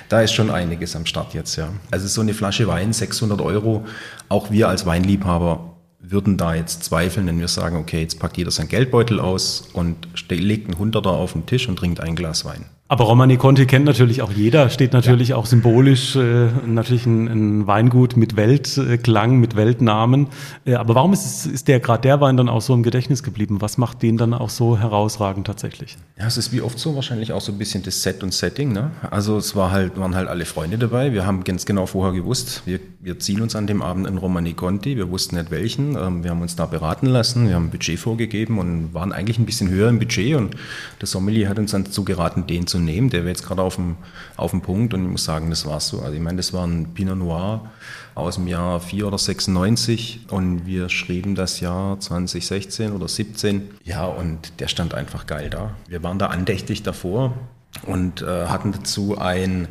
da 0.07 0.21
ist 0.21 0.31
schon 0.31 0.49
einiges 0.49 0.95
am 0.95 1.05
Start 1.05 1.33
jetzt, 1.33 1.57
ja. 1.57 1.67
Also 1.91 2.07
so 2.07 2.21
eine 2.21 2.33
Flasche 2.33 2.65
Wein, 2.65 2.93
600 2.93 3.41
Euro, 3.41 3.85
auch 4.29 4.49
wir 4.49 4.69
als 4.69 4.85
Weinliebhaber 4.85 5.75
würden 5.99 6.37
da 6.37 6.55
jetzt 6.55 6.85
zweifeln, 6.85 7.27
wenn 7.27 7.41
wir 7.41 7.49
sagen, 7.49 7.75
okay, 7.75 7.99
jetzt 7.99 8.19
packt 8.19 8.37
jeder 8.37 8.51
sein 8.51 8.69
Geldbeutel 8.69 9.19
aus 9.19 9.67
und 9.73 10.07
legt 10.29 10.67
einen 10.67 10.79
Hunderter 10.79 11.11
auf 11.11 11.33
den 11.33 11.45
Tisch 11.45 11.67
und 11.67 11.75
trinkt 11.75 11.99
ein 11.99 12.15
Glas 12.15 12.45
Wein. 12.45 12.67
Aber 12.89 13.03
Romani 13.03 13.35
Conti 13.35 13.65
kennt 13.65 13.83
natürlich 13.83 14.21
auch 14.21 14.31
jeder, 14.31 14.69
steht 14.69 14.93
natürlich 14.93 15.29
ja. 15.29 15.35
auch 15.35 15.45
symbolisch, 15.45 16.15
äh, 16.15 16.47
natürlich 16.65 17.05
ein, 17.05 17.27
ein, 17.27 17.67
Weingut 17.67 18.15
mit 18.15 18.37
Weltklang, 18.37 19.39
mit 19.39 19.57
Weltnamen. 19.57 20.27
Äh, 20.65 20.75
aber 20.75 20.95
warum 20.95 21.11
ist, 21.11 21.45
ist 21.45 21.67
der 21.67 21.81
gerade 21.81 22.03
der 22.03 22.21
Wein 22.21 22.37
dann 22.37 22.47
auch 22.47 22.61
so 22.61 22.73
im 22.73 22.83
Gedächtnis 22.83 23.23
geblieben? 23.23 23.59
Was 23.59 23.77
macht 23.77 24.03
den 24.03 24.15
dann 24.15 24.33
auch 24.33 24.49
so 24.49 24.77
herausragend 24.77 25.47
tatsächlich? 25.47 25.97
Ja, 26.17 26.27
es 26.27 26.37
ist 26.37 26.53
wie 26.53 26.61
oft 26.61 26.79
so 26.79 26.95
wahrscheinlich 26.95 27.33
auch 27.33 27.41
so 27.41 27.51
ein 27.51 27.57
bisschen 27.57 27.83
das 27.83 28.01
Set 28.01 28.23
und 28.23 28.33
Setting. 28.33 28.71
Ne? 28.71 28.91
Also 29.11 29.35
es 29.35 29.53
war 29.53 29.71
halt, 29.71 29.99
waren 29.99 30.15
halt 30.15 30.29
alle 30.29 30.45
Freunde 30.45 30.77
dabei. 30.77 31.11
Wir 31.11 31.25
haben 31.25 31.43
ganz 31.43 31.65
genau 31.65 31.87
vorher 31.87 32.13
gewusst, 32.13 32.61
wir, 32.65 32.79
wir 33.07 33.19
ziehen 33.19 33.41
uns 33.41 33.55
an 33.55 33.67
dem 33.67 33.81
Abend 33.81 34.05
in 34.05 34.17
Romani 34.17 34.53
Conti. 34.53 34.97
Wir 34.97 35.09
wussten 35.09 35.37
nicht 35.37 35.49
welchen. 35.49 35.95
Ähm, 35.95 36.25
wir 36.25 36.31
haben 36.31 36.41
uns 36.41 36.57
da 36.57 36.65
beraten 36.65 37.05
lassen, 37.05 37.47
wir 37.47 37.55
haben 37.55 37.67
ein 37.67 37.71
Budget 37.71 37.97
vorgegeben 37.97 38.59
und 38.59 38.93
waren 38.93 39.13
eigentlich 39.13 39.39
ein 39.39 39.45
bisschen 39.45 39.69
höher 39.69 39.87
im 39.87 39.97
Budget. 39.97 40.35
Und 40.35 40.57
der 40.99 41.07
Sommelier 41.07 41.47
hat 41.47 41.57
uns 41.57 41.71
dann 41.71 41.85
dazu 41.85 42.03
geraten, 42.03 42.47
den 42.47 42.67
zu 42.67 42.79
nehmen. 42.79 43.09
Der 43.09 43.21
wäre 43.21 43.29
jetzt 43.29 43.45
gerade 43.45 43.61
auf 43.61 43.75
dem, 43.75 43.95
auf 44.35 44.51
dem 44.51 44.61
Punkt 44.61 44.93
und 44.93 45.05
ich 45.05 45.09
muss 45.09 45.23
sagen, 45.23 45.49
das 45.49 45.65
war 45.65 45.79
so. 45.79 46.01
Also 46.01 46.15
ich 46.15 46.19
meine, 46.19 46.35
das 46.35 46.51
war 46.51 46.67
ein 46.67 46.93
Pinot 46.93 47.17
Noir 47.17 47.71
aus 48.13 48.35
dem 48.35 48.47
Jahr 48.47 48.81
4 48.81 49.07
oder 49.07 49.17
96 49.17 50.25
und 50.29 50.65
wir 50.65 50.89
schrieben 50.89 51.35
das 51.35 51.61
Jahr 51.61 51.97
2016 52.01 52.91
oder 52.91 53.07
17. 53.07 53.69
Ja, 53.85 54.03
und 54.03 54.59
der 54.59 54.67
stand 54.67 54.93
einfach 54.93 55.27
geil 55.27 55.49
da. 55.49 55.71
Wir 55.87 56.03
waren 56.03 56.19
da 56.19 56.25
andächtig 56.25 56.83
davor 56.83 57.37
und 57.83 58.21
äh, 58.21 58.47
hatten 58.47 58.73
dazu 58.73 59.17
ein 59.17 59.69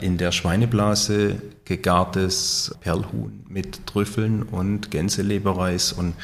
in 0.00 0.18
der 0.18 0.30
Schweineblase 0.30 1.42
gegartes 1.64 2.76
Perlhuhn 2.80 3.44
mit 3.48 3.86
Trüffeln 3.86 4.44
und 4.44 4.90
Gänseleberreis 4.92 5.92
und 5.92 6.14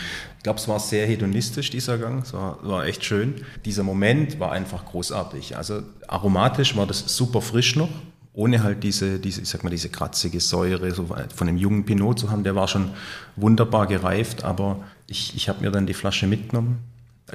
ich 0.44 0.47
glaube, 0.47 0.59
es 0.59 0.68
war 0.68 0.79
sehr 0.79 1.07
hedonistisch, 1.07 1.70
dieser 1.70 1.97
Gang. 1.97 2.20
Es 2.23 2.35
war, 2.35 2.59
war, 2.62 2.85
echt 2.85 3.03
schön. 3.03 3.37
Dieser 3.64 3.83
Moment 3.83 4.38
war 4.38 4.53
einfach 4.53 4.85
großartig. 4.85 5.57
Also 5.57 5.83
aromatisch 6.07 6.77
war 6.77 6.87
das 6.87 7.16
super 7.16 7.40
frisch 7.40 7.77
noch, 7.77 7.88
ohne 8.35 8.62
halt 8.62 8.83
diese, 8.85 9.18
diese 9.18 9.40
ich 9.40 9.49
sag 9.49 9.64
mal, 9.64 9.70
diese 9.70 9.88
kratzige 9.88 10.40
Säure 10.40 10.90
so 10.90 11.07
von 11.35 11.49
einem 11.49 11.57
jungen 11.57 11.87
Pinot 11.87 12.18
zu 12.18 12.31
haben. 12.31 12.44
Der 12.44 12.55
war 12.55 12.68
schon 12.68 12.90
wunderbar 13.37 13.87
gereift, 13.87 14.44
aber 14.44 14.85
ich, 15.07 15.35
ich 15.35 15.49
habe 15.49 15.62
mir 15.62 15.70
dann 15.70 15.87
die 15.87 15.94
Flasche 15.94 16.27
mitgenommen, 16.27 16.79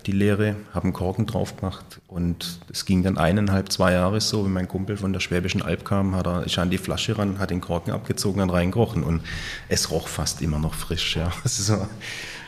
die 0.05 0.11
leere, 0.11 0.55
habe 0.73 0.85
einen 0.85 0.93
Korken 0.93 1.25
drauf 1.25 1.57
gemacht 1.57 1.99
und 2.07 2.59
es 2.71 2.85
ging 2.85 3.01
dann 3.01 3.17
eineinhalb, 3.17 3.71
zwei 3.71 3.93
Jahre 3.93 4.21
so, 4.21 4.45
wie 4.45 4.49
mein 4.49 4.67
Kumpel 4.67 4.97
von 4.97 5.13
der 5.13 5.19
Schwäbischen 5.19 5.61
Alb 5.61 5.83
kam, 5.83 6.15
hat 6.15 6.27
er, 6.27 6.45
ist 6.45 6.57
an 6.59 6.69
die 6.69 6.77
Flasche 6.77 7.17
ran, 7.17 7.39
hat 7.39 7.49
den 7.49 7.61
Korken 7.61 7.91
abgezogen 7.91 8.41
und 8.41 8.51
reingerochen 8.51 9.03
und 9.03 9.21
es 9.67 9.89
roch 9.89 10.07
fast 10.07 10.41
immer 10.41 10.59
noch 10.59 10.75
frisch, 10.75 11.15
ja. 11.15 11.31
Also, 11.43 11.87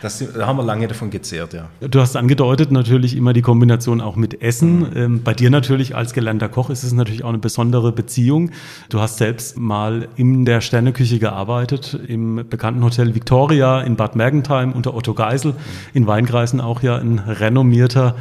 das, 0.02 0.24
da 0.34 0.48
haben 0.48 0.58
wir 0.58 0.64
lange 0.64 0.88
davon 0.88 1.12
gezehrt, 1.12 1.54
ja. 1.54 1.70
Du 1.80 2.00
hast 2.00 2.16
angedeutet, 2.16 2.72
natürlich 2.72 3.16
immer 3.16 3.34
die 3.34 3.44
Kombination 3.44 4.02
auch 4.02 4.16
mit 4.16 4.42
Essen. 4.42 4.80
Mhm. 4.80 4.88
Ähm, 4.96 5.24
bei 5.24 5.34
dir 5.34 5.52
natürlich 5.52 5.96
als 5.96 6.14
gelernter 6.14 6.50
Koch 6.50 6.72
ist 6.72 6.84
es 6.84 6.92
natürlich 6.92 7.24
auch 7.24 7.30
eine 7.30 7.38
besondere 7.38 7.92
Beziehung. 7.92 8.50
Du 8.90 9.00
hast 9.00 9.18
selbst 9.18 9.60
mal 9.60 10.08
in 10.16 10.44
der 10.46 10.62
Sterneküche 10.62 11.20
gearbeitet, 11.20 12.00
im 12.08 12.44
bekannten 12.50 12.84
Hotel 12.84 13.14
Victoria 13.14 13.82
in 13.82 13.96
Bad 13.96 14.16
Mergentheim 14.16 14.72
unter 14.72 14.96
Otto 14.96 15.14
Geisel, 15.14 15.52
mhm. 15.52 15.58
in 15.94 16.08
Weinkreisen 16.08 16.62
auch 16.62 16.82
ja 16.82 16.96
ein 16.96 17.20
renommierter 17.20 18.16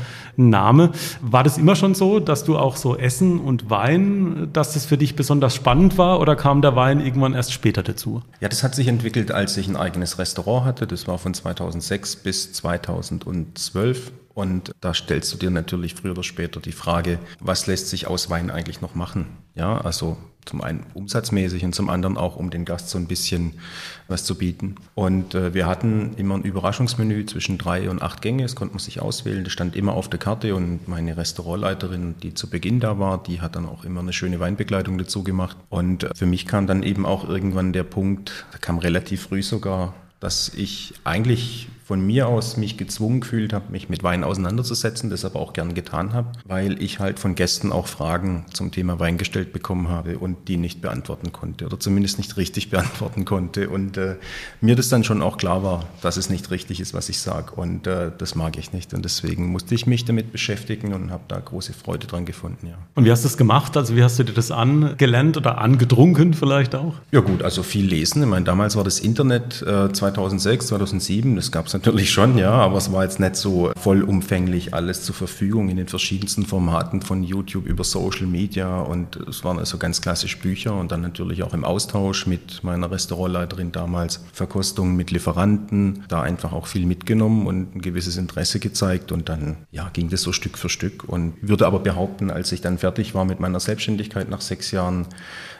Name. 0.48 0.92
War 1.20 1.42
das 1.44 1.58
immer 1.58 1.76
schon 1.76 1.94
so, 1.94 2.20
dass 2.20 2.44
du 2.44 2.56
auch 2.56 2.76
so 2.76 2.96
Essen 2.96 3.40
und 3.40 3.70
Wein, 3.70 4.48
dass 4.52 4.74
das 4.74 4.86
für 4.86 4.96
dich 4.96 5.16
besonders 5.16 5.54
spannend 5.54 5.98
war 5.98 6.20
oder 6.20 6.36
kam 6.36 6.62
der 6.62 6.76
Wein 6.76 7.00
irgendwann 7.00 7.34
erst 7.34 7.52
später 7.52 7.82
dazu? 7.82 8.22
Ja, 8.40 8.48
das 8.48 8.62
hat 8.62 8.74
sich 8.74 8.88
entwickelt, 8.88 9.32
als 9.32 9.56
ich 9.56 9.68
ein 9.68 9.76
eigenes 9.76 10.18
Restaurant 10.18 10.64
hatte. 10.64 10.86
Das 10.86 11.06
war 11.06 11.18
von 11.18 11.34
2006 11.34 12.16
bis 12.16 12.52
2012. 12.52 14.12
Und 14.34 14.72
da 14.80 14.94
stellst 14.94 15.32
du 15.32 15.36
dir 15.36 15.50
natürlich 15.50 15.94
früher 15.94 16.12
oder 16.12 16.22
später 16.22 16.60
die 16.60 16.72
Frage, 16.72 17.18
was 17.40 17.66
lässt 17.66 17.88
sich 17.88 18.06
aus 18.06 18.30
Wein 18.30 18.50
eigentlich 18.50 18.80
noch 18.80 18.94
machen? 18.94 19.26
Ja, 19.54 19.80
also 19.80 20.16
zum 20.46 20.62
einen 20.62 20.86
umsatzmäßig 20.94 21.64
und 21.64 21.74
zum 21.74 21.90
anderen 21.90 22.16
auch, 22.16 22.36
um 22.36 22.50
den 22.50 22.64
Gast 22.64 22.90
so 22.90 22.98
ein 22.98 23.06
bisschen 23.06 23.54
was 24.08 24.24
zu 24.24 24.36
bieten. 24.36 24.76
Und 24.94 25.34
äh, 25.34 25.54
wir 25.54 25.66
hatten 25.66 26.14
immer 26.16 26.36
ein 26.36 26.42
Überraschungsmenü 26.42 27.26
zwischen 27.26 27.58
drei 27.58 27.90
und 27.90 28.02
acht 28.02 28.22
Gänge. 28.22 28.42
Das 28.44 28.56
konnte 28.56 28.74
man 28.74 28.80
sich 28.80 29.00
auswählen. 29.00 29.44
Das 29.44 29.52
stand 29.52 29.76
immer 29.76 29.92
auf 29.92 30.08
der 30.08 30.18
Karte 30.18 30.54
und 30.54 30.88
meine 30.88 31.16
Restaurantleiterin, 31.16 32.14
die 32.22 32.34
zu 32.34 32.48
Beginn 32.48 32.80
da 32.80 32.98
war, 32.98 33.22
die 33.22 33.40
hat 33.40 33.56
dann 33.56 33.66
auch 33.66 33.84
immer 33.84 34.00
eine 34.00 34.12
schöne 34.12 34.40
Weinbegleitung 34.40 34.98
dazu 34.98 35.22
gemacht. 35.22 35.56
Und 35.68 36.04
äh, 36.04 36.10
für 36.14 36.26
mich 36.26 36.46
kam 36.46 36.66
dann 36.66 36.82
eben 36.82 37.04
auch 37.04 37.28
irgendwann 37.28 37.72
der 37.72 37.84
Punkt, 37.84 38.46
da 38.52 38.58
kam 38.58 38.78
relativ 38.78 39.22
früh 39.24 39.42
sogar, 39.42 39.94
dass 40.20 40.50
ich 40.54 40.94
eigentlich 41.04 41.68
von 41.90 42.06
mir 42.06 42.28
aus 42.28 42.56
mich 42.56 42.76
gezwungen 42.76 43.20
gefühlt 43.20 43.52
habe, 43.52 43.72
mich 43.72 43.88
mit 43.88 44.04
Wein 44.04 44.22
auseinanderzusetzen, 44.22 45.10
das 45.10 45.24
aber 45.24 45.40
auch 45.40 45.52
gern 45.52 45.74
getan 45.74 46.12
habe, 46.12 46.30
weil 46.44 46.80
ich 46.80 47.00
halt 47.00 47.18
von 47.18 47.34
Gästen 47.34 47.72
auch 47.72 47.88
Fragen 47.88 48.44
zum 48.52 48.70
Thema 48.70 49.00
Wein 49.00 49.18
gestellt 49.18 49.52
bekommen 49.52 49.88
habe 49.88 50.16
und 50.16 50.46
die 50.46 50.56
nicht 50.56 50.80
beantworten 50.80 51.32
konnte 51.32 51.66
oder 51.66 51.80
zumindest 51.80 52.18
nicht 52.18 52.36
richtig 52.36 52.70
beantworten 52.70 53.24
konnte. 53.24 53.68
Und 53.68 53.96
äh, 53.96 54.14
mir 54.60 54.76
das 54.76 54.88
dann 54.88 55.02
schon 55.02 55.20
auch 55.20 55.36
klar 55.36 55.64
war, 55.64 55.84
dass 56.00 56.16
es 56.16 56.30
nicht 56.30 56.52
richtig 56.52 56.78
ist, 56.78 56.94
was 56.94 57.08
ich 57.08 57.18
sage. 57.18 57.54
Und 57.56 57.88
äh, 57.88 58.12
das 58.16 58.36
mag 58.36 58.56
ich 58.56 58.72
nicht. 58.72 58.94
Und 58.94 59.04
deswegen 59.04 59.50
musste 59.50 59.74
ich 59.74 59.88
mich 59.88 60.04
damit 60.04 60.30
beschäftigen 60.30 60.94
und 60.94 61.10
habe 61.10 61.24
da 61.26 61.40
große 61.40 61.72
Freude 61.72 62.06
dran 62.06 62.24
gefunden. 62.24 62.68
Ja. 62.68 62.78
Und 62.94 63.04
wie 63.04 63.10
hast 63.10 63.24
du 63.24 63.28
das 63.28 63.36
gemacht? 63.36 63.76
Also 63.76 63.96
wie 63.96 64.04
hast 64.04 64.16
du 64.16 64.22
dir 64.22 64.32
das 64.32 64.52
angelernt 64.52 65.36
oder 65.36 65.58
angedrunken 65.58 66.34
vielleicht 66.34 66.76
auch? 66.76 66.94
Ja 67.10 67.18
gut, 67.18 67.42
also 67.42 67.64
viel 67.64 67.86
lesen. 67.86 68.22
Ich 68.22 68.28
meine, 68.28 68.44
damals 68.44 68.76
war 68.76 68.84
das 68.84 69.00
Internet 69.00 69.60
äh, 69.62 69.92
2006, 69.92 70.68
2007, 70.68 71.34
das 71.34 71.50
gab 71.50 71.66
es 71.66 71.74
natürlich 71.80 72.10
schon, 72.10 72.36
ja, 72.36 72.52
aber 72.52 72.76
es 72.76 72.92
war 72.92 73.04
jetzt 73.04 73.20
nicht 73.20 73.36
so 73.36 73.72
vollumfänglich 73.76 74.74
alles 74.74 75.02
zur 75.02 75.14
Verfügung 75.14 75.70
in 75.70 75.78
den 75.78 75.88
verschiedensten 75.88 76.44
Formaten 76.44 77.00
von 77.00 77.22
YouTube 77.22 77.66
über 77.66 77.84
Social 77.84 78.26
Media 78.26 78.80
und 78.80 79.16
es 79.16 79.44
waren 79.44 79.58
also 79.58 79.78
ganz 79.78 80.00
klassisch 80.00 80.38
Bücher 80.38 80.74
und 80.74 80.92
dann 80.92 81.00
natürlich 81.00 81.42
auch 81.42 81.54
im 81.54 81.64
Austausch 81.64 82.26
mit 82.26 82.62
meiner 82.62 82.90
Restaurantleiterin 82.90 83.72
damals, 83.72 84.22
Verkostungen 84.32 84.94
mit 84.96 85.10
Lieferanten, 85.10 86.04
da 86.08 86.22
einfach 86.22 86.52
auch 86.52 86.66
viel 86.66 86.84
mitgenommen 86.84 87.46
und 87.46 87.76
ein 87.76 87.80
gewisses 87.80 88.16
Interesse 88.16 88.60
gezeigt 88.60 89.10
und 89.10 89.28
dann 89.28 89.56
ja, 89.70 89.88
ging 89.92 90.10
das 90.10 90.22
so 90.22 90.32
Stück 90.32 90.58
für 90.58 90.68
Stück 90.68 91.04
und 91.08 91.34
würde 91.40 91.66
aber 91.66 91.80
behaupten, 91.80 92.30
als 92.30 92.52
ich 92.52 92.60
dann 92.60 92.78
fertig 92.78 93.14
war 93.14 93.24
mit 93.24 93.40
meiner 93.40 93.60
Selbstständigkeit 93.60 94.28
nach 94.28 94.42
sechs 94.42 94.70
Jahren, 94.70 95.06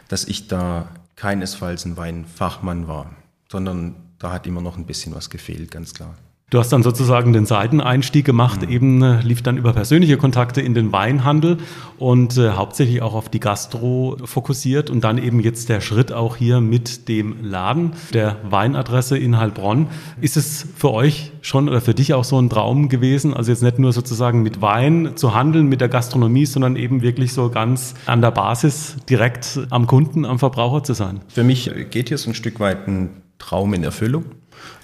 dass 0.09 0.25
ich 0.25 0.49
da 0.49 0.89
keinesfalls 1.17 1.87
ein 1.87 1.97
Weinfachmann 1.97 2.89
war, 2.89 3.11
sondern 3.51 4.10
da 4.21 4.33
hat 4.33 4.47
immer 4.47 4.61
noch 4.61 4.77
ein 4.77 4.87
bisschen 4.87 5.15
was 5.15 5.31
gefehlt, 5.31 5.73
ganz 5.73 5.95
klar. 5.95 6.15
Du 6.51 6.59
hast 6.59 6.73
dann 6.73 6.83
sozusagen 6.83 7.33
den 7.33 7.47
Seiteneinstieg 7.47 8.25
gemacht, 8.25 8.63
mhm. 8.63 8.69
eben 8.71 9.03
äh, 9.03 9.21
lief 9.23 9.41
dann 9.41 9.57
über 9.57 9.73
persönliche 9.73 10.17
Kontakte 10.17 10.61
in 10.61 10.75
den 10.75 10.91
Weinhandel 10.91 11.59
und 11.97 12.37
äh, 12.37 12.51
hauptsächlich 12.51 13.03
auch 13.03 13.15
auf 13.15 13.29
die 13.29 13.39
Gastro 13.39 14.17
fokussiert 14.25 14.91
und 14.91 15.05
dann 15.05 15.17
eben 15.19 15.39
jetzt 15.39 15.69
der 15.69 15.81
Schritt 15.81 16.11
auch 16.11 16.35
hier 16.35 16.61
mit 16.61 17.09
dem 17.09 17.45
Laden 17.45 17.93
der 18.13 18.37
Weinadresse 18.51 19.17
in 19.17 19.39
Heilbronn. 19.39 19.87
Ist 20.21 20.37
es 20.37 20.67
für 20.77 20.91
euch 20.91 21.31
schon 21.41 21.69
oder 21.69 21.81
für 21.81 21.95
dich 21.95 22.15
auch 22.15 22.25
so 22.25 22.37
ein 22.43 22.51
Traum 22.51 22.89
gewesen, 22.89 23.33
also 23.33 23.53
jetzt 23.53 23.63
nicht 23.63 23.79
nur 23.79 23.93
sozusagen 23.93 24.43
mit 24.43 24.61
Wein 24.61 25.13
zu 25.15 25.35
handeln, 25.37 25.69
mit 25.69 25.81
der 25.81 25.89
Gastronomie, 25.89 26.47
sondern 26.47 26.75
eben 26.75 27.01
wirklich 27.01 27.33
so 27.33 27.49
ganz 27.49 27.95
an 28.07 28.23
der 28.23 28.33
Basis 28.33 28.97
direkt 29.09 29.61
am 29.71 29.87
Kunden, 29.87 30.25
am 30.25 30.41
Verbraucher 30.41 30.83
zu 30.83 30.95
sein? 30.95 31.21
Für 31.29 31.45
mich 31.45 31.71
geht 31.91 32.09
hier 32.09 32.19
so 32.19 32.31
ein 32.31 32.35
Stück 32.35 32.59
weit 32.59 32.89
ein 32.89 33.11
Traum 33.41 33.75
in 33.75 33.83
Erfüllung. 33.83 34.27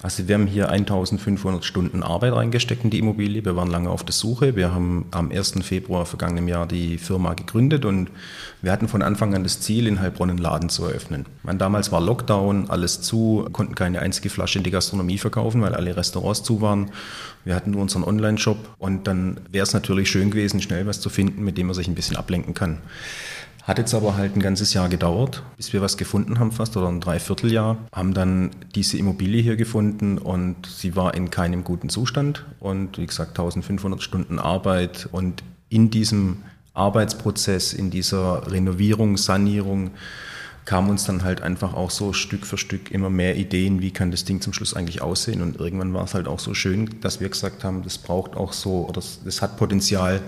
Also 0.01 0.27
wir 0.27 0.35
haben 0.35 0.47
hier 0.47 0.69
1500 0.69 1.63
Stunden 1.63 2.03
Arbeit 2.03 2.33
reingesteckt 2.33 2.83
in 2.83 2.89
die 2.89 2.99
Immobilie. 2.99 3.43
Wir 3.45 3.55
waren 3.55 3.69
lange 3.69 3.89
auf 3.89 4.03
der 4.03 4.13
Suche. 4.13 4.55
Wir 4.55 4.73
haben 4.73 5.05
am 5.11 5.31
1. 5.31 5.55
Februar 5.61 6.05
vergangenen 6.05 6.47
Jahr 6.47 6.67
die 6.67 6.97
Firma 6.97 7.33
gegründet 7.33 7.85
und 7.85 8.09
wir 8.61 8.71
hatten 8.71 8.87
von 8.87 9.01
Anfang 9.01 9.33
an 9.35 9.43
das 9.43 9.59
Ziel, 9.59 9.87
in 9.87 9.99
Heilbronn 9.99 10.29
einen 10.29 10.39
Laden 10.39 10.69
zu 10.69 10.85
eröffnen. 10.85 11.25
Man, 11.43 11.57
damals 11.57 11.91
war 11.91 12.01
Lockdown, 12.01 12.69
alles 12.69 13.01
zu, 13.01 13.47
konnten 13.51 13.75
keine 13.75 14.01
einzige 14.01 14.29
Flasche 14.29 14.57
in 14.57 14.63
die 14.63 14.71
Gastronomie 14.71 15.17
verkaufen, 15.17 15.61
weil 15.61 15.75
alle 15.75 15.95
Restaurants 15.95 16.43
zu 16.43 16.61
waren. 16.61 16.91
Wir 17.45 17.55
hatten 17.55 17.71
nur 17.71 17.81
unseren 17.81 18.03
Online-Shop 18.03 18.57
und 18.77 19.07
dann 19.07 19.39
wäre 19.51 19.63
es 19.63 19.73
natürlich 19.73 20.09
schön 20.09 20.31
gewesen, 20.31 20.61
schnell 20.61 20.85
was 20.85 20.99
zu 21.01 21.09
finden, 21.09 21.43
mit 21.43 21.57
dem 21.57 21.67
man 21.67 21.75
sich 21.75 21.87
ein 21.87 21.95
bisschen 21.95 22.17
ablenken 22.17 22.53
kann. 22.53 22.79
Hat 23.67 23.79
jetzt 23.79 23.93
aber 23.93 24.15
halt 24.15 24.33
ein 24.37 24.41
ganzes 24.41 24.73
Jahr 24.73 24.87
gedauert, 24.87 25.43
bis 25.57 25.73
wir 25.73 25.81
was 25.81 25.97
gefunden 25.97 26.39
haben 26.39 26.53
fast 26.53 26.77
oder 26.77 26.87
ein 26.87 27.01
Dreivierteljahr. 27.01 27.77
Haben 27.91 28.13
dann 28.13 28.51
diese 28.73 28.97
Immobilie 28.97 29.41
hier 29.41 29.57
gefunden 29.57 30.17
und 30.17 30.65
sie 30.65 30.95
war 30.95 31.13
in 31.13 31.31
keinem 31.31 31.65
guten 31.65 31.89
Zustand. 31.89 32.45
Und 32.61 32.97
wie 32.97 33.05
gesagt, 33.05 33.31
1500 33.31 34.01
Stunden 34.01 34.39
Arbeit 34.39 35.09
und 35.11 35.43
in 35.67 35.89
diesem 35.89 36.43
Arbeitsprozess, 36.73 37.73
in 37.73 37.91
dieser 37.91 38.49
Renovierung, 38.49 39.17
Sanierung, 39.17 39.91
kamen 40.63 40.89
uns 40.89 41.03
dann 41.03 41.25
halt 41.25 41.41
einfach 41.41 41.73
auch 41.73 41.91
so 41.91 42.13
Stück 42.13 42.45
für 42.45 42.57
Stück 42.57 42.89
immer 42.91 43.09
mehr 43.09 43.35
Ideen, 43.35 43.81
wie 43.81 43.91
kann 43.91 44.11
das 44.11 44.23
Ding 44.23 44.39
zum 44.39 44.53
Schluss 44.53 44.75
eigentlich 44.75 45.01
aussehen. 45.01 45.41
Und 45.41 45.57
irgendwann 45.57 45.93
war 45.93 46.05
es 46.05 46.13
halt 46.13 46.29
auch 46.29 46.39
so 46.39 46.53
schön, 46.53 47.01
dass 47.01 47.19
wir 47.19 47.27
gesagt 47.27 47.65
haben, 47.65 47.83
das 47.83 47.97
braucht 47.97 48.37
auch 48.37 48.53
so, 48.53 48.87
oder 48.87 49.01
das 49.25 49.41
hat 49.41 49.57
Potenzial 49.57 50.21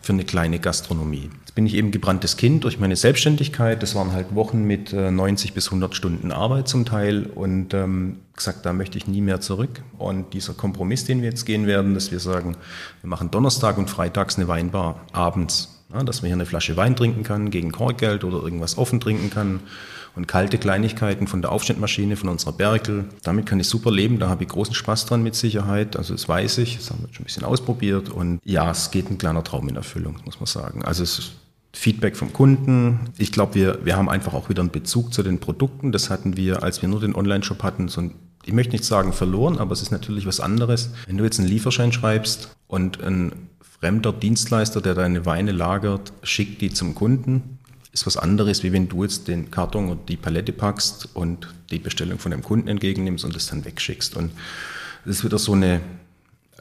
für 0.00 0.14
eine 0.14 0.24
kleine 0.24 0.60
Gastronomie. 0.60 1.28
Bin 1.56 1.66
ich 1.66 1.74
eben 1.74 1.90
gebranntes 1.90 2.36
Kind 2.36 2.62
durch 2.62 2.78
meine 2.78 2.94
Selbstständigkeit. 2.94 3.82
Das 3.82 3.96
waren 3.96 4.12
halt 4.12 4.34
Wochen 4.34 4.62
mit 4.64 4.92
90 4.92 5.50
äh, 5.50 5.54
bis 5.54 5.66
100 5.66 5.96
Stunden 5.96 6.30
Arbeit 6.30 6.68
zum 6.68 6.84
Teil 6.84 7.26
und 7.34 7.74
ähm, 7.74 8.18
gesagt, 8.36 8.64
da 8.64 8.72
möchte 8.72 8.98
ich 8.98 9.08
nie 9.08 9.22
mehr 9.22 9.40
zurück. 9.40 9.82
Und 9.98 10.34
dieser 10.34 10.54
Kompromiss, 10.54 11.04
den 11.04 11.22
wir 11.22 11.30
jetzt 11.30 11.46
gehen 11.46 11.66
werden, 11.66 11.94
dass 11.94 12.12
wir 12.12 12.20
sagen, 12.20 12.56
wir 13.00 13.08
machen 13.08 13.30
Donnerstag 13.30 13.78
und 13.78 13.90
Freitags 13.90 14.36
eine 14.36 14.46
Weinbar 14.46 15.00
abends, 15.12 15.82
ja, 15.92 16.04
dass 16.04 16.22
man 16.22 16.28
hier 16.28 16.36
eine 16.36 16.46
Flasche 16.46 16.76
Wein 16.76 16.94
trinken 16.94 17.22
kann 17.22 17.50
gegen 17.50 17.72
Korkgeld 17.72 18.22
oder 18.22 18.42
irgendwas 18.42 18.78
offen 18.78 19.00
trinken 19.00 19.30
kann 19.30 19.60
und 20.16 20.26
kalte 20.26 20.58
Kleinigkeiten 20.58 21.26
von 21.26 21.42
der 21.42 21.52
Aufschnittmaschine, 21.52 22.16
von 22.16 22.28
unserer 22.28 22.52
Berkel. 22.52 23.04
Damit 23.22 23.46
kann 23.46 23.60
ich 23.60 23.68
super 23.68 23.90
leben, 23.90 24.18
da 24.18 24.28
habe 24.28 24.44
ich 24.44 24.48
großen 24.48 24.74
Spaß 24.74 25.06
dran 25.06 25.22
mit 25.22 25.34
Sicherheit. 25.34 25.96
Also 25.96 26.14
das 26.14 26.28
weiß 26.28 26.58
ich, 26.58 26.76
das 26.76 26.90
haben 26.90 27.00
wir 27.02 27.14
schon 27.14 27.22
ein 27.22 27.26
bisschen 27.26 27.44
ausprobiert 27.44 28.08
und 28.08 28.40
ja, 28.44 28.70
es 28.70 28.90
geht 28.90 29.10
ein 29.10 29.18
kleiner 29.18 29.44
Traum 29.44 29.68
in 29.68 29.76
Erfüllung, 29.76 30.18
muss 30.24 30.40
man 30.40 30.46
sagen. 30.46 30.84
Also 30.84 31.02
es 31.02 31.32
Feedback 31.76 32.16
vom 32.16 32.32
Kunden. 32.32 33.10
Ich 33.18 33.32
glaube, 33.32 33.54
wir, 33.54 33.84
wir 33.84 33.96
haben 33.96 34.08
einfach 34.08 34.32
auch 34.32 34.48
wieder 34.48 34.62
einen 34.62 34.70
Bezug 34.70 35.12
zu 35.12 35.22
den 35.22 35.40
Produkten. 35.40 35.92
Das 35.92 36.08
hatten 36.08 36.36
wir, 36.36 36.62
als 36.62 36.80
wir 36.80 36.88
nur 36.88 37.00
den 37.00 37.14
Online-Shop 37.14 37.62
hatten, 37.62 37.88
so 37.88 38.00
ein 38.00 38.14
ich 38.46 38.52
möchte 38.52 38.72
nicht 38.72 38.84
sagen 38.84 39.12
verloren, 39.12 39.58
aber 39.58 39.72
es 39.72 39.82
ist 39.82 39.90
natürlich 39.90 40.24
was 40.24 40.38
anderes. 40.38 40.90
Wenn 41.06 41.18
du 41.18 41.24
jetzt 41.24 41.40
einen 41.40 41.48
Lieferschein 41.48 41.90
schreibst 41.90 42.56
und 42.68 43.02
ein 43.02 43.32
fremder 43.60 44.12
Dienstleister, 44.12 44.80
der 44.80 44.94
deine 44.94 45.26
Weine 45.26 45.50
lagert, 45.50 46.12
schickt 46.22 46.60
die 46.60 46.72
zum 46.72 46.94
Kunden, 46.94 47.58
ist 47.92 48.06
was 48.06 48.16
anderes, 48.16 48.62
wie 48.62 48.72
wenn 48.72 48.88
du 48.88 49.02
jetzt 49.02 49.26
den 49.26 49.50
Karton 49.50 49.88
und 49.88 50.08
die 50.08 50.16
Palette 50.16 50.52
packst 50.52 51.08
und 51.14 51.52
die 51.70 51.80
Bestellung 51.80 52.20
von 52.20 52.30
dem 52.30 52.42
Kunden 52.42 52.68
entgegennimmst 52.68 53.24
und 53.24 53.34
es 53.34 53.48
dann 53.48 53.64
wegschickst. 53.64 54.16
Und 54.16 54.30
das 55.04 55.16
ist 55.16 55.24
wieder 55.24 55.38
so 55.38 55.54
eine 55.54 55.80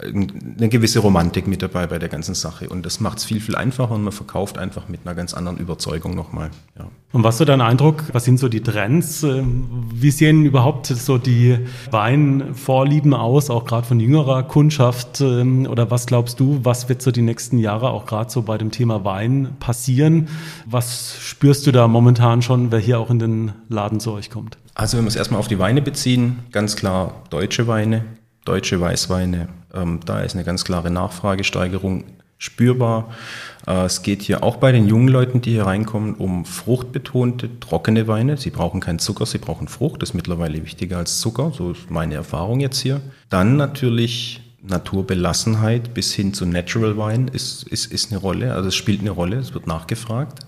eine 0.02 0.68
gewisse 0.68 1.00
Romantik 1.00 1.48
mit 1.48 1.62
dabei 1.62 1.88
bei 1.88 2.00
der 2.00 2.10
ganzen 2.10 2.36
Sache. 2.36 2.68
Und 2.68 2.86
das 2.86 3.00
macht 3.00 3.20
es 3.20 3.26
viel, 3.26 3.40
viel 3.40 3.56
einfacher 3.56 3.92
und 3.92 4.04
man 4.04 4.12
verkauft 4.12 4.58
einfach 4.58 4.90
mit 4.90 5.02
einer 5.06 5.16
ganz 5.16 5.34
anderen 5.34 5.58
Überzeugung 5.58 6.16
nochmal. 6.16 6.52
Ja. 6.78 6.88
Und 7.14 7.24
was 7.24 7.40
ist 7.40 7.48
dein 7.48 7.62
Eindruck? 7.62 8.04
Was 8.12 8.26
sind 8.26 8.38
so 8.38 8.50
die 8.50 8.62
Trends? 8.62 9.24
Ähm, 9.24 9.68
wie 9.94 10.12
sehen 10.12 10.44
überhaupt 10.44 10.88
so 10.88 11.18
die 11.18 11.60
Weinvorlieben 11.92 13.14
aus, 13.14 13.50
auch 13.50 13.64
gerade 13.64 13.88
von 13.88 14.02
jüngerer 14.02 14.44
Kundschaft? 14.44 15.22
Ähm, 15.22 15.66
oder 15.66 15.90
was 15.92 16.08
glaubst 16.08 16.42
du, 16.42 16.60
was 16.64 16.90
wird 16.90 17.02
so 17.02 17.12
die 17.12 17.22
nächsten 17.22 17.58
Jahre 17.58 17.92
auch 17.92 18.06
gerade 18.06 18.30
so 18.30 18.42
bei 18.42 18.58
dem 18.58 18.72
Thema 18.72 19.06
Wein 19.06 19.56
passieren? 19.62 20.28
Was 20.66 21.16
spürst 21.22 21.68
du 21.68 21.72
da 21.72 21.88
momentan 21.88 22.42
schon, 22.42 22.70
wer 22.72 22.80
hier 22.80 23.00
auch 23.00 23.10
in 23.10 23.20
den 23.20 23.52
Laden 23.70 24.02
zu 24.02 24.12
euch 24.12 24.30
kommt? 24.30 24.58
Also 24.74 24.98
wenn 24.98 25.06
wir 25.06 25.10
es 25.10 25.16
erstmal 25.16 25.40
auf 25.40 25.48
die 25.48 25.58
Weine 25.58 25.82
beziehen, 25.82 26.40
ganz 26.52 26.76
klar 26.76 27.24
deutsche 27.30 27.66
Weine, 27.68 28.04
deutsche 28.46 28.80
Weißweine. 28.80 29.50
Ähm, 29.74 30.00
da 30.06 30.22
ist 30.22 30.36
eine 30.36 30.44
ganz 30.44 30.64
klare 30.64 30.92
Nachfragesteigerung 30.92 32.06
spürbar. 32.38 33.10
Äh, 33.68 33.86
es 33.86 34.04
geht 34.04 34.22
hier 34.22 34.44
auch 34.44 34.58
bei 34.58 34.72
den 34.72 34.88
jungen 34.88 35.08
Leuten, 35.08 35.42
die 35.42 35.52
hier 35.52 35.66
reinkommen, 35.66 36.16
um 36.16 36.46
fruchtbetonte, 36.46 37.60
trockene 37.60 38.08
Weine. 38.08 38.38
Sie 38.38 38.52
brauchen 38.52 38.80
keinen 38.80 39.00
Zucker, 39.00 39.26
sie 39.26 39.40
brauchen 39.40 39.68
Frucht. 39.68 40.02
Das 40.02 40.10
ist 40.10 40.16
mittlerweile 40.16 40.64
wichtiger 40.64 40.98
als 40.98 41.20
Zucker. 41.20 41.52
So 41.56 41.72
ist 41.72 41.90
meine 41.90 42.16
Erfahrung 42.16 42.60
jetzt 42.60 42.80
hier. 42.80 43.02
Dann 43.30 43.58
natürlich 43.58 44.42
Naturbelassenheit 44.62 45.94
bis 45.94 46.14
hin 46.14 46.34
zu 46.34 46.46
Natural 46.46 46.98
Wine 46.98 47.28
ist, 47.32 47.64
ist, 47.64 47.92
ist 47.92 48.12
eine 48.12 48.20
Rolle. 48.20 48.54
Also 48.54 48.70
es 48.70 48.76
spielt 48.76 49.02
eine 49.02 49.12
Rolle, 49.12 49.38
es 49.38 49.54
wird 49.54 49.68
nachgefragt. 49.68 50.46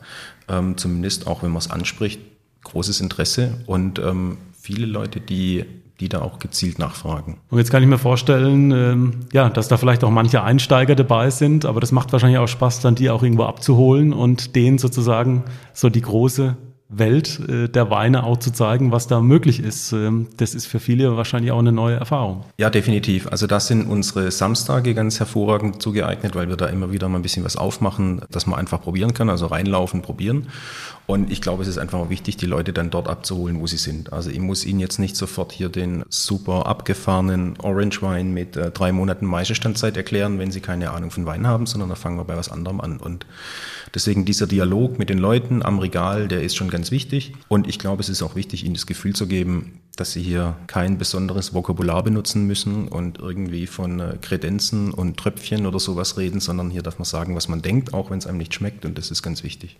Ähm, 0.47 0.77
zumindest 0.77 1.27
auch, 1.27 1.43
wenn 1.43 1.51
man 1.51 1.59
es 1.59 1.69
anspricht, 1.69 2.21
großes 2.63 3.01
Interesse. 3.01 3.59
Und 3.65 3.99
ähm, 3.99 4.37
viele 4.59 4.85
Leute, 4.85 5.19
die 5.19 5.65
die 5.99 6.09
da 6.09 6.21
auch 6.21 6.39
gezielt 6.39 6.79
nachfragen. 6.79 7.37
Und 7.49 7.57
jetzt 7.57 7.71
kann 7.71 7.81
ich 7.81 7.89
mir 7.89 7.97
vorstellen, 7.97 8.71
ähm, 8.71 9.11
ja, 9.33 9.49
dass 9.49 9.67
da 9.67 9.77
vielleicht 9.77 10.03
auch 10.03 10.11
manche 10.11 10.43
Einsteiger 10.43 10.95
dabei 10.95 11.29
sind, 11.29 11.65
aber 11.65 11.79
das 11.79 11.91
macht 11.91 12.11
wahrscheinlich 12.11 12.39
auch 12.39 12.47
Spaß, 12.47 12.81
dann 12.81 12.95
die 12.95 13.09
auch 13.09 13.23
irgendwo 13.23 13.43
abzuholen 13.43 14.13
und 14.13 14.55
denen 14.55 14.77
sozusagen 14.77 15.43
so 15.73 15.89
die 15.89 16.01
große 16.01 16.55
Welt 16.89 17.39
äh, 17.49 17.67
der 17.67 17.89
Weine 17.89 18.23
auch 18.23 18.37
zu 18.37 18.51
zeigen, 18.51 18.91
was 18.91 19.07
da 19.07 19.19
möglich 19.19 19.59
ist. 19.59 19.91
Ähm, 19.91 20.27
das 20.37 20.55
ist 20.55 20.67
für 20.67 20.79
viele 20.79 21.17
wahrscheinlich 21.17 21.51
auch 21.51 21.59
eine 21.59 21.73
neue 21.73 21.97
Erfahrung. 21.97 22.45
Ja, 22.57 22.69
definitiv. 22.69 23.27
Also 23.27 23.45
das 23.45 23.67
sind 23.67 23.87
unsere 23.87 24.31
Samstage 24.31 24.93
ganz 24.93 25.19
hervorragend 25.19 25.81
zugeeignet, 25.81 26.35
weil 26.35 26.47
wir 26.47 26.55
da 26.55 26.67
immer 26.67 26.91
wieder 26.91 27.09
mal 27.09 27.19
ein 27.19 27.23
bisschen 27.23 27.43
was 27.43 27.57
aufmachen, 27.57 28.21
dass 28.31 28.47
man 28.47 28.57
einfach 28.57 28.81
probieren 28.81 29.13
kann, 29.13 29.29
also 29.29 29.47
reinlaufen, 29.47 30.01
probieren. 30.01 30.47
Und 31.07 31.31
ich 31.31 31.39
glaube, 31.39 31.63
es 31.63 31.69
ist 31.69 31.77
einfach 31.77 32.09
wichtig, 32.09 32.35
die 32.35 32.45
Leute 32.45 32.73
dann 32.73 32.89
dort 32.89 33.07
abzuholen, 33.07 33.61
wo 33.61 33.65
sie 33.65 33.77
sind. 33.77 34.11
Also 34.11 34.29
ich 34.29 34.41
muss 34.41 34.65
ihnen 34.65 34.81
jetzt 34.81 34.99
nicht 34.99 35.15
sofort 35.15 35.53
hier 35.53 35.69
den 35.69 36.03
super 36.09 36.65
abgefahrenen 36.65 37.57
Orange 37.59 38.01
Wein 38.01 38.33
mit 38.33 38.57
äh, 38.57 38.71
drei 38.71 38.91
Monaten 38.91 39.25
Maischestandzeit 39.25 39.95
erklären, 39.95 40.37
wenn 40.37 40.51
sie 40.51 40.59
keine 40.59 40.91
Ahnung 40.91 41.09
von 41.09 41.25
Wein 41.25 41.47
haben, 41.47 41.65
sondern 41.65 41.87
da 41.87 41.95
fangen 41.95 42.17
wir 42.17 42.25
bei 42.25 42.35
was 42.35 42.51
anderem 42.51 42.81
an. 42.81 42.97
Und 42.97 43.25
deswegen 43.95 44.25
dieser 44.25 44.47
Dialog 44.47 44.99
mit 44.99 45.09
den 45.09 45.17
Leuten 45.17 45.63
am 45.63 45.79
Regal, 45.79 46.27
der 46.27 46.43
ist 46.43 46.57
schon 46.57 46.69
ganz 46.69 46.91
wichtig. 46.91 47.31
Und 47.47 47.69
ich 47.69 47.79
glaube, 47.79 48.01
es 48.01 48.09
ist 48.09 48.21
auch 48.21 48.35
wichtig, 48.35 48.65
ihnen 48.65 48.73
das 48.73 48.85
Gefühl 48.85 49.15
zu 49.15 49.27
geben, 49.27 49.79
dass 49.97 50.11
sie 50.13 50.21
hier 50.21 50.55
kein 50.67 50.97
besonderes 50.97 51.53
Vokabular 51.53 52.03
benutzen 52.03 52.45
müssen 52.45 52.87
und 52.87 53.19
irgendwie 53.19 53.67
von 53.67 53.99
äh, 53.99 54.17
Kredenzen 54.21 54.93
und 54.93 55.17
Tröpfchen 55.17 55.65
oder 55.65 55.79
sowas 55.79 56.17
reden, 56.17 56.39
sondern 56.39 56.69
hier 56.69 56.83
darf 56.83 56.99
man 56.99 57.05
sagen, 57.05 57.35
was 57.35 57.47
man 57.47 57.61
denkt, 57.61 57.93
auch 57.93 58.11
wenn 58.11 58.19
es 58.19 58.27
einem 58.27 58.37
nicht 58.37 58.53
schmeckt. 58.53 58.85
Und 58.85 58.97
das 58.97 59.11
ist 59.11 59.23
ganz 59.23 59.43
wichtig. 59.43 59.77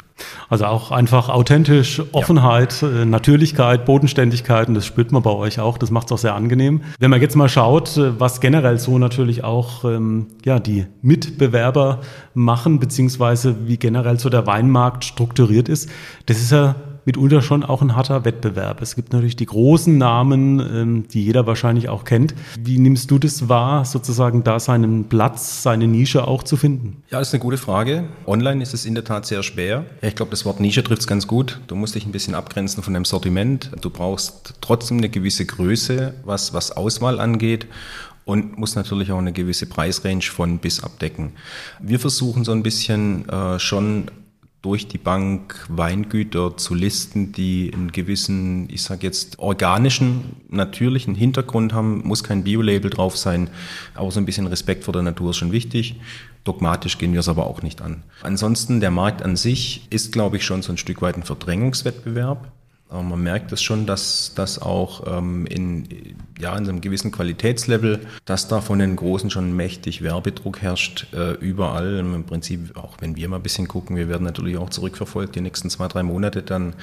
Also 0.50 0.66
auch 0.66 0.92
einfach 0.92 1.30
authentisch, 1.30 2.02
Offenheit, 2.12 2.82
ja. 2.82 3.04
Äh, 3.04 3.06
Natürlichkeit, 3.06 3.86
Bodenständigkeit 3.86 4.68
und 4.68 4.74
das 4.74 4.86
spürt 4.86 5.12
man 5.12 5.22
bei 5.22 5.32
euch 5.32 5.60
auch. 5.60 5.78
Das 5.78 5.92
macht 5.92 6.08
es 6.08 6.12
auch 6.12 6.18
sehr 6.18 6.34
angenehm. 6.34 6.82
Wenn 7.00 7.12
man 7.12 7.22
jetzt 7.22 7.36
mal 7.36 7.48
schaut, 7.48 7.96
äh, 7.98 8.20
was 8.20 8.42
generell 8.42 8.80
so 8.80 8.98
natürlich 8.98 9.44
auch 9.44 9.86
ähm, 9.86 10.28
ja, 10.44 10.60
die 10.60 10.88
Mitbewerber 11.02 12.02
machen, 12.34 12.80
beziehungsweise 12.80 13.68
wie 13.68 13.78
generell 13.78 14.20
so 14.20 14.30
der 14.30 14.48
Weinmarkt 14.48 15.06
strukturiert 15.06 15.70
ist, 15.70 15.90
das 16.26 16.38
ist 16.38 16.52
ja 16.52 16.76
mitunter 17.08 17.42
schon 17.42 17.64
auch 17.64 17.82
ein 17.82 17.96
harter 17.96 18.26
Wettbewerb. 18.26 18.82
Es 18.82 18.96
gibt 18.96 19.14
natürlich 19.14 19.36
die 19.36 19.46
großen 19.46 19.98
Namen, 19.98 20.60
ähm, 20.60 21.08
die 21.08 21.24
jeder 21.24 21.48
wahrscheinlich 21.48 21.90
auch 21.90 22.04
kennt. 22.04 22.36
Wie 22.60 22.78
nimmst 22.78 23.10
du 23.10 23.18
das 23.18 23.50
wahr, 23.50 23.86
sozusagen 23.86 24.44
da 24.44 24.60
seinen 24.60 25.06
Platz, 25.06 25.64
seine 25.64 25.88
Nische 25.88 26.28
auch 26.28 26.44
zu 26.44 26.58
finden? 26.58 27.02
Ja, 27.10 27.20
das 27.20 27.30
ist 27.30 27.34
eine 27.34 27.42
gute 27.42 27.58
Frage. 27.58 28.04
Online 28.28 28.62
ist 28.62 28.74
es 28.74 28.86
in 28.86 28.94
der 28.94 29.06
Tat 29.06 29.26
sehr 29.26 29.42
schwer. 29.42 29.86
Ich 30.02 30.16
glaube, 30.16 30.32
das 30.32 30.46
Wort 30.46 30.60
Nische 30.60 30.84
trifft 30.84 31.02
es 31.02 31.08
ganz 31.08 31.26
gut. 31.28 31.60
Du 31.68 31.76
musst 31.76 31.96
dich 31.96 32.06
ein 32.06 32.12
bisschen 32.12 32.36
abgrenzen 32.36 32.84
von 32.84 32.94
dem 32.94 33.06
Sortiment. 33.06 33.72
Du 33.82 33.90
brauchst 33.90 34.56
trotzdem 34.62 34.98
eine 34.98 35.10
gewisse 35.10 35.46
Größe, 35.46 36.14
was, 36.26 36.54
was 36.54 36.76
Auswahl 36.76 37.20
angeht 37.20 37.68
und 38.26 38.58
muss 38.58 38.76
natürlich 38.76 39.14
auch 39.14 39.20
eine 39.20 39.32
gewisse 39.32 39.66
Preisrange 39.66 40.24
von 40.24 40.60
bis 40.60 40.84
abdecken. 40.84 41.32
Wir 41.80 41.98
versuchen 42.00 42.44
so 42.44 42.52
ein 42.52 42.62
bisschen 42.62 43.28
äh, 43.30 43.58
schon 43.58 44.12
durch 44.62 44.88
die 44.88 44.98
Bank 44.98 45.66
Weingüter 45.70 46.58
zu 46.58 46.74
listen, 46.74 47.32
die 47.32 47.72
einen 47.74 47.92
gewissen, 47.92 48.68
ich 48.70 48.82
sage 48.82 49.06
jetzt, 49.06 49.40
organischen, 49.40 50.36
natürlichen 50.50 51.16
Hintergrund 51.16 51.74
haben. 51.74 52.02
Muss 52.06 52.24
kein 52.24 52.44
Bio-Label 52.44 52.90
drauf 52.90 53.18
sein, 53.18 53.50
aber 53.94 54.12
so 54.12 54.20
ein 54.20 54.26
bisschen 54.26 54.48
Respekt 54.48 54.84
vor 54.84 54.94
der 54.94 55.04
Natur 55.04 55.30
ist 55.30 55.38
schon 55.38 55.52
wichtig. 55.52 55.96
Dogmatisch 56.44 56.98
gehen 56.98 57.14
wir 57.14 57.20
es 57.20 57.30
aber 57.30 57.46
auch 57.46 57.62
nicht 57.62 57.82
an. 57.82 58.04
Ansonsten, 58.24 58.80
der 58.80 58.92
Markt 58.92 59.22
an 59.22 59.36
sich 59.36 59.86
ist, 59.90 60.12
glaube 60.12 60.38
ich, 60.38 60.46
schon 60.46 60.62
so 60.62 60.72
ein 60.72 60.78
Stück 60.78 61.02
weit 61.02 61.18
ein 61.18 61.24
Verdrängungswettbewerb. 61.24 62.52
Aber 62.90 63.04
man 63.04 63.22
merkt 63.22 63.52
es 63.52 63.62
schon, 63.62 63.86
dass 63.86 64.32
das 64.36 64.62
auch 64.62 65.18
ähm, 65.18 65.46
in, 65.46 66.16
ja, 66.40 66.56
in 66.58 66.70
einem 66.70 66.80
gewissen 66.80 67.12
Qualitätslevel, 67.12 68.00
dass 68.24 68.48
da 68.48 68.62
von 68.62 68.80
den 68.80 68.96
Großen 68.96 69.30
schon 69.30 69.56
mächtig 69.56 70.02
Werbedruck 70.02 70.62
herrscht, 70.62 71.08
äh, 71.14 71.34
überall. 71.34 72.00
Im 72.00 72.24
Prinzip, 72.24 72.78
auch 72.78 72.96
wenn 73.00 73.18
wir 73.18 73.28
mal 73.28 73.38
ein 73.38 73.44
bisschen 73.44 73.68
gucken, 73.68 73.98
wir 73.98 74.08
werden 74.08 74.24
natürlich 74.24 74.58
auch 74.58 74.70
zurückverfolgt 74.70 75.36
die 75.36 75.42
nächsten 75.42 75.70
zwei, 75.70 75.88
drei 75.90 76.04
Monate 76.04 76.44
dann. 76.44 76.76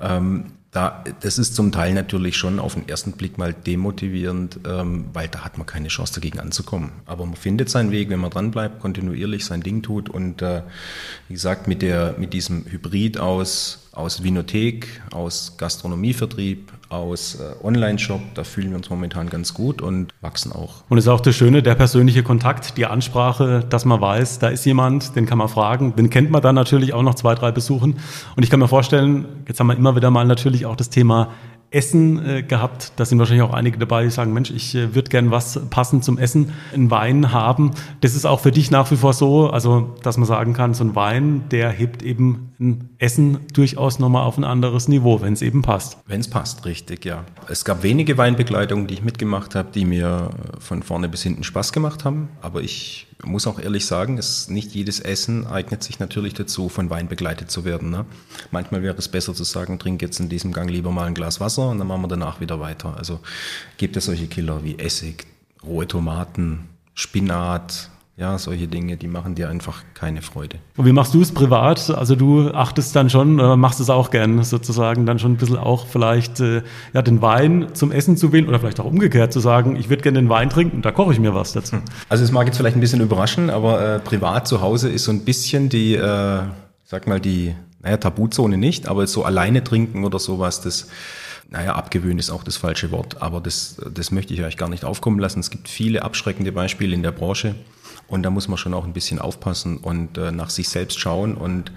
Ähm, 0.00 0.52
da, 0.78 1.02
das 1.20 1.38
ist 1.38 1.56
zum 1.56 1.72
Teil 1.72 1.92
natürlich 1.92 2.36
schon 2.36 2.60
auf 2.60 2.74
den 2.74 2.88
ersten 2.88 3.10
Blick 3.12 3.36
mal 3.36 3.52
demotivierend, 3.52 4.60
ähm, 4.64 5.06
weil 5.12 5.26
da 5.26 5.40
hat 5.40 5.58
man 5.58 5.66
keine 5.66 5.88
Chance 5.88 6.14
dagegen 6.14 6.38
anzukommen. 6.38 6.92
Aber 7.04 7.26
man 7.26 7.34
findet 7.34 7.68
seinen 7.68 7.90
Weg, 7.90 8.10
wenn 8.10 8.20
man 8.20 8.30
dranbleibt, 8.30 8.78
kontinuierlich 8.78 9.44
sein 9.44 9.60
Ding 9.60 9.82
tut 9.82 10.08
und 10.08 10.40
äh, 10.40 10.62
wie 11.26 11.34
gesagt, 11.34 11.66
mit, 11.66 11.82
der, 11.82 12.14
mit 12.16 12.32
diesem 12.32 12.64
Hybrid 12.70 13.18
aus 13.18 13.88
aus 13.98 14.22
Vinothek, 14.22 15.02
aus 15.10 15.56
Gastronomievertrieb, 15.56 16.72
aus 16.88 17.38
äh, 17.40 17.64
Online-Shop. 17.64 18.20
Da 18.34 18.44
fühlen 18.44 18.70
wir 18.70 18.76
uns 18.76 18.90
momentan 18.90 19.30
ganz 19.30 19.54
gut 19.54 19.82
und 19.82 20.12
wachsen 20.20 20.52
auch. 20.52 20.84
Und 20.88 20.98
es 20.98 21.04
ist 21.04 21.08
auch 21.08 21.20
das 21.20 21.36
Schöne, 21.36 21.62
der 21.62 21.74
persönliche 21.74 22.22
Kontakt, 22.22 22.76
die 22.76 22.86
Ansprache, 22.86 23.64
dass 23.68 23.84
man 23.84 24.00
weiß, 24.00 24.38
da 24.38 24.48
ist 24.48 24.64
jemand, 24.64 25.16
den 25.16 25.26
kann 25.26 25.38
man 25.38 25.48
fragen. 25.48 25.94
Den 25.96 26.10
kennt 26.10 26.30
man 26.30 26.42
dann 26.42 26.54
natürlich 26.54 26.94
auch 26.94 27.02
noch 27.02 27.14
zwei, 27.14 27.34
drei 27.34 27.52
Besuchen. 27.52 27.96
Und 28.36 28.42
ich 28.42 28.50
kann 28.50 28.60
mir 28.60 28.68
vorstellen, 28.68 29.26
jetzt 29.46 29.60
haben 29.60 29.66
wir 29.68 29.76
immer 29.76 29.96
wieder 29.96 30.10
mal 30.10 30.24
natürlich 30.24 30.66
auch 30.66 30.76
das 30.76 30.90
Thema 30.90 31.30
Essen 31.70 32.24
äh, 32.26 32.42
gehabt. 32.42 32.92
Da 32.96 33.04
sind 33.04 33.18
wahrscheinlich 33.18 33.42
auch 33.42 33.52
einige 33.52 33.78
dabei, 33.78 34.04
die 34.04 34.10
sagen, 34.10 34.32
Mensch, 34.32 34.50
ich 34.50 34.74
äh, 34.74 34.94
würde 34.94 35.10
gern 35.10 35.30
was 35.30 35.60
passend 35.68 36.02
zum 36.02 36.16
Essen, 36.16 36.52
einen 36.72 36.90
Wein 36.90 37.32
haben. 37.32 37.72
Das 38.00 38.14
ist 38.14 38.24
auch 38.24 38.40
für 38.40 38.52
dich 38.52 38.70
nach 38.70 38.90
wie 38.90 38.96
vor 38.96 39.12
so, 39.12 39.50
also 39.50 39.94
dass 40.02 40.16
man 40.16 40.26
sagen 40.26 40.54
kann, 40.54 40.72
so 40.72 40.84
ein 40.84 40.94
Wein, 40.96 41.44
der 41.50 41.70
hebt 41.70 42.02
eben 42.02 42.47
ein 42.60 42.90
Essen 42.98 43.46
durchaus 43.52 44.00
nochmal 44.00 44.24
auf 44.24 44.36
ein 44.36 44.44
anderes 44.44 44.88
Niveau, 44.88 45.20
wenn 45.20 45.32
es 45.32 45.42
eben 45.42 45.62
passt. 45.62 45.98
Wenn 46.06 46.20
es 46.20 46.28
passt, 46.28 46.64
richtig, 46.64 47.04
ja. 47.04 47.24
Es 47.48 47.64
gab 47.64 47.84
wenige 47.84 48.18
Weinbegleitungen, 48.18 48.88
die 48.88 48.94
ich 48.94 49.02
mitgemacht 49.02 49.54
habe, 49.54 49.70
die 49.72 49.84
mir 49.84 50.30
von 50.58 50.82
vorne 50.82 51.08
bis 51.08 51.22
hinten 51.22 51.44
Spaß 51.44 51.72
gemacht 51.72 52.04
haben, 52.04 52.28
aber 52.42 52.62
ich 52.62 53.06
muss 53.24 53.46
auch 53.46 53.58
ehrlich 53.60 53.86
sagen, 53.86 54.18
es, 54.18 54.48
nicht 54.48 54.72
jedes 54.72 55.00
Essen 55.00 55.46
eignet 55.46 55.82
sich 55.82 55.98
natürlich 55.98 56.34
dazu, 56.34 56.68
von 56.68 56.90
Wein 56.90 57.08
begleitet 57.08 57.50
zu 57.50 57.64
werden. 57.64 57.90
Ne? 57.90 58.06
Manchmal 58.50 58.82
wäre 58.82 58.96
es 58.96 59.08
besser 59.08 59.34
zu 59.34 59.44
sagen, 59.44 59.78
trink 59.78 60.02
jetzt 60.02 60.20
in 60.20 60.28
diesem 60.28 60.52
Gang 60.52 60.70
lieber 60.70 60.90
mal 60.90 61.06
ein 61.06 61.14
Glas 61.14 61.40
Wasser 61.40 61.68
und 61.68 61.78
dann 61.78 61.86
machen 61.86 62.02
wir 62.02 62.08
danach 62.08 62.40
wieder 62.40 62.60
weiter. 62.60 62.96
Also 62.96 63.20
gibt 63.76 63.96
es 63.96 64.06
solche 64.06 64.26
Killer 64.26 64.64
wie 64.64 64.78
Essig, 64.78 65.26
rohe 65.64 65.86
Tomaten, 65.86 66.68
Spinat, 66.94 67.90
ja, 68.18 68.36
solche 68.36 68.66
Dinge, 68.66 68.96
die 68.96 69.06
machen 69.06 69.36
dir 69.36 69.48
einfach 69.48 69.84
keine 69.94 70.22
Freude. 70.22 70.58
Und 70.76 70.86
wie 70.86 70.92
machst 70.92 71.14
du 71.14 71.22
es 71.22 71.30
privat? 71.30 71.88
Also 71.90 72.16
du 72.16 72.50
achtest 72.50 72.96
dann 72.96 73.10
schon, 73.10 73.38
äh, 73.38 73.56
machst 73.56 73.78
es 73.78 73.90
auch 73.90 74.10
gern 74.10 74.42
sozusagen, 74.42 75.06
dann 75.06 75.20
schon 75.20 75.32
ein 75.32 75.36
bisschen 75.36 75.56
auch 75.56 75.86
vielleicht 75.86 76.40
äh, 76.40 76.62
ja, 76.92 77.02
den 77.02 77.22
Wein 77.22 77.68
zum 77.74 77.92
Essen 77.92 78.16
zu 78.16 78.32
wählen 78.32 78.48
oder 78.48 78.58
vielleicht 78.58 78.80
auch 78.80 78.86
umgekehrt 78.86 79.32
zu 79.32 79.38
sagen, 79.38 79.76
ich 79.76 79.88
würde 79.88 80.02
gerne 80.02 80.18
den 80.18 80.28
Wein 80.28 80.50
trinken, 80.50 80.82
da 80.82 80.90
koche 80.90 81.12
ich 81.12 81.20
mir 81.20 81.32
was 81.32 81.52
dazu. 81.52 81.76
Hm. 81.76 81.82
Also 82.08 82.24
es 82.24 82.32
mag 82.32 82.48
jetzt 82.48 82.56
vielleicht 82.56 82.76
ein 82.76 82.80
bisschen 82.80 83.00
überraschen, 83.00 83.50
aber 83.50 83.80
äh, 83.80 83.98
privat 84.00 84.48
zu 84.48 84.60
Hause 84.62 84.88
ist 84.88 85.04
so 85.04 85.12
ein 85.12 85.24
bisschen 85.24 85.68
die, 85.68 85.94
äh, 85.94 86.40
sag 86.84 87.06
mal, 87.06 87.20
die, 87.20 87.54
naja, 87.84 87.98
Tabuzone 87.98 88.56
nicht, 88.56 88.88
aber 88.88 89.06
so 89.06 89.22
alleine 89.22 89.62
trinken 89.62 90.04
oder 90.04 90.18
sowas, 90.18 90.60
das 90.60 90.88
naja, 91.50 91.76
abgewöhnt 91.76 92.20
ist 92.20 92.30
auch 92.30 92.42
das 92.42 92.56
falsche 92.56 92.90
Wort, 92.90 93.22
aber 93.22 93.40
das, 93.40 93.80
das 93.94 94.10
möchte 94.10 94.34
ich 94.34 94.42
euch 94.42 94.56
gar 94.56 94.68
nicht 94.68 94.84
aufkommen 94.84 95.18
lassen. 95.18 95.40
Es 95.40 95.50
gibt 95.50 95.68
viele 95.68 96.02
abschreckende 96.02 96.52
Beispiele 96.52 96.94
in 96.94 97.02
der 97.02 97.12
Branche. 97.12 97.54
Und 98.08 98.22
da 98.22 98.30
muss 98.30 98.48
man 98.48 98.58
schon 98.58 98.74
auch 98.74 98.84
ein 98.84 98.92
bisschen 98.92 99.18
aufpassen 99.18 99.76
und 99.76 100.18
äh, 100.18 100.32
nach 100.32 100.50
sich 100.50 100.68
selbst 100.68 100.98
schauen. 100.98 101.34
Und 101.34 101.72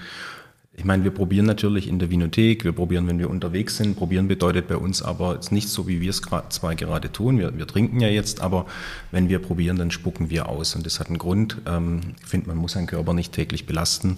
ich 0.74 0.86
meine, 0.86 1.04
wir 1.04 1.12
probieren 1.12 1.46
natürlich 1.46 1.88
in 1.88 2.00
der 2.00 2.10
Vinothek, 2.10 2.64
wir 2.64 2.72
probieren, 2.72 3.06
wenn 3.08 3.20
wir 3.20 3.30
unterwegs 3.30 3.78
sind. 3.78 3.98
Probieren 3.98 4.30
bedeutet 4.30 4.68
bei 4.68 4.78
uns 4.78 5.02
aber 5.02 5.36
jetzt 5.36 5.52
nicht 5.52 5.68
so, 5.68 5.88
wie 5.88 6.00
wir 6.00 6.10
es 6.10 6.22
zwar 6.50 6.76
gerade 6.76 7.12
tun. 7.12 7.38
Wir, 7.38 7.58
wir 7.58 7.68
trinken 7.68 8.00
ja 8.00 8.08
jetzt, 8.08 8.42
aber 8.42 8.66
wenn 9.12 9.28
wir 9.28 9.40
probieren, 9.40 9.78
dann 9.78 9.92
spucken 9.92 10.30
wir 10.30 10.48
aus. 10.48 10.74
Und 10.76 10.86
das 10.86 11.00
hat 11.00 11.08
einen 11.08 11.18
Grund. 11.18 11.58
Ähm, 11.68 12.00
ich 12.22 12.28
finde, 12.28 12.48
man 12.48 12.58
muss 12.58 12.72
seinen 12.72 12.88
Körper 12.88 13.14
nicht 13.14 13.34
täglich 13.34 13.66
belasten. 13.66 14.18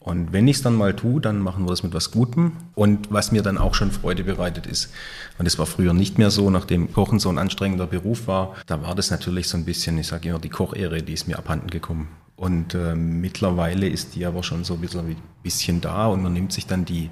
Und 0.00 0.32
wenn 0.32 0.48
ich 0.48 0.56
es 0.56 0.62
dann 0.62 0.74
mal 0.74 0.96
tue, 0.96 1.20
dann 1.20 1.40
machen 1.40 1.64
wir 1.64 1.68
das 1.68 1.82
mit 1.82 1.92
was 1.92 2.10
Gutem. 2.10 2.52
Und 2.74 3.12
was 3.12 3.32
mir 3.32 3.42
dann 3.42 3.58
auch 3.58 3.74
schon 3.74 3.92
Freude 3.92 4.24
bereitet 4.24 4.66
ist, 4.66 4.90
und 5.38 5.44
das 5.44 5.58
war 5.58 5.66
früher 5.66 5.92
nicht 5.92 6.16
mehr 6.16 6.30
so, 6.30 6.48
nachdem 6.48 6.92
Kochen 6.92 7.18
so 7.18 7.28
ein 7.28 7.36
anstrengender 7.36 7.86
Beruf 7.86 8.26
war, 8.26 8.56
da 8.66 8.82
war 8.82 8.94
das 8.94 9.10
natürlich 9.10 9.48
so 9.48 9.58
ein 9.58 9.66
bisschen, 9.66 9.98
ich 9.98 10.06
sage 10.06 10.30
immer, 10.30 10.38
die 10.38 10.48
Kochehre, 10.48 11.02
die 11.02 11.12
ist 11.12 11.28
mir 11.28 11.38
abhanden 11.38 11.68
gekommen. 11.68 12.08
Und 12.34 12.74
äh, 12.74 12.94
mittlerweile 12.94 13.86
ist 13.86 14.14
die 14.14 14.24
aber 14.24 14.42
schon 14.42 14.64
so 14.64 14.74
ein 14.74 14.80
bisschen, 14.80 15.00
ein 15.00 15.16
bisschen 15.42 15.82
da 15.82 16.06
und 16.06 16.22
man 16.22 16.32
nimmt 16.32 16.54
sich 16.54 16.66
dann 16.66 16.86
die, 16.86 17.10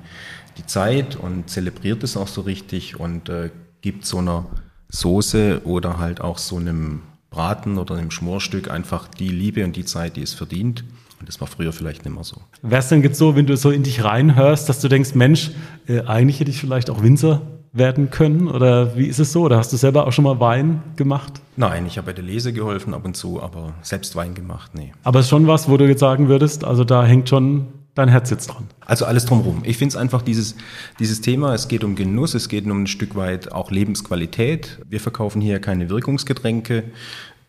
die 0.56 0.64
Zeit 0.64 1.16
und 1.16 1.50
zelebriert 1.50 2.02
es 2.02 2.16
auch 2.16 2.28
so 2.28 2.40
richtig 2.40 2.98
und 2.98 3.28
äh, 3.28 3.50
gibt 3.82 4.06
so 4.06 4.18
einer 4.18 4.46
Soße 4.88 5.60
oder 5.64 5.98
halt 5.98 6.22
auch 6.22 6.38
so 6.38 6.56
einem 6.56 7.02
Braten 7.28 7.76
oder 7.76 7.96
einem 7.96 8.10
Schmorstück 8.10 8.70
einfach 8.70 9.06
die 9.06 9.28
Liebe 9.28 9.62
und 9.64 9.76
die 9.76 9.84
Zeit, 9.84 10.16
die 10.16 10.22
es 10.22 10.32
verdient. 10.32 10.84
Und 11.20 11.28
das 11.28 11.40
war 11.40 11.48
früher 11.48 11.72
vielleicht 11.72 12.04
nicht 12.04 12.14
mehr 12.14 12.24
so. 12.24 12.36
Wäre 12.62 12.80
es 12.80 12.88
denn 12.88 13.02
jetzt 13.02 13.18
so, 13.18 13.34
wenn 13.36 13.46
du 13.46 13.56
so 13.56 13.70
in 13.70 13.82
dich 13.82 14.04
reinhörst, 14.04 14.68
dass 14.68 14.80
du 14.80 14.88
denkst, 14.88 15.14
Mensch, 15.14 15.50
äh, 15.86 16.00
eigentlich 16.02 16.40
hätte 16.40 16.50
ich 16.50 16.60
vielleicht 16.60 16.90
auch 16.90 17.02
Winzer 17.02 17.42
werden 17.72 18.10
können? 18.10 18.48
Oder 18.48 18.96
wie 18.96 19.06
ist 19.06 19.18
es 19.18 19.32
so? 19.32 19.42
Oder 19.42 19.58
hast 19.58 19.72
du 19.72 19.76
selber 19.76 20.06
auch 20.06 20.12
schon 20.12 20.24
mal 20.24 20.40
Wein 20.40 20.82
gemacht? 20.96 21.40
Nein, 21.56 21.86
ich 21.86 21.98
habe 21.98 22.06
bei 22.06 22.12
der 22.12 22.24
Lese 22.24 22.52
geholfen 22.52 22.94
ab 22.94 23.04
und 23.04 23.16
zu, 23.16 23.42
aber 23.42 23.74
selbst 23.82 24.14
Wein 24.16 24.34
gemacht, 24.34 24.72
nee. 24.74 24.92
Aber 25.02 25.18
es 25.18 25.26
ist 25.26 25.30
schon 25.30 25.46
was, 25.46 25.68
wo 25.68 25.76
du 25.76 25.86
jetzt 25.86 26.00
sagen 26.00 26.28
würdest, 26.28 26.64
also 26.64 26.84
da 26.84 27.04
hängt 27.04 27.28
schon 27.28 27.66
dein 27.94 28.08
Herz 28.08 28.30
jetzt 28.30 28.46
dran. 28.46 28.68
Also 28.86 29.06
alles 29.06 29.26
drumherum. 29.26 29.62
Ich 29.64 29.76
finde 29.76 29.92
es 29.92 29.96
einfach 29.96 30.22
dieses, 30.22 30.54
dieses 31.00 31.20
Thema, 31.20 31.52
es 31.54 31.66
geht 31.66 31.82
um 31.82 31.96
Genuss, 31.96 32.34
es 32.34 32.48
geht 32.48 32.64
um 32.64 32.82
ein 32.82 32.86
Stück 32.86 33.16
weit 33.16 33.50
auch 33.50 33.72
Lebensqualität. 33.72 34.78
Wir 34.88 35.00
verkaufen 35.00 35.40
hier 35.40 35.58
keine 35.58 35.90
Wirkungsgetränke 35.90 36.84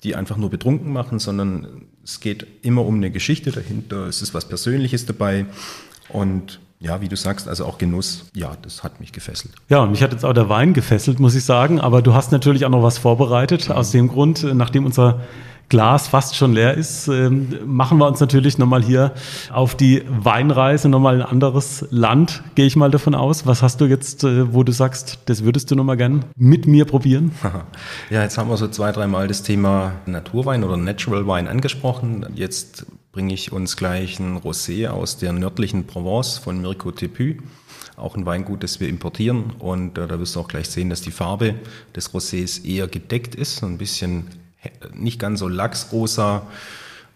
die 0.04 0.16
einfach 0.16 0.38
nur 0.38 0.50
betrunken 0.50 0.94
machen, 0.94 1.20
sondern 1.20 1.86
es 2.10 2.20
geht 2.20 2.48
immer 2.64 2.86
um 2.86 2.96
eine 2.96 3.12
Geschichte 3.12 3.52
dahinter, 3.52 4.08
es 4.08 4.24
ist 4.24 4.34
was 4.34 4.46
Persönliches 4.46 5.06
dabei 5.06 5.46
und 6.10 6.60
ja, 6.80 7.02
wie 7.02 7.08
du 7.08 7.16
sagst, 7.16 7.48
also 7.48 7.66
auch 7.66 7.78
Genuss, 7.78 8.26
ja, 8.34 8.58
das 8.62 8.84
hat 8.84 9.00
mich 9.00 9.12
gefesselt. 9.12 9.54
Ja, 9.68 9.80
und 9.80 9.92
mich 9.92 10.02
hat 10.02 10.14
jetzt 10.14 10.24
auch 10.26 10.34
der 10.34 10.50
Wein 10.50 10.74
gefesselt, 10.74 11.20
muss 11.20 11.36
ich 11.36 11.44
sagen, 11.44 11.80
aber 11.80 12.02
du 12.02 12.14
hast 12.14 12.32
natürlich 12.32 12.66
auch 12.66 12.70
noch 12.70 12.82
was 12.82 12.98
vorbereitet, 12.98 13.70
mhm. 13.70 13.76
aus 13.76 13.92
dem 13.92 14.08
Grund, 14.08 14.44
nachdem 14.56 14.86
unser 14.86 15.20
Glas 15.70 16.08
fast 16.08 16.36
schon 16.36 16.54
leer 16.54 16.74
ist, 16.74 17.08
ähm, 17.08 17.48
machen 17.66 18.00
wir 18.00 18.08
uns 18.08 18.20
natürlich 18.20 18.58
nochmal 18.58 18.84
hier 18.84 19.14
auf 19.52 19.76
die 19.76 20.04
Weinreise, 20.08 20.90
nochmal 20.90 21.22
ein 21.22 21.28
anderes 21.28 21.86
Land, 21.92 22.44
gehe 22.56 22.66
ich 22.66 22.76
mal 22.76 22.90
davon 22.90 23.14
aus. 23.14 23.46
Was 23.46 23.62
hast 23.62 23.80
du 23.80 23.86
jetzt, 23.86 24.24
äh, 24.24 24.54
wo 24.54 24.64
du 24.64 24.72
sagst, 24.72 25.20
das 25.26 25.44
würdest 25.44 25.70
du 25.70 25.76
nochmal 25.76 25.98
gern 25.98 26.26
mit 26.36 26.68
mir 26.68 26.86
probieren? 26.86 27.32
Ja, 28.10 28.24
jetzt 28.24 28.38
haben 28.38 28.50
wir 28.50 28.58
so 28.58 28.68
zwei, 28.68 28.92
dreimal 28.92 29.28
das 29.28 29.44
Thema 29.44 29.94
Naturwein 30.06 30.64
oder 30.64 30.78
Natural 30.78 31.28
Wine 31.28 31.50
angesprochen. 31.50 32.26
Jetzt 32.34 32.86
bringe 33.12 33.34
ich 33.34 33.52
uns 33.52 33.78
gleich 33.78 34.20
ein 34.20 34.38
Rosé 34.38 34.88
aus 34.88 35.18
der 35.18 35.34
nördlichen 35.34 35.86
Provence 35.86 36.38
von 36.38 36.62
Mirko 36.62 36.92
Tepu 36.92 37.36
auch 38.00 38.16
ein 38.16 38.26
Weingut, 38.26 38.64
das 38.64 38.80
wir 38.80 38.88
importieren. 38.88 39.52
Und 39.60 39.98
äh, 39.98 40.08
da 40.08 40.20
wirst 40.20 40.36
du 40.36 40.40
auch 40.40 40.48
gleich 40.48 40.70
sehen, 40.70 40.90
dass 40.90 41.02
die 41.02 41.12
Farbe 41.12 41.56
des 41.96 42.14
Rosés 42.14 42.66
eher 42.66 42.88
gedeckt 42.88 43.36
ist, 43.36 43.64
ein 43.64 43.78
bisschen 43.78 44.28
nicht 44.94 45.20
ganz 45.20 45.40
so 45.40 45.48
lachsrosa 45.48 46.44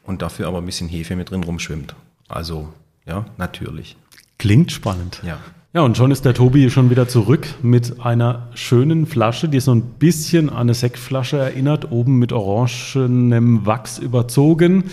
und 0.03 0.21
dafür 0.21 0.47
aber 0.47 0.60
ein 0.60 0.65
bisschen 0.65 0.89
Hefe 0.89 1.15
mit 1.15 1.32
drin 1.32 1.43
rumschwimmt. 1.43 1.95
Also, 2.27 2.69
ja, 3.06 3.25
natürlich. 3.38 3.97
Klingt 4.38 4.71
spannend. 4.71 5.21
Ja. 5.23 5.39
Ja, 5.75 5.82
und 5.82 5.97
schon 5.97 6.12
ist 6.12 6.23
der 6.23 6.36
Tobi 6.36 6.69
schon 6.69 6.91
wieder 6.91 7.08
zurück 7.08 7.47
mit 7.63 7.99
einer 7.99 8.49
schönen 8.53 9.08
Flasche, 9.08 9.49
die 9.49 9.60
so 9.60 9.73
ein 9.73 9.82
bisschen 9.82 10.49
an 10.51 10.58
eine 10.58 10.75
Sektflasche 10.75 11.38
erinnert, 11.38 11.91
oben 11.91 12.19
mit 12.19 12.32
orangenem 12.32 13.65
Wachs 13.65 13.97
überzogen. 13.97 14.84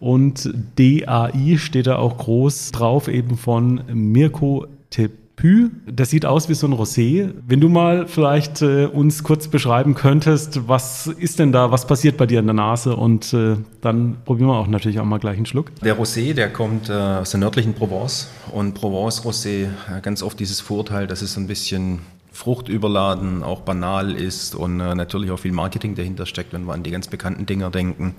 Und 0.00 0.52
DAI 0.74 1.56
steht 1.56 1.86
da 1.86 1.96
auch 1.96 2.18
groß 2.18 2.72
drauf, 2.72 3.06
eben 3.06 3.36
von 3.36 3.82
Mirko 3.92 4.66
Tipp. 4.90 5.12
Pü. 5.36 5.70
Das 5.86 6.10
sieht 6.10 6.26
aus 6.26 6.48
wie 6.48 6.54
so 6.54 6.66
ein 6.66 6.72
Rosé. 6.72 7.32
Wenn 7.46 7.60
du 7.60 7.68
mal 7.68 8.06
vielleicht 8.06 8.62
äh, 8.62 8.86
uns 8.86 9.22
kurz 9.22 9.48
beschreiben 9.48 9.94
könntest, 9.94 10.68
was 10.68 11.06
ist 11.06 11.38
denn 11.38 11.52
da, 11.52 11.70
was 11.70 11.86
passiert 11.86 12.16
bei 12.16 12.26
dir 12.26 12.40
in 12.40 12.46
der 12.46 12.54
Nase? 12.54 12.96
Und 12.96 13.32
äh, 13.32 13.56
dann 13.80 14.16
probieren 14.24 14.48
wir 14.48 14.56
auch 14.56 14.68
natürlich 14.68 15.00
auch 15.00 15.04
mal 15.04 15.18
gleich 15.18 15.36
einen 15.36 15.46
Schluck. 15.46 15.74
Der 15.82 15.98
Rosé, 15.98 16.34
der 16.34 16.52
kommt 16.52 16.88
äh, 16.88 16.92
aus 16.92 17.32
der 17.32 17.40
nördlichen 17.40 17.74
Provence. 17.74 18.30
Und 18.52 18.74
Provence 18.74 19.22
Rosé, 19.24 19.64
äh, 19.64 20.00
ganz 20.02 20.22
oft 20.22 20.38
dieses 20.38 20.60
Vorteil, 20.60 21.06
dass 21.06 21.22
es 21.22 21.34
so 21.34 21.40
ein 21.40 21.46
bisschen 21.46 22.00
fruchtüberladen, 22.34 23.44
auch 23.44 23.60
banal 23.60 24.12
ist 24.12 24.54
und 24.56 24.80
äh, 24.80 24.94
natürlich 24.94 25.30
auch 25.30 25.38
viel 25.38 25.52
Marketing 25.52 25.94
dahinter 25.94 26.26
steckt, 26.26 26.52
wenn 26.52 26.64
wir 26.64 26.74
an 26.74 26.82
die 26.82 26.90
ganz 26.90 27.06
bekannten 27.06 27.46
Dinger 27.46 27.70
denken. 27.70 28.16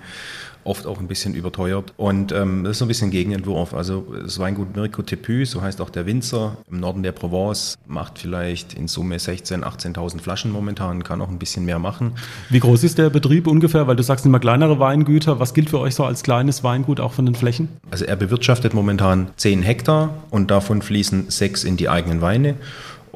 Oft 0.66 0.86
auch 0.86 0.98
ein 0.98 1.06
bisschen 1.06 1.34
überteuert. 1.34 1.92
Und 1.96 2.32
ähm, 2.32 2.64
das 2.64 2.72
ist 2.72 2.78
so 2.78 2.84
ein 2.84 2.88
bisschen 2.88 3.10
Gegenentwurf. 3.10 3.72
Also 3.72 4.04
das 4.22 4.38
Weingut 4.38 4.74
Mirko 4.74 5.02
Tepü, 5.02 5.46
so 5.46 5.62
heißt 5.62 5.80
auch 5.80 5.90
der 5.90 6.06
Winzer, 6.06 6.56
im 6.70 6.80
Norden 6.80 7.02
der 7.02 7.12
Provence, 7.12 7.78
macht 7.86 8.18
vielleicht 8.18 8.74
in 8.74 8.88
Summe 8.88 9.16
16.000, 9.16 9.62
18.000 9.62 10.20
Flaschen 10.20 10.50
momentan, 10.50 11.04
kann 11.04 11.20
auch 11.20 11.28
ein 11.28 11.38
bisschen 11.38 11.64
mehr 11.64 11.78
machen. 11.78 12.12
Wie 12.50 12.58
groß 12.58 12.82
ist 12.84 12.98
der 12.98 13.10
Betrieb 13.10 13.46
ungefähr? 13.46 13.86
Weil 13.86 13.96
du 13.96 14.02
sagst 14.02 14.26
immer 14.26 14.40
kleinere 14.40 14.80
Weingüter. 14.80 15.38
Was 15.38 15.54
gilt 15.54 15.70
für 15.70 15.78
euch 15.78 15.94
so 15.94 16.04
als 16.04 16.22
kleines 16.22 16.64
Weingut, 16.64 16.98
auch 16.98 17.12
von 17.12 17.26
den 17.26 17.36
Flächen? 17.36 17.68
Also 17.90 18.04
er 18.04 18.16
bewirtschaftet 18.16 18.74
momentan 18.74 19.28
10 19.36 19.62
Hektar 19.62 20.14
und 20.30 20.50
davon 20.50 20.82
fließen 20.82 21.30
sechs 21.30 21.62
in 21.62 21.76
die 21.76 21.88
eigenen 21.88 22.20
Weine. 22.20 22.56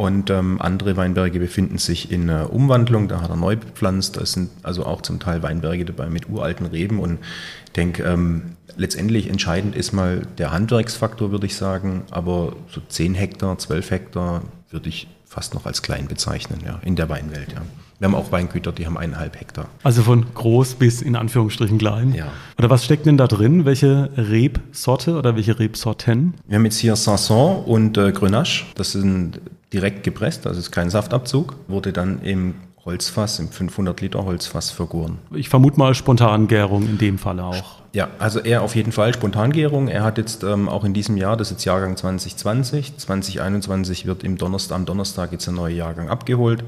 Und 0.00 0.30
ähm, 0.30 0.62
andere 0.62 0.96
Weinberge 0.96 1.38
befinden 1.38 1.76
sich 1.76 2.10
in 2.10 2.30
äh, 2.30 2.46
Umwandlung, 2.48 3.06
da 3.06 3.20
hat 3.20 3.28
er 3.28 3.36
neu 3.36 3.56
bepflanzt. 3.56 4.16
Da 4.16 4.24
sind 4.24 4.48
also 4.62 4.86
auch 4.86 5.02
zum 5.02 5.20
Teil 5.20 5.42
Weinberge 5.42 5.84
dabei 5.84 6.08
mit 6.08 6.26
uralten 6.26 6.64
Reben. 6.64 7.00
Und 7.00 7.18
ich 7.66 7.72
denke, 7.72 8.04
ähm, 8.04 8.56
letztendlich 8.78 9.28
entscheidend 9.28 9.76
ist 9.76 9.92
mal 9.92 10.22
der 10.38 10.52
Handwerksfaktor, 10.52 11.32
würde 11.32 11.44
ich 11.44 11.54
sagen. 11.54 12.04
Aber 12.10 12.56
so 12.70 12.80
10 12.80 13.14
Hektar, 13.14 13.58
12 13.58 13.90
Hektar 13.90 14.44
würde 14.70 14.88
ich 14.88 15.06
fast 15.30 15.54
noch 15.54 15.64
als 15.64 15.80
klein 15.82 16.08
bezeichnen, 16.08 16.58
ja, 16.66 16.80
in 16.82 16.96
der 16.96 17.08
Weinwelt, 17.08 17.52
ja. 17.52 17.62
Wir 18.00 18.08
haben 18.08 18.16
auch 18.16 18.32
Weingüter, 18.32 18.72
die 18.72 18.84
haben 18.86 18.96
eineinhalb 18.96 19.38
Hektar. 19.38 19.68
Also 19.84 20.02
von 20.02 20.26
groß 20.34 20.74
bis 20.74 21.02
in 21.02 21.14
Anführungsstrichen 21.14 21.78
klein. 21.78 22.14
Ja. 22.14 22.28
Oder 22.58 22.68
was 22.68 22.84
steckt 22.84 23.06
denn 23.06 23.16
da 23.16 23.26
drin? 23.26 23.66
Welche 23.66 24.10
Rebsorte 24.16 25.16
oder 25.16 25.36
welche 25.36 25.58
Rebsorten? 25.58 26.34
Wir 26.48 26.56
haben 26.56 26.64
jetzt 26.64 26.78
hier 26.78 26.96
Sanson 26.96 27.62
und 27.64 27.96
äh, 27.98 28.10
Grenache. 28.10 28.64
Das 28.74 28.92
sind 28.92 29.40
direkt 29.72 30.02
gepresst, 30.02 30.46
also 30.46 30.58
ist 30.58 30.72
kein 30.72 30.90
Saftabzug. 30.90 31.54
Wurde 31.68 31.92
dann 31.92 32.22
im 32.22 32.54
Holzfass, 32.84 33.38
im 33.38 33.50
500 33.50 34.00
Liter 34.00 34.24
Holzfass 34.24 34.70
vergoren. 34.70 35.18
Ich 35.34 35.50
vermute 35.50 35.78
mal 35.78 35.94
Spontangärung 35.94 36.88
in 36.88 36.98
dem 36.98 37.18
Falle 37.18 37.44
auch. 37.44 37.79
Ja, 37.92 38.08
also 38.18 38.38
er 38.38 38.62
auf 38.62 38.76
jeden 38.76 38.92
Fall 38.92 39.12
Spontangärung. 39.12 39.88
Er 39.88 40.04
hat 40.04 40.16
jetzt 40.18 40.44
ähm, 40.44 40.68
auch 40.68 40.84
in 40.84 40.94
diesem 40.94 41.16
Jahr, 41.16 41.36
das 41.36 41.48
ist 41.48 41.58
jetzt 41.58 41.64
Jahrgang 41.64 41.96
2020, 41.96 42.96
2021 42.96 44.06
wird 44.06 44.22
im 44.22 44.38
Donnerstag, 44.38 44.76
am 44.76 44.86
Donnerstag 44.86 45.32
jetzt 45.32 45.48
ein 45.48 45.56
neuer 45.56 45.74
Jahrgang 45.74 46.08
abgeholt. 46.08 46.62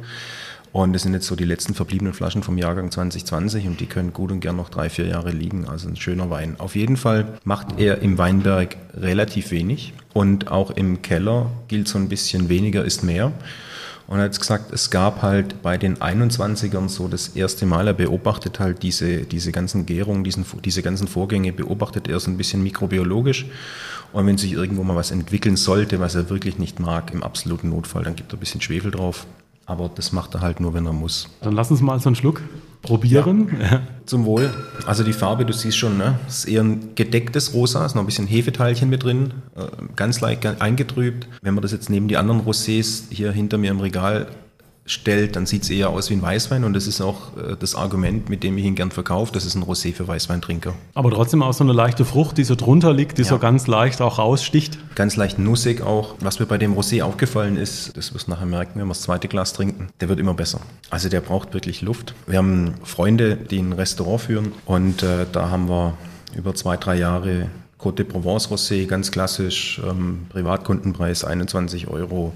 Und 0.73 0.95
das 0.95 1.03
sind 1.03 1.13
jetzt 1.13 1.27
so 1.27 1.37
die 1.37 1.45
letzten 1.45 1.75
verbliebenen 1.75 2.15
Flaschen 2.15 2.43
vom 2.43 2.57
Jahrgang 2.57 2.91
2020 2.91 3.67
und 3.67 3.79
die 3.79 3.87
können 3.87 4.15
gut 4.15 4.33
und 4.33 4.41
gern 4.41 4.57
noch 4.57 4.71
drei, 4.71 4.89
vier 4.89 5.07
Jahre 5.07 5.31
liegen. 5.31 5.69
Also 5.69 5.87
ein 5.87 5.97
schöner 5.97 6.31
Wein. 6.31 6.57
Auf 6.59 6.77
jeden 6.77 6.97
Fall 6.97 7.39
macht 7.45 7.79
er 7.79 8.01
im 8.01 8.17
Weinberg 8.17 8.77
relativ 8.97 9.51
wenig 9.51 9.93
und 10.15 10.51
auch 10.51 10.71
im 10.71 11.03
Keller 11.03 11.51
gilt 11.69 11.89
so 11.89 11.99
ein 11.99 12.09
bisschen 12.09 12.49
weniger 12.49 12.85
ist 12.85 13.05
mehr. 13.05 13.33
Und 14.07 14.19
er 14.19 14.25
hat 14.25 14.39
gesagt, 14.39 14.73
es 14.73 14.91
gab 14.91 15.23
halt 15.23 15.63
bei 15.63 15.79
den 15.79 15.97
21ern 15.97 16.89
so 16.89 17.09
das 17.09 17.29
erste 17.29 17.67
Mal, 17.67 17.87
er 17.87 17.95
beobachtet 17.95 18.61
halt 18.61 18.83
diese, 18.83 19.23
diese 19.23 19.53
ganzen 19.53 19.87
Gärungen, 19.87 20.25
diesen, 20.25 20.45
diese 20.65 20.83
ganzen 20.83 21.09
Vorgänge, 21.09 21.53
beobachtet 21.53 22.09
er 22.09 22.21
so 22.21 22.31
ein 22.31 22.37
bisschen 22.37 22.63
mikrobiologisch. 22.63 23.47
Und 24.13 24.27
wenn 24.27 24.37
sich 24.37 24.53
irgendwo 24.53 24.83
mal 24.83 24.97
was 24.97 25.11
entwickeln 25.11 25.57
sollte, 25.57 26.01
was 26.01 26.15
er 26.15 26.29
wirklich 26.29 26.59
nicht 26.59 26.81
mag, 26.81 27.13
im 27.15 27.23
absoluten 27.23 27.71
Notfall, 27.71 28.05
dann 28.05 28.17
gibt 28.17 28.33
er 28.33 28.37
ein 28.37 28.41
bisschen 28.41 28.61
Schwefel 28.61 28.91
drauf 28.91 29.27
aber 29.67 29.91
das 29.95 30.13
macht 30.13 30.35
er 30.35 30.41
halt 30.41 30.61
nur, 30.61 30.75
wenn 30.75 30.87
er 30.87 30.93
muss. 30.93 31.29
Dann 31.41 31.55
lass 31.55 31.71
uns 31.71 31.81
mal 31.81 31.99
so 32.01 32.09
einen 32.09 32.17
Schluck 32.17 32.41
probieren. 32.83 33.49
Ja. 33.61 33.81
Zum 34.05 34.25
Wohl. 34.25 34.53
Also 34.85 35.05
die 35.05 35.13
Farbe, 35.13 35.47
du 35.47 35.53
siehst 35.53 35.79
schon, 35.79 35.97
ne? 35.97 36.19
ist 36.27 36.47
eher 36.47 36.63
ein 36.63 36.95
gedecktes 36.97 37.55
Rosa, 37.55 37.87
ist 37.87 37.95
noch 37.95 38.03
ein 38.03 38.07
bisschen 38.07 38.27
Hefeteilchen 38.27 38.91
mit 38.91 39.05
drin, 39.05 39.33
äh, 39.57 39.67
ganz 39.95 40.21
leicht 40.21 40.45
eingetrübt. 40.61 41.29
Wenn 41.41 41.55
man 41.55 41.63
das 41.63 41.73
jetzt 41.73 41.89
neben 41.89 42.09
die 42.09 42.17
anderen 42.17 42.43
Rosés 42.43 43.05
hier 43.11 43.31
hinter 43.31 43.59
mir 43.59 43.71
im 43.71 43.81
Regal 43.81 44.27
stellt, 44.93 45.37
dann 45.37 45.47
sieht 45.47 45.63
es 45.63 45.71
eher 45.71 45.91
aus 45.91 46.11
wie 46.11 46.15
ein 46.15 46.23
Weißwein 46.23 46.65
und 46.65 46.75
das 46.75 46.87
ist 46.87 47.01
auch 47.01 47.37
äh, 47.37 47.57
das 47.59 47.75
Argument, 47.75 48.29
mit 48.29 48.43
dem 48.43 48.57
ich 48.59 48.65
ihn 48.65 48.75
gern 48.75 48.91
verkaufe. 48.91 49.33
Das 49.33 49.45
ist 49.45 49.55
ein 49.55 49.65
Rosé 49.65 49.93
für 49.93 50.07
Weißweintrinker. 50.07 50.75
Aber 50.95 51.11
trotzdem 51.11 51.43
auch 51.43 51.53
so 51.53 51.65
eine 51.65 51.73
leichte 51.73 52.05
Frucht, 52.05 52.39
die 52.39 52.45
so 52.45 52.55
drunter 52.55 52.93
liegt, 52.93 53.19
die 53.19 53.23
ja. 53.23 53.29
so 53.29 53.39
ganz 53.39 53.67
leicht 53.67 54.01
auch 54.01 54.19
raussticht. 54.19 54.79
Ganz 54.95 55.17
leicht 55.17 55.39
nussig 55.39 55.83
auch. 55.83 56.15
Was 56.21 56.39
mir 56.39 56.47
bei 56.47 56.59
dem 56.59 56.75
Rosé 56.75 57.03
aufgefallen 57.03 57.57
ist, 57.57 57.97
das 57.97 58.15
wirst 58.15 58.27
du 58.27 58.31
nachher 58.33 58.47
merken, 58.47 58.79
wenn 58.79 58.87
wir 58.87 58.95
das 58.95 59.03
zweite 59.03 59.29
Glas 59.29 59.53
trinken, 59.53 59.89
der 60.01 60.09
wird 60.09 60.21
immer 60.21 60.35
besser. 60.35 60.61
Also 60.91 61.09
der 61.09 61.21
braucht 61.21 61.55
wirklich 61.55 61.83
Luft. 61.83 62.15
Wir 62.27 62.39
haben 62.39 62.75
Freunde, 62.85 63.37
die 63.37 63.59
ein 63.59 63.73
Restaurant 63.73 64.21
führen 64.21 64.53
und 64.67 65.03
äh, 65.03 65.27
da 65.31 65.51
haben 65.51 65.69
wir 65.69 65.97
über 66.37 66.55
zwei, 66.55 66.77
drei 66.77 66.97
Jahre 66.97 67.49
Côte 67.83 67.97
de 67.97 68.05
Provence 68.05 68.49
Rosé, 68.49 68.87
ganz 68.87 69.11
klassisch, 69.11 69.81
ähm, 69.85 70.27
Privatkundenpreis 70.29 71.25
21 71.25 71.89
Euro, 71.89 72.33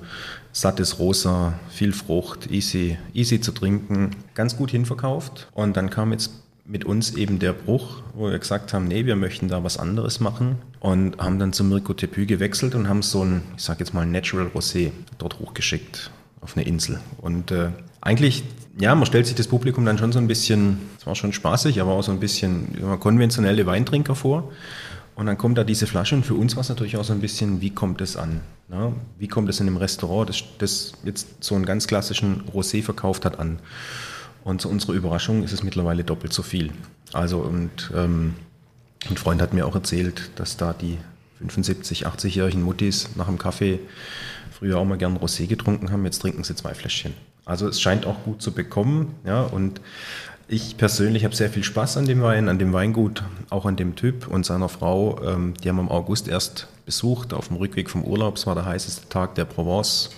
sattes 0.56 0.98
Rosa, 0.98 1.52
viel 1.68 1.92
Frucht, 1.92 2.50
easy, 2.50 2.96
easy 3.12 3.42
zu 3.42 3.52
trinken, 3.52 4.12
ganz 4.34 4.56
gut 4.56 4.70
hinverkauft. 4.70 5.48
Und 5.52 5.76
dann 5.76 5.90
kam 5.90 6.12
jetzt 6.12 6.30
mit 6.64 6.86
uns 6.86 7.14
eben 7.14 7.38
der 7.38 7.52
Bruch, 7.52 8.02
wo 8.14 8.30
wir 8.30 8.38
gesagt 8.38 8.72
haben, 8.72 8.88
nee, 8.88 9.04
wir 9.04 9.16
möchten 9.16 9.48
da 9.48 9.62
was 9.62 9.76
anderes 9.76 10.18
machen 10.18 10.56
und 10.80 11.18
haben 11.18 11.38
dann 11.38 11.52
zu 11.52 11.62
Mirko 11.62 11.92
Tepü 11.92 12.24
gewechselt 12.24 12.74
und 12.74 12.88
haben 12.88 13.02
so 13.02 13.22
ein, 13.22 13.42
ich 13.56 13.64
sag 13.64 13.80
jetzt 13.80 13.92
mal, 13.92 14.06
Natural 14.06 14.46
Rosé 14.46 14.92
dort 15.18 15.38
hochgeschickt 15.38 16.10
auf 16.40 16.56
eine 16.56 16.66
Insel. 16.66 17.00
Und 17.18 17.50
äh, 17.50 17.68
eigentlich, 18.00 18.42
ja, 18.80 18.94
man 18.94 19.04
stellt 19.04 19.26
sich 19.26 19.36
das 19.36 19.48
Publikum 19.48 19.84
dann 19.84 19.98
schon 19.98 20.12
so 20.12 20.18
ein 20.18 20.26
bisschen, 20.26 20.78
es 20.98 21.06
war 21.06 21.14
schon 21.14 21.34
spaßig, 21.34 21.82
aber 21.82 21.92
auch 21.92 22.02
so 22.02 22.12
ein 22.12 22.20
bisschen 22.20 22.98
konventionelle 22.98 23.66
Weintrinker 23.66 24.14
vor. 24.14 24.50
Und 25.16 25.24
dann 25.24 25.38
kommt 25.38 25.56
da 25.56 25.64
diese 25.64 25.86
Flasche 25.86 26.14
und 26.14 26.26
für 26.26 26.34
uns 26.34 26.56
war 26.56 26.60
es 26.60 26.68
natürlich 26.68 26.98
auch 26.98 27.04
so 27.04 27.14
ein 27.14 27.20
bisschen, 27.20 27.62
wie 27.62 27.70
kommt 27.70 28.02
es 28.02 28.16
an? 28.16 28.42
Ne? 28.68 28.92
Wie 29.18 29.28
kommt 29.28 29.48
es 29.48 29.58
in 29.60 29.66
einem 29.66 29.78
Restaurant, 29.78 30.28
das, 30.28 30.44
das 30.58 30.92
jetzt 31.04 31.42
so 31.42 31.54
einen 31.54 31.64
ganz 31.64 31.86
klassischen 31.86 32.44
Rosé 32.52 32.82
verkauft 32.82 33.24
hat, 33.24 33.38
an? 33.38 33.58
Und 34.44 34.60
zu 34.60 34.68
unserer 34.68 34.92
Überraschung 34.92 35.42
ist 35.42 35.52
es 35.52 35.62
mittlerweile 35.62 36.04
doppelt 36.04 36.34
so 36.34 36.42
viel. 36.42 36.70
Also 37.14 37.38
und 37.38 37.90
ähm, 37.96 38.34
ein 39.08 39.16
Freund 39.16 39.40
hat 39.40 39.54
mir 39.54 39.66
auch 39.66 39.74
erzählt, 39.74 40.30
dass 40.36 40.58
da 40.58 40.74
die 40.74 40.98
75, 41.38 42.06
80-jährigen 42.06 42.62
Muttis 42.62 43.08
nach 43.16 43.26
dem 43.26 43.38
Kaffee 43.38 43.80
früher 44.52 44.78
auch 44.78 44.84
mal 44.84 44.98
gern 44.98 45.16
Rosé 45.16 45.46
getrunken 45.46 45.90
haben, 45.90 46.04
jetzt 46.04 46.18
trinken 46.18 46.44
sie 46.44 46.54
zwei 46.54 46.74
Fläschchen. 46.74 47.14
Also 47.46 47.68
es 47.68 47.80
scheint 47.80 48.06
auch 48.06 48.22
gut 48.24 48.42
zu 48.42 48.52
bekommen, 48.52 49.14
ja, 49.24 49.42
und 49.42 49.80
ich 50.48 50.76
persönlich 50.76 51.24
habe 51.24 51.34
sehr 51.34 51.50
viel 51.50 51.64
Spaß 51.64 51.96
an 51.96 52.06
dem 52.06 52.22
Wein, 52.22 52.48
an 52.48 52.58
dem 52.58 52.72
Weingut, 52.72 53.24
auch 53.50 53.66
an 53.66 53.76
dem 53.76 53.96
Typ 53.96 54.28
und 54.28 54.46
seiner 54.46 54.68
Frau. 54.68 55.20
Ähm, 55.24 55.54
die 55.62 55.68
haben 55.68 55.78
im 55.78 55.88
August 55.88 56.28
erst 56.28 56.68
besucht, 56.84 57.34
auf 57.34 57.48
dem 57.48 57.56
Rückweg 57.56 57.90
vom 57.90 58.04
Urlaub. 58.04 58.36
Es 58.36 58.46
war 58.46 58.54
der 58.54 58.64
heißeste 58.64 59.08
Tag 59.08 59.34
der 59.34 59.44
Provence. 59.44 60.10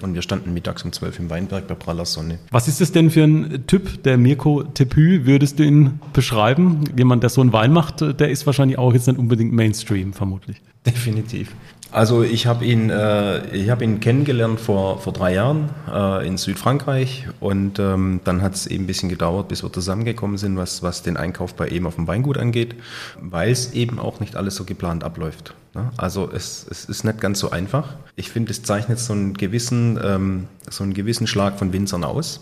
Und 0.00 0.14
wir 0.14 0.22
standen 0.22 0.54
mittags 0.54 0.84
um 0.84 0.92
12 0.92 1.18
im 1.18 1.30
Weinberg 1.30 1.66
bei 1.66 1.74
praller 1.74 2.04
Sonne. 2.06 2.38
Was 2.50 2.68
ist 2.68 2.80
das 2.80 2.92
denn 2.92 3.10
für 3.10 3.24
ein 3.24 3.66
Typ, 3.66 4.04
der 4.04 4.16
Mirko 4.16 4.62
Tepü? 4.62 5.26
Würdest 5.26 5.58
du 5.58 5.64
ihn 5.64 5.98
beschreiben? 6.12 6.84
Jemand, 6.96 7.24
der 7.24 7.30
so 7.30 7.40
einen 7.40 7.52
Wein 7.52 7.72
macht, 7.72 8.00
der 8.00 8.30
ist 8.30 8.46
wahrscheinlich 8.46 8.78
auch 8.78 8.92
jetzt 8.92 9.08
nicht 9.08 9.18
unbedingt 9.18 9.52
Mainstream, 9.52 10.12
vermutlich. 10.12 10.62
Definitiv. 10.86 11.52
Also 11.90 12.22
ich 12.22 12.46
habe 12.46 12.66
ihn, 12.66 12.90
äh, 12.90 13.66
hab 13.68 13.80
ihn 13.80 14.00
kennengelernt 14.00 14.60
vor, 14.60 15.00
vor 15.00 15.12
drei 15.12 15.34
Jahren 15.34 15.70
äh, 15.90 16.26
in 16.26 16.36
Südfrankreich 16.36 17.26
und 17.40 17.78
ähm, 17.78 18.20
dann 18.24 18.42
hat 18.42 18.54
es 18.54 18.66
eben 18.66 18.84
ein 18.84 18.86
bisschen 18.86 19.08
gedauert, 19.08 19.48
bis 19.48 19.62
wir 19.62 19.72
zusammengekommen 19.72 20.36
sind, 20.36 20.58
was, 20.58 20.82
was 20.82 21.02
den 21.02 21.16
Einkauf 21.16 21.54
bei 21.54 21.68
ihm 21.68 21.86
auf 21.86 21.94
dem 21.94 22.06
Weingut 22.06 22.36
angeht, 22.36 22.74
weil 23.20 23.50
es 23.50 23.72
eben 23.72 23.98
auch 23.98 24.20
nicht 24.20 24.36
alles 24.36 24.56
so 24.56 24.64
geplant 24.64 25.02
abläuft. 25.02 25.54
Ne? 25.74 25.90
Also 25.96 26.30
es, 26.30 26.66
es 26.70 26.84
ist 26.84 27.04
nicht 27.04 27.20
ganz 27.20 27.38
so 27.38 27.50
einfach. 27.50 27.94
Ich 28.16 28.30
finde, 28.30 28.50
es 28.50 28.62
zeichnet 28.62 28.98
so 28.98 29.14
einen 29.14 29.32
gewissen, 29.34 29.98
ähm, 30.02 30.48
so 30.68 30.84
einen 30.84 30.92
gewissen 30.92 31.26
Schlag 31.26 31.58
von 31.58 31.72
Winzern 31.72 32.04
aus 32.04 32.40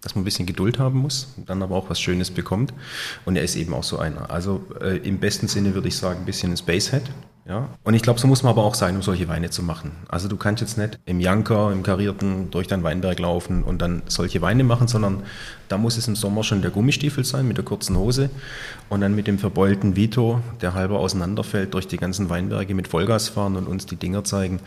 dass 0.00 0.14
man 0.14 0.22
ein 0.22 0.24
bisschen 0.24 0.46
Geduld 0.46 0.78
haben 0.78 1.00
muss, 1.00 1.34
dann 1.46 1.62
aber 1.62 1.74
auch 1.74 1.90
was 1.90 2.00
Schönes 2.00 2.30
bekommt. 2.30 2.72
Und 3.24 3.36
er 3.36 3.42
ist 3.42 3.56
eben 3.56 3.74
auch 3.74 3.82
so 3.82 3.98
einer. 3.98 4.30
Also 4.30 4.64
äh, 4.80 4.98
im 4.98 5.18
besten 5.18 5.48
Sinne 5.48 5.74
würde 5.74 5.88
ich 5.88 5.96
sagen, 5.96 6.20
ein 6.20 6.24
bisschen 6.24 6.52
ein 6.52 6.56
Spacehead. 6.56 7.02
Ja? 7.48 7.70
Und 7.82 7.94
ich 7.94 8.02
glaube, 8.02 8.20
so 8.20 8.26
muss 8.26 8.42
man 8.42 8.50
aber 8.50 8.62
auch 8.62 8.74
sein, 8.74 8.94
um 8.94 9.02
solche 9.02 9.26
Weine 9.26 9.48
zu 9.48 9.62
machen. 9.62 9.92
Also 10.08 10.28
du 10.28 10.36
kannst 10.36 10.60
jetzt 10.60 10.76
nicht 10.76 10.98
im 11.06 11.18
Janker, 11.18 11.72
im 11.72 11.82
Karierten 11.82 12.50
durch 12.50 12.66
dein 12.66 12.82
Weinberg 12.82 13.18
laufen 13.18 13.62
und 13.62 13.80
dann 13.80 14.02
solche 14.06 14.42
Weine 14.42 14.64
machen, 14.64 14.86
sondern 14.86 15.22
da 15.68 15.78
muss 15.78 15.96
es 15.96 16.06
im 16.08 16.14
Sommer 16.14 16.44
schon 16.44 16.60
der 16.60 16.70
Gummistiefel 16.70 17.24
sein 17.24 17.48
mit 17.48 17.56
der 17.56 17.64
kurzen 17.64 17.96
Hose 17.96 18.28
und 18.90 19.00
dann 19.00 19.14
mit 19.14 19.26
dem 19.26 19.38
verbeulten 19.38 19.96
Vito, 19.96 20.40
der 20.60 20.74
halber 20.74 20.98
auseinanderfällt, 20.98 21.72
durch 21.72 21.88
die 21.88 21.96
ganzen 21.96 22.28
Weinberge 22.28 22.74
mit 22.74 22.88
Vollgas 22.88 23.28
fahren 23.28 23.56
und 23.56 23.66
uns 23.66 23.86
die 23.86 23.96
Dinger 23.96 24.24
zeigen. 24.24 24.60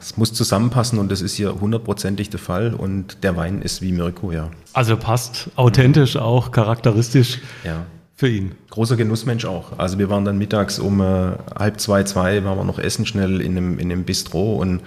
Es 0.00 0.16
muss 0.16 0.32
zusammenpassen 0.32 0.98
und 0.98 1.12
das 1.12 1.22
ist 1.22 1.34
hier 1.34 1.60
hundertprozentig 1.60 2.30
der 2.30 2.40
Fall 2.40 2.74
und 2.74 3.22
der 3.22 3.36
Wein 3.36 3.62
ist 3.62 3.80
wie 3.80 3.92
Mirko, 3.92 4.32
ja. 4.32 4.50
Also 4.72 4.96
passt 4.96 5.50
authentisch 5.54 6.16
auch, 6.16 6.50
charakteristisch. 6.50 7.40
Ja 7.62 7.86
für 8.24 8.30
ihn. 8.30 8.52
Großer 8.70 8.96
Genussmensch 8.96 9.44
auch. 9.44 9.78
Also 9.78 9.98
wir 9.98 10.08
waren 10.08 10.24
dann 10.24 10.38
mittags 10.38 10.78
um 10.78 11.02
äh, 11.02 11.32
halb 11.58 11.78
zwei, 11.78 12.04
zwei, 12.04 12.42
waren 12.42 12.56
wir 12.56 12.64
noch 12.64 12.78
essen 12.78 13.04
schnell 13.04 13.42
in 13.42 13.54
einem, 13.54 13.78
in 13.78 13.92
einem 13.92 14.04
Bistro 14.04 14.54
und 14.54 14.80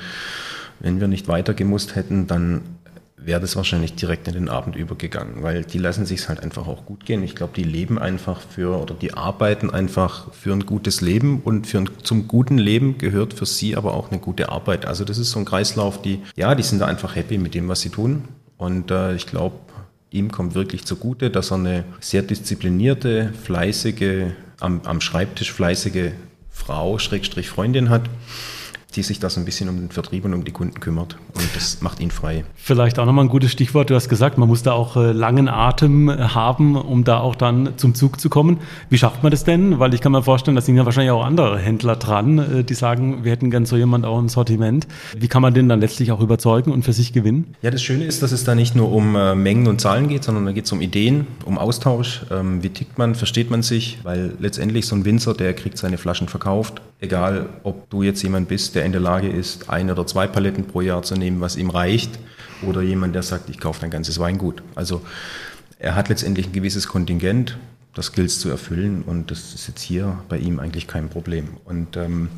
wenn 0.80 1.00
wir 1.00 1.08
nicht 1.08 1.28
weiter 1.28 1.54
gemusst 1.54 1.96
hätten, 1.96 2.26
dann 2.26 2.62
wäre 3.16 3.40
das 3.40 3.56
wahrscheinlich 3.56 3.94
direkt 3.94 4.28
in 4.28 4.34
den 4.34 4.50
Abend 4.50 4.76
übergegangen, 4.76 5.44
weil 5.44 5.64
die 5.64 5.78
lassen 5.78 6.08
sich 6.08 6.28
halt 6.30 6.42
einfach 6.42 6.68
auch 6.68 6.88
gut 6.88 7.06
gehen. 7.06 7.22
Ich 7.22 7.36
glaube, 7.36 7.54
die 7.56 7.64
leben 7.64 8.00
einfach 8.00 8.42
für 8.42 8.82
oder 8.82 8.96
die 8.96 9.14
arbeiten 9.14 9.70
einfach 9.70 10.34
für 10.34 10.54
ein 10.54 10.66
gutes 10.66 11.02
Leben 11.02 11.42
und 11.44 11.68
für 11.68 11.78
ein, 11.78 11.90
zum 12.02 12.28
guten 12.28 12.58
Leben 12.58 12.98
gehört 12.98 13.36
für 13.36 13.46
sie 13.46 13.76
aber 13.76 13.94
auch 13.94 14.10
eine 14.10 14.20
gute 14.20 14.50
Arbeit. 14.50 14.88
Also 14.88 15.06
das 15.06 15.20
ist 15.20 15.30
so 15.30 15.38
ein 15.38 15.46
Kreislauf, 15.46 16.02
die 16.02 16.24
ja, 16.36 16.56
die 16.56 16.64
sind 16.64 16.80
da 16.80 16.88
einfach 16.88 17.16
happy 17.16 17.38
mit 17.38 17.54
dem, 17.54 17.68
was 17.68 17.82
sie 17.82 17.90
tun 17.90 18.24
und 18.58 18.90
äh, 18.90 19.14
ich 19.14 19.28
glaube, 19.28 19.58
ihm 20.12 20.32
kommt 20.32 20.56
wirklich 20.56 20.86
zugute, 20.86 21.30
dass 21.30 21.52
er 21.52 21.58
eine 21.58 21.84
sehr 22.00 22.22
disziplinierte, 22.22 23.34
fleißige, 23.44 24.32
am, 24.60 24.82
am 24.84 25.02
Schreibtisch 25.02 25.52
fleißige 25.52 26.12
Frau, 26.50 26.98
Schrägstrich 26.98 27.50
Freundin 27.50 27.90
hat 27.90 28.10
die 28.98 29.04
sich 29.04 29.20
da 29.20 29.30
so 29.30 29.40
ein 29.40 29.46
bisschen 29.46 29.70
um 29.70 29.78
den 29.78 29.90
Vertrieb 29.90 30.26
und 30.26 30.34
um 30.34 30.44
die 30.44 30.52
Kunden 30.52 30.80
kümmert. 30.80 31.18
Und 31.36 31.48
das 31.56 31.82
macht 31.82 32.00
ihn 32.00 32.10
frei. 32.10 32.44
Vielleicht 32.56 32.98
auch 32.98 33.06
nochmal 33.06 33.26
ein 33.26 33.30
gutes 33.30 33.52
Stichwort. 33.52 33.90
Du 33.90 33.96
hast 33.96 34.10
gesagt, 34.10 34.38
man 34.40 34.48
muss 34.48 34.64
da 34.64 34.74
auch 34.74 34.98
äh, 34.98 35.12
langen 35.12 35.48
Atem 35.48 36.10
äh, 36.10 36.18
haben, 36.18 36.76
um 36.76 37.04
da 37.04 37.20
auch 37.20 37.36
dann 37.36 37.78
zum 37.78 37.94
Zug 37.94 38.20
zu 38.20 38.30
kommen. 38.30 38.60
Wie 38.90 38.98
schafft 38.98 39.22
man 39.22 39.30
das 39.32 39.44
denn? 39.44 39.78
Weil 39.80 39.94
ich 39.94 40.02
kann 40.02 40.12
mir 40.12 40.24
vorstellen, 40.24 40.56
da 40.56 40.62
sind 40.62 40.76
ja 40.76 40.86
wahrscheinlich 40.86 41.12
auch 41.12 41.24
andere 41.24 41.60
Händler 41.60 41.96
dran, 41.96 42.40
äh, 42.40 42.64
die 42.64 42.74
sagen, 42.74 43.24
wir 43.24 43.32
hätten 43.32 43.52
gern 43.52 43.66
so 43.68 43.78
jemand 43.78 44.04
auch 44.04 44.18
im 44.18 44.30
Sortiment. 44.30 44.88
Wie 45.16 45.28
kann 45.28 45.44
man 45.44 45.54
den 45.54 45.70
dann 45.70 45.80
letztlich 45.80 46.12
auch 46.12 46.20
überzeugen 46.20 46.72
und 46.72 46.84
für 46.84 46.94
sich 46.94 47.14
gewinnen? 47.14 47.54
Ja, 47.62 47.70
das 47.70 47.84
Schöne 47.84 48.06
ist, 48.06 48.24
dass 48.24 48.32
es 48.32 48.44
da 48.44 48.56
nicht 48.56 48.76
nur 48.76 48.92
um 48.92 49.14
Mengen 49.42 49.68
und 49.68 49.80
Zahlen 49.80 50.08
geht, 50.08 50.24
sondern 50.24 50.46
da 50.46 50.52
geht 50.52 50.66
es 50.66 50.72
um 50.72 50.82
Ideen, 50.82 51.28
um 51.46 51.60
Austausch. 51.60 52.26
Ähm, 52.32 52.64
wie 52.64 52.70
tickt 52.70 52.98
man, 52.98 53.14
versteht 53.14 53.52
man 53.52 53.62
sich? 53.62 54.00
Weil 54.04 54.34
letztendlich 54.40 54.88
so 54.88 54.96
ein 54.96 55.06
Winzer, 55.06 55.36
der 55.36 55.54
kriegt 55.54 55.78
seine 55.78 55.98
Flaschen 55.98 56.28
verkauft. 56.28 56.82
Egal, 57.00 57.50
ob 57.62 57.90
du 57.92 58.02
jetzt 58.02 58.24
jemand 58.24 58.48
bist, 58.48 58.74
der 58.74 58.84
in 58.88 58.92
der 58.92 59.02
Lage 59.02 59.30
ist, 59.30 59.70
ein 59.70 59.92
oder 59.92 60.08
zwei 60.08 60.26
Paletten 60.26 60.66
pro 60.66 60.82
Jahr 60.82 61.04
zu 61.04 61.16
nehmen, 61.16 61.40
was 61.42 61.56
ihm 61.56 61.70
reicht, 61.70 62.18
oder 62.64 62.82
jemand, 62.82 63.14
der 63.14 63.22
sagt, 63.22 63.50
ich 63.50 63.60
kaufe 63.60 63.86
ein 63.86 63.92
ganzes 63.92 64.18
Weingut. 64.18 64.64
Also 64.74 65.04
er 65.78 65.96
hat 65.96 66.10
letztendlich 66.10 66.48
ein 66.48 66.54
gewisses 66.54 66.88
Kontingent, 66.88 67.58
das 67.94 68.12
gilt 68.12 68.30
es 68.30 68.40
zu 68.40 68.50
erfüllen 68.50 69.04
und 69.04 69.32
das 69.32 69.54
ist 69.54 69.68
jetzt 69.68 69.82
hier 69.82 70.20
bei 70.30 70.38
ihm 70.38 70.60
eigentlich 70.60 70.88
kein 70.88 71.10
Problem. 71.10 71.50
Und 71.66 71.98
ähm, 71.98 72.30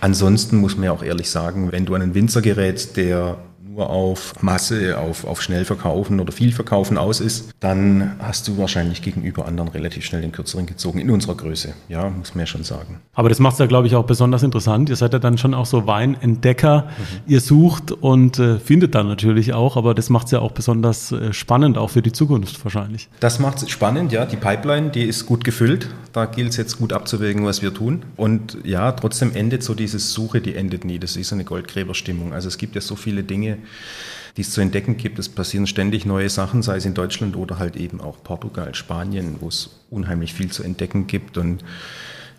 ansonsten 0.00 0.56
muss 0.56 0.76
man 0.76 0.84
ja 0.84 0.92
auch 0.92 1.02
ehrlich 1.02 1.30
sagen, 1.30 1.72
wenn 1.72 1.86
du 1.86 1.94
einen 1.94 2.14
Winzer 2.14 2.42
gerätst, 2.42 2.96
der 2.96 3.38
nur 3.74 3.90
auf 3.90 4.40
Masse, 4.40 4.98
auf, 4.98 5.24
auf 5.24 5.42
schnell 5.42 5.64
verkaufen 5.64 6.20
oder 6.20 6.32
viel 6.32 6.52
verkaufen 6.52 6.96
aus 6.96 7.20
ist, 7.20 7.50
dann 7.60 8.16
hast 8.20 8.46
du 8.46 8.56
wahrscheinlich 8.58 9.02
gegenüber 9.02 9.46
anderen 9.46 9.68
relativ 9.68 10.04
schnell 10.04 10.20
den 10.20 10.32
kürzeren 10.32 10.66
gezogen 10.66 11.00
in 11.00 11.10
unserer 11.10 11.34
Größe. 11.34 11.74
Ja, 11.88 12.08
muss 12.08 12.34
man 12.34 12.40
ja 12.40 12.46
schon 12.46 12.62
sagen. 12.62 13.00
Aber 13.14 13.28
das 13.28 13.40
macht 13.40 13.54
es 13.54 13.58
ja, 13.58 13.66
glaube 13.66 13.86
ich, 13.86 13.96
auch 13.96 14.04
besonders 14.04 14.42
interessant. 14.42 14.90
Ihr 14.90 14.96
seid 14.96 15.12
ja 15.12 15.18
dann 15.18 15.38
schon 15.38 15.54
auch 15.54 15.66
so 15.66 15.86
Weinentdecker. 15.86 16.84
Mhm. 16.86 17.32
Ihr 17.32 17.40
sucht 17.40 17.90
und 17.90 18.38
äh, 18.38 18.58
findet 18.58 18.94
dann 18.94 19.08
natürlich 19.08 19.52
auch, 19.52 19.76
aber 19.76 19.94
das 19.94 20.08
macht 20.08 20.26
es 20.26 20.32
ja 20.32 20.38
auch 20.38 20.52
besonders 20.52 21.10
äh, 21.10 21.32
spannend, 21.32 21.76
auch 21.76 21.90
für 21.90 22.02
die 22.02 22.12
Zukunft 22.12 22.64
wahrscheinlich. 22.64 23.08
Das 23.20 23.40
macht 23.40 23.62
es 23.62 23.70
spannend, 23.70 24.12
ja. 24.12 24.24
Die 24.24 24.36
Pipeline, 24.36 24.90
die 24.90 25.02
ist 25.02 25.26
gut 25.26 25.42
gefüllt. 25.42 25.88
Da 26.12 26.26
gilt 26.26 26.50
es 26.50 26.56
jetzt 26.56 26.78
gut 26.78 26.92
abzuwägen, 26.92 27.44
was 27.44 27.60
wir 27.60 27.74
tun. 27.74 28.04
Und 28.16 28.58
ja, 28.62 28.92
trotzdem 28.92 29.34
endet 29.34 29.64
so 29.64 29.74
diese 29.74 29.98
Suche, 29.98 30.40
die 30.40 30.54
endet 30.54 30.84
nie. 30.84 31.00
Das 31.00 31.16
ist 31.16 31.32
eine 31.32 31.42
Goldgräberstimmung. 31.42 32.32
Also 32.32 32.46
es 32.46 32.56
gibt 32.56 32.76
ja 32.76 32.80
so 32.80 32.94
viele 32.94 33.24
Dinge, 33.24 33.58
die 34.36 34.42
es 34.42 34.50
zu 34.50 34.60
entdecken 34.60 34.96
gibt. 34.96 35.18
Es 35.18 35.28
passieren 35.28 35.66
ständig 35.66 36.06
neue 36.06 36.28
Sachen, 36.28 36.62
sei 36.62 36.76
es 36.76 36.84
in 36.84 36.94
Deutschland 36.94 37.36
oder 37.36 37.58
halt 37.58 37.76
eben 37.76 38.00
auch 38.00 38.22
Portugal, 38.22 38.74
Spanien, 38.74 39.36
wo 39.40 39.48
es 39.48 39.80
unheimlich 39.90 40.34
viel 40.34 40.50
zu 40.50 40.62
entdecken 40.62 41.06
gibt. 41.06 41.38
Und 41.38 41.64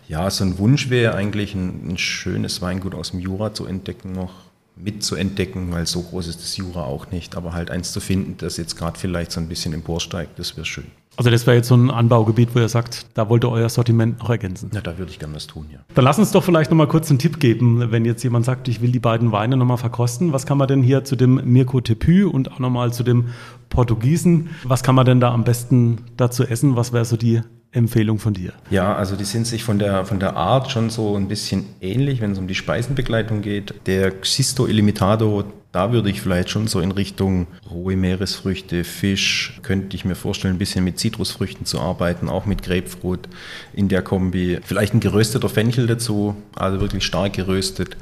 ja, 0.08 0.30
so 0.30 0.44
ein 0.44 0.58
Wunsch 0.58 0.90
wäre 0.90 1.14
eigentlich, 1.14 1.54
ein, 1.54 1.88
ein 1.88 1.98
schönes 1.98 2.60
Weingut 2.62 2.94
aus 2.94 3.12
dem 3.12 3.20
Jura 3.20 3.54
zu 3.54 3.66
entdecken 3.66 4.12
noch 4.12 4.46
mitzuentdecken, 4.76 5.72
weil 5.72 5.86
so 5.86 6.02
groß 6.02 6.28
ist 6.28 6.42
das 6.42 6.56
Jura 6.56 6.82
auch 6.82 7.10
nicht, 7.10 7.34
aber 7.34 7.54
halt 7.54 7.70
eins 7.70 7.92
zu 7.92 8.00
finden, 8.00 8.36
das 8.36 8.58
jetzt 8.58 8.76
gerade 8.76 8.98
vielleicht 8.98 9.32
so 9.32 9.40
ein 9.40 9.48
bisschen 9.48 9.72
emporsteigt, 9.72 10.38
das 10.38 10.56
wäre 10.56 10.66
schön. 10.66 10.86
Also 11.16 11.30
das 11.30 11.46
wäre 11.46 11.56
jetzt 11.56 11.68
so 11.68 11.74
ein 11.74 11.90
Anbaugebiet, 11.90 12.54
wo 12.54 12.58
ihr 12.58 12.68
sagt, 12.68 13.06
da 13.14 13.28
wollt 13.28 13.44
ihr 13.44 13.50
euer 13.50 13.68
Sortiment 13.68 14.18
noch 14.18 14.28
ergänzen. 14.28 14.70
Ja, 14.74 14.82
da 14.82 14.98
würde 14.98 15.10
ich 15.10 15.18
gerne 15.18 15.34
was 15.34 15.46
tun, 15.46 15.66
ja. 15.72 15.78
Dann 15.94 16.04
lass 16.04 16.18
uns 16.18 16.30
doch 16.30 16.44
vielleicht 16.44 16.70
nochmal 16.70 16.88
kurz 16.88 17.08
einen 17.08 17.18
Tipp 17.18 17.40
geben, 17.40 17.90
wenn 17.90 18.04
jetzt 18.04 18.22
jemand 18.22 18.44
sagt, 18.44 18.68
ich 18.68 18.82
will 18.82 18.92
die 18.92 18.98
beiden 18.98 19.32
Weine 19.32 19.56
nochmal 19.56 19.78
verkosten. 19.78 20.32
Was 20.32 20.44
kann 20.44 20.58
man 20.58 20.68
denn 20.68 20.82
hier 20.82 21.04
zu 21.04 21.16
dem 21.16 21.40
Mirko 21.44 21.80
Tepü 21.80 22.26
und 22.26 22.52
auch 22.52 22.58
nochmal 22.58 22.92
zu 22.92 23.02
dem 23.02 23.26
Portugiesen, 23.70 24.50
was 24.64 24.82
kann 24.82 24.94
man 24.94 25.06
denn 25.06 25.20
da 25.20 25.32
am 25.32 25.44
besten 25.44 25.98
dazu 26.16 26.44
essen? 26.44 26.76
Was 26.76 26.92
wäre 26.92 27.04
so 27.04 27.16
die 27.16 27.40
Empfehlung 27.76 28.18
von 28.18 28.34
dir? 28.34 28.52
Ja, 28.70 28.94
also 28.94 29.16
die 29.16 29.24
sind 29.24 29.46
sich 29.46 29.62
von 29.62 29.78
der, 29.78 30.04
von 30.06 30.18
der 30.18 30.34
Art 30.34 30.70
schon 30.70 30.88
so 30.90 31.14
ein 31.16 31.28
bisschen 31.28 31.66
ähnlich, 31.80 32.20
wenn 32.20 32.32
es 32.32 32.38
um 32.38 32.48
die 32.48 32.54
Speisenbegleitung 32.54 33.42
geht. 33.42 33.74
Der 33.86 34.10
Xisto 34.10 34.66
Illimitado, 34.66 35.44
da 35.72 35.92
würde 35.92 36.08
ich 36.08 36.22
vielleicht 36.22 36.48
schon 36.48 36.68
so 36.68 36.80
in 36.80 36.90
Richtung 36.90 37.46
rohe 37.70 37.96
Meeresfrüchte, 37.96 38.82
Fisch, 38.82 39.60
könnte 39.62 39.94
ich 39.94 40.06
mir 40.06 40.14
vorstellen, 40.14 40.54
ein 40.54 40.58
bisschen 40.58 40.84
mit 40.84 40.98
Zitrusfrüchten 40.98 41.66
zu 41.66 41.78
arbeiten, 41.78 42.30
auch 42.30 42.46
mit 42.46 42.62
Grapefruit 42.62 43.28
in 43.74 43.88
der 43.88 44.00
Kombi. 44.00 44.58
Vielleicht 44.64 44.94
ein 44.94 45.00
gerösteter 45.00 45.50
Fenchel 45.50 45.86
dazu, 45.86 46.34
also 46.54 46.80
wirklich 46.80 47.04
stark 47.04 47.34
geröstet. 47.34 47.96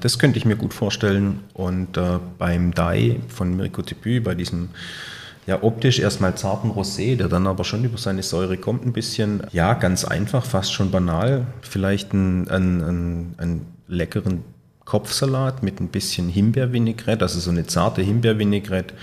Das 0.00 0.18
könnte 0.18 0.38
ich 0.38 0.44
mir 0.44 0.56
gut 0.56 0.74
vorstellen. 0.74 1.40
Und 1.54 1.96
äh, 1.96 2.18
beim 2.38 2.74
Dai 2.74 3.20
von 3.28 3.56
Mirko 3.56 3.80
Tipu, 3.80 4.20
bei 4.22 4.34
diesem 4.34 4.68
ja, 5.46 5.62
optisch 5.62 5.98
erstmal 5.98 6.34
zarten 6.36 6.70
Rosé, 6.70 7.16
der 7.16 7.28
dann 7.28 7.46
aber 7.46 7.64
schon 7.64 7.84
über 7.84 7.98
seine 7.98 8.22
Säure 8.22 8.56
kommt 8.56 8.86
ein 8.86 8.92
bisschen. 8.92 9.42
Ja, 9.52 9.74
ganz 9.74 10.04
einfach, 10.04 10.44
fast 10.44 10.72
schon 10.72 10.90
banal. 10.90 11.46
Vielleicht 11.60 12.12
einen, 12.12 12.48
einen, 12.48 13.34
einen 13.36 13.66
leckeren 13.86 14.42
Kopfsalat 14.84 15.62
mit 15.62 15.80
ein 15.80 15.88
bisschen 15.88 16.28
Himbeervinaigrette, 16.28 17.24
also 17.24 17.40
so 17.40 17.50
eine 17.50 17.66
zarte 17.66 18.02
Himbeervinaigrette. 18.02 18.94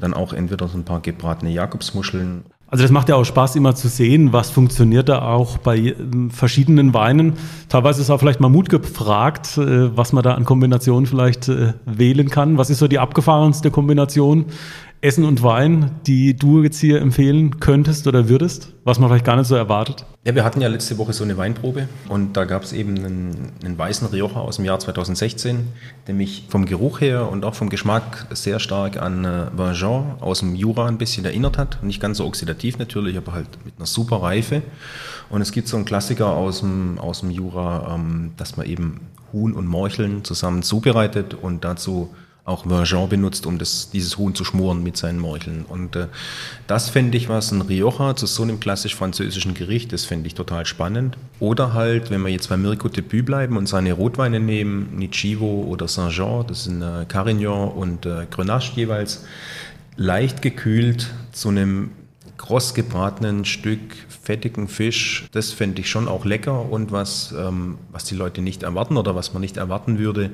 Dann 0.00 0.14
auch 0.14 0.32
entweder 0.32 0.68
so 0.68 0.76
ein 0.76 0.84
paar 0.84 1.00
gebratene 1.00 1.52
Jakobsmuscheln. 1.52 2.44
Also 2.70 2.84
das 2.84 2.90
macht 2.90 3.08
ja 3.08 3.14
auch 3.14 3.24
Spaß, 3.24 3.56
immer 3.56 3.74
zu 3.74 3.88
sehen, 3.88 4.34
was 4.34 4.50
funktioniert 4.50 5.08
da 5.08 5.22
auch 5.22 5.56
bei 5.56 5.78
ähm, 5.78 6.30
verschiedenen 6.30 6.92
Weinen. 6.92 7.32
Teilweise 7.70 8.02
ist 8.02 8.10
auch 8.10 8.18
vielleicht 8.18 8.40
mal 8.40 8.50
Mut 8.50 8.68
gefragt, 8.68 9.56
äh, 9.56 9.96
was 9.96 10.12
man 10.12 10.22
da 10.22 10.34
an 10.34 10.44
Kombinationen 10.44 11.06
vielleicht 11.06 11.48
äh, 11.48 11.72
wählen 11.86 12.28
kann. 12.28 12.58
Was 12.58 12.68
ist 12.68 12.80
so 12.80 12.86
die 12.86 12.98
abgefahrenste 12.98 13.70
Kombination, 13.70 14.46
Essen 15.00 15.24
und 15.24 15.44
Wein, 15.44 15.92
die 16.08 16.34
du 16.34 16.62
jetzt 16.62 16.80
hier 16.80 17.00
empfehlen 17.00 17.60
könntest 17.60 18.08
oder 18.08 18.28
würdest, 18.28 18.72
was 18.82 18.98
man 18.98 19.08
vielleicht 19.08 19.24
gar 19.24 19.36
nicht 19.36 19.46
so 19.46 19.54
erwartet? 19.54 20.04
Ja, 20.24 20.34
wir 20.34 20.44
hatten 20.44 20.60
ja 20.60 20.66
letzte 20.66 20.98
Woche 20.98 21.12
so 21.12 21.22
eine 21.22 21.36
Weinprobe 21.36 21.88
und 22.08 22.36
da 22.36 22.44
gab 22.44 22.64
es 22.64 22.72
eben 22.72 22.96
einen, 22.98 23.52
einen, 23.64 23.78
weißen 23.78 24.08
Rioja 24.08 24.36
aus 24.36 24.56
dem 24.56 24.64
Jahr 24.64 24.80
2016, 24.80 25.68
der 26.08 26.14
mich 26.14 26.46
vom 26.48 26.66
Geruch 26.66 27.00
her 27.00 27.30
und 27.30 27.44
auch 27.44 27.54
vom 27.54 27.70
Geschmack 27.70 28.26
sehr 28.30 28.58
stark 28.58 29.00
an 29.00 29.24
äh, 29.24 29.72
aus 30.20 30.40
dem 30.40 30.56
Jura 30.56 30.86
ein 30.86 30.98
bisschen 30.98 31.24
erinnert 31.24 31.58
hat. 31.58 31.80
Nicht 31.84 32.00
ganz 32.00 32.18
so 32.18 32.26
oxidativ 32.26 32.78
natürlich, 32.78 33.16
aber 33.16 33.32
halt 33.32 33.64
mit 33.64 33.74
einer 33.76 33.86
super 33.86 34.20
Reife. 34.20 34.62
Und 35.30 35.42
es 35.42 35.52
gibt 35.52 35.68
so 35.68 35.76
einen 35.76 35.84
Klassiker 35.86 36.28
aus 36.28 36.60
dem, 36.60 36.98
aus 36.98 37.20
dem 37.20 37.30
Jura, 37.30 37.94
ähm, 37.94 38.32
dass 38.36 38.56
man 38.56 38.66
eben 38.66 39.00
Huhn 39.32 39.52
und 39.52 39.66
Morcheln 39.66 40.24
zusammen 40.24 40.64
zubereitet 40.64 41.34
und 41.34 41.64
dazu 41.64 42.12
auch 42.48 42.66
Vergent 42.66 43.10
benutzt, 43.10 43.46
um 43.46 43.58
das, 43.58 43.90
dieses 43.90 44.18
Huhn 44.18 44.34
zu 44.34 44.44
schmoren 44.44 44.82
mit 44.82 44.96
seinen 44.96 45.18
Morcheln. 45.18 45.64
Und 45.68 45.94
äh, 45.96 46.08
das 46.66 46.88
fände 46.88 47.16
ich 47.16 47.28
was, 47.28 47.52
ein 47.52 47.60
Rioja 47.60 48.16
zu 48.16 48.26
so 48.26 48.42
einem 48.42 48.58
klassisch 48.58 48.94
französischen 48.94 49.54
Gericht, 49.54 49.92
das 49.92 50.04
fände 50.04 50.26
ich 50.26 50.34
total 50.34 50.66
spannend. 50.66 51.16
Oder 51.40 51.74
halt, 51.74 52.10
wenn 52.10 52.22
wir 52.22 52.30
jetzt 52.30 52.48
bei 52.48 52.56
Mirko 52.56 52.88
Debut 52.88 53.26
bleiben 53.26 53.56
und 53.56 53.68
seine 53.68 53.92
Rotweine 53.92 54.40
nehmen, 54.40 54.96
Nichivo 54.96 55.64
oder 55.64 55.86
Saint-Jean, 55.86 56.46
das 56.46 56.64
sind 56.64 56.82
äh, 56.82 57.04
Carignan 57.06 57.68
und 57.68 58.06
äh, 58.06 58.26
Grenache 58.30 58.72
jeweils, 58.74 59.24
leicht 59.96 60.42
gekühlt 60.42 61.08
zu 61.32 61.48
einem 61.48 61.90
kross 62.38 62.72
gebratenen 62.72 63.44
Stück 63.44 63.80
fettigen 64.22 64.68
Fisch, 64.68 65.26
das 65.32 65.52
fände 65.52 65.80
ich 65.80 65.90
schon 65.90 66.06
auch 66.06 66.24
lecker 66.24 66.70
und 66.70 66.92
was, 66.92 67.34
ähm, 67.36 67.78
was 67.90 68.04
die 68.04 68.14
Leute 68.14 68.40
nicht 68.42 68.62
erwarten 68.62 68.96
oder 68.96 69.14
was 69.14 69.32
man 69.32 69.40
nicht 69.40 69.56
erwarten 69.56 69.98
würde, 69.98 70.30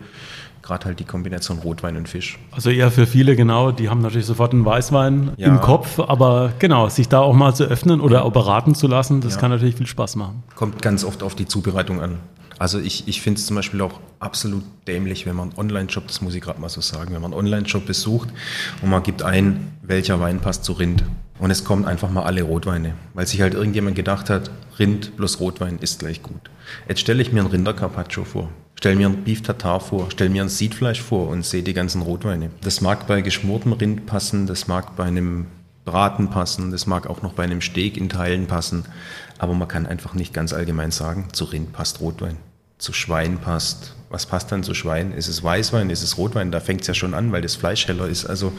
gerade 0.65 0.87
halt 0.87 0.99
die 0.99 1.05
Kombination 1.05 1.59
Rotwein 1.59 1.97
und 1.97 2.09
Fisch. 2.09 2.39
Also 2.51 2.71
eher 2.71 2.91
für 2.91 3.07
viele, 3.07 3.37
genau, 3.37 3.71
die 3.71 3.91
haben 3.91 4.01
natürlich 4.01 4.27
sofort 4.27 4.53
einen 4.53 4.65
Weißwein 4.65 5.33
ja. 5.37 5.49
im 5.49 5.61
Kopf, 5.61 6.01
aber 6.01 6.53
genau, 6.59 6.89
sich 6.89 7.09
da 7.09 7.21
auch 7.21 7.35
mal 7.35 7.55
zu 7.55 7.65
öffnen 7.65 8.01
oder 8.01 8.25
auch 8.25 8.33
beraten 8.33 8.75
zu 8.75 8.87
lassen, 8.87 9.21
das 9.21 9.35
ja. 9.35 9.41
kann 9.41 9.51
natürlich 9.51 9.77
viel 9.77 9.87
Spaß 9.87 10.17
machen. 10.17 10.43
Kommt 10.57 10.81
ganz 10.81 11.05
oft 11.05 11.23
auf 11.23 11.35
die 11.35 11.47
Zubereitung 11.47 12.01
an. 12.01 12.19
Also 12.59 12.79
ich, 12.79 13.09
ich 13.09 13.21
finde 13.21 13.41
es 13.41 13.47
zum 13.47 13.57
Beispiel 13.57 13.81
auch 13.83 14.01
absolut 14.21 14.65
dämlich, 14.87 15.27
wenn 15.27 15.37
man 15.37 15.51
einen 15.51 15.59
Online-Shop, 15.59 16.07
das 16.07 16.23
muss 16.23 16.35
ich 16.35 16.41
gerade 16.41 16.61
mal 16.61 16.69
so 16.71 16.81
sagen, 16.81 17.13
wenn 17.15 17.21
man 17.21 17.33
einen 17.33 17.41
Online-Shop 17.41 17.85
besucht 17.85 18.31
und 18.81 18.89
man 18.89 19.03
gibt 19.03 19.23
ein, 19.23 19.73
welcher 19.83 20.21
Wein 20.21 20.41
passt 20.41 20.65
zu 20.65 20.73
Rind. 20.73 21.05
Und 21.39 21.51
es 21.51 21.65
kommen 21.65 21.85
einfach 21.85 22.11
mal 22.11 22.23
alle 22.23 22.43
Rotweine, 22.43 22.95
weil 23.13 23.27
sich 23.27 23.41
halt 23.43 23.55
irgendjemand 23.55 23.97
gedacht 23.97 24.31
hat, 24.31 24.51
Rind 24.79 25.17
plus 25.17 25.41
Rotwein 25.41 25.79
ist 25.81 25.99
gleich 25.99 26.23
gut. 26.23 26.41
Jetzt 26.89 27.01
stelle 27.01 27.21
ich 27.21 27.33
mir 27.33 27.41
einen 27.41 27.51
Rinder 27.51 27.75
Carpaccio 27.75 28.25
vor. 28.25 28.49
Stell 28.77 28.97
mir 28.97 29.09
ein 29.09 29.25
Beef 29.25 29.43
Tartar 29.43 29.81
vor, 29.81 30.09
stell 30.11 30.29
mir 30.29 30.43
ein 30.43 30.49
Siedfleisch 30.49 31.01
vor 31.01 31.29
und 31.29 31.45
sehe 31.45 31.63
die 31.63 31.73
ganzen 31.73 32.03
Rotweine. 32.03 32.51
Das 32.63 32.81
mag 32.81 33.07
bei 33.07 33.23
geschmortem 33.23 33.73
Rind 33.73 34.07
passen, 34.07 34.47
das 34.47 34.67
mag 34.67 34.97
bei 34.97 35.05
einem 35.05 35.47
Braten 35.85 36.31
passen, 36.31 36.71
das 36.71 36.87
mag 36.87 37.07
auch 37.07 37.23
noch 37.23 37.35
bei 37.35 37.45
einem 37.45 37.61
Steak 37.61 37.97
in 37.97 38.09
Teilen 38.09 38.47
passen, 38.47 38.85
aber 39.39 39.55
man 39.55 39.69
kann 39.69 39.87
einfach 39.87 40.15
nicht 40.15 40.33
ganz 40.33 40.53
allgemein 40.53 40.91
sagen, 40.91 41.29
zu 41.33 41.45
Rind 41.45 41.73
passt 41.73 42.01
Rotwein, 42.01 42.37
zu 42.79 42.93
Schwein 42.93 43.39
passt. 43.39 43.95
Was 44.11 44.27
passt 44.27 44.53
dann 44.53 44.63
zu 44.63 44.75
Schwein? 44.75 45.13
Ist 45.13 45.29
es 45.29 45.43
Weißwein, 45.43 45.91
ist 45.91 46.03
es 46.03 46.19
Rotwein? 46.19 46.53
Da 46.53 46.61
fängt 46.61 46.83
es 46.83 46.87
ja 46.87 46.95
schon 46.95 47.15
an, 47.15 47.33
weil 47.33 47.43
das 47.43 47.57
Fleisch 47.57 47.89
heller 47.89 48.07
ist. 48.07 48.27
Also 48.27 48.53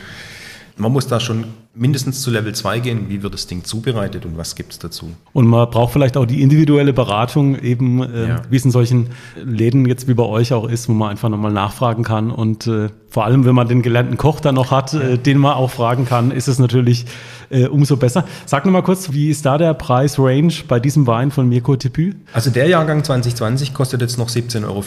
man 0.78 0.91
muss 0.91 1.07
da 1.07 1.19
schon 1.19 1.45
mindestens 1.73 2.21
zu 2.21 2.32
Level 2.32 2.53
2 2.53 2.80
gehen, 2.80 3.09
wie 3.09 3.21
wird 3.23 3.34
das 3.34 3.47
Ding 3.47 3.63
zubereitet 3.63 4.26
und 4.26 4.38
was 4.38 4.55
gibt 4.55 4.73
es 4.73 4.80
dazu. 4.80 5.11
Und 5.34 5.47
man 5.47 5.69
braucht 5.69 5.93
vielleicht 5.93 6.17
auch 6.17 6.26
die 6.26 6.41
individuelle 6.41 6.93
Beratung, 6.93 7.59
eben 7.59 8.01
äh, 8.01 8.28
ja. 8.28 8.41
wie 8.49 8.55
es 8.55 8.65
in 8.65 8.71
solchen 8.71 9.09
Läden 9.41 9.86
jetzt 9.86 10.07
wie 10.07 10.13
bei 10.13 10.23
euch 10.23 10.53
auch 10.53 10.67
ist, 10.67 10.89
wo 10.89 10.93
man 10.93 11.11
einfach 11.11 11.30
nochmal 11.30 11.51
nachfragen 11.51 12.03
kann. 12.03 12.32
Und 12.32 12.67
äh, 12.67 12.89
vor 13.09 13.26
allem, 13.26 13.45
wenn 13.45 13.55
man 13.55 13.67
den 13.67 13.82
gelernten 13.82 14.17
Koch 14.17 14.39
dann 14.39 14.55
noch 14.55 14.71
hat, 14.71 14.93
äh, 14.93 15.17
den 15.17 15.38
man 15.38 15.53
auch 15.53 15.71
fragen 15.71 16.05
kann, 16.05 16.32
ist 16.32 16.47
es 16.47 16.59
natürlich 16.59 17.05
äh, 17.49 17.67
umso 17.67 17.97
besser. 17.97 18.26
Sag 18.45 18.65
nochmal 18.65 18.84
kurz, 18.84 19.11
wie 19.11 19.30
ist 19.30 19.45
da 19.45 19.57
der 19.57 19.73
Preisrange 19.73 20.53
bei 20.67 20.80
diesem 20.80 21.07
Wein 21.07 21.32
von 21.32 21.47
Mirko 21.47 21.76
Tipü? 21.76 22.13
Also 22.34 22.49
der 22.49 22.67
Jahrgang 22.67 23.03
2020 23.03 23.73
kostet 23.73 24.01
jetzt 24.01 24.17
noch 24.17 24.30
17,50 24.30 24.65
Euro. 24.65 24.84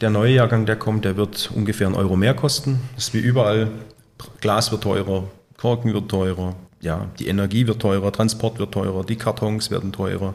Der 0.00 0.10
neue 0.10 0.34
Jahrgang, 0.34 0.66
der 0.66 0.76
kommt, 0.76 1.04
der 1.04 1.16
wird 1.16 1.50
ungefähr 1.54 1.86
einen 1.86 1.96
Euro 1.96 2.16
mehr 2.16 2.34
kosten. 2.34 2.80
Das 2.94 3.08
ist 3.08 3.14
wie 3.14 3.18
überall. 3.18 3.68
Glas 4.40 4.70
wird 4.72 4.82
teurer, 4.82 5.24
Korken 5.56 5.92
wird 5.92 6.08
teurer, 6.08 6.54
ja, 6.80 7.06
die 7.18 7.28
Energie 7.28 7.66
wird 7.66 7.80
teurer, 7.80 8.12
Transport 8.12 8.58
wird 8.58 8.72
teurer, 8.72 9.04
die 9.04 9.16
Kartons 9.16 9.70
werden 9.70 9.92
teurer. 9.92 10.34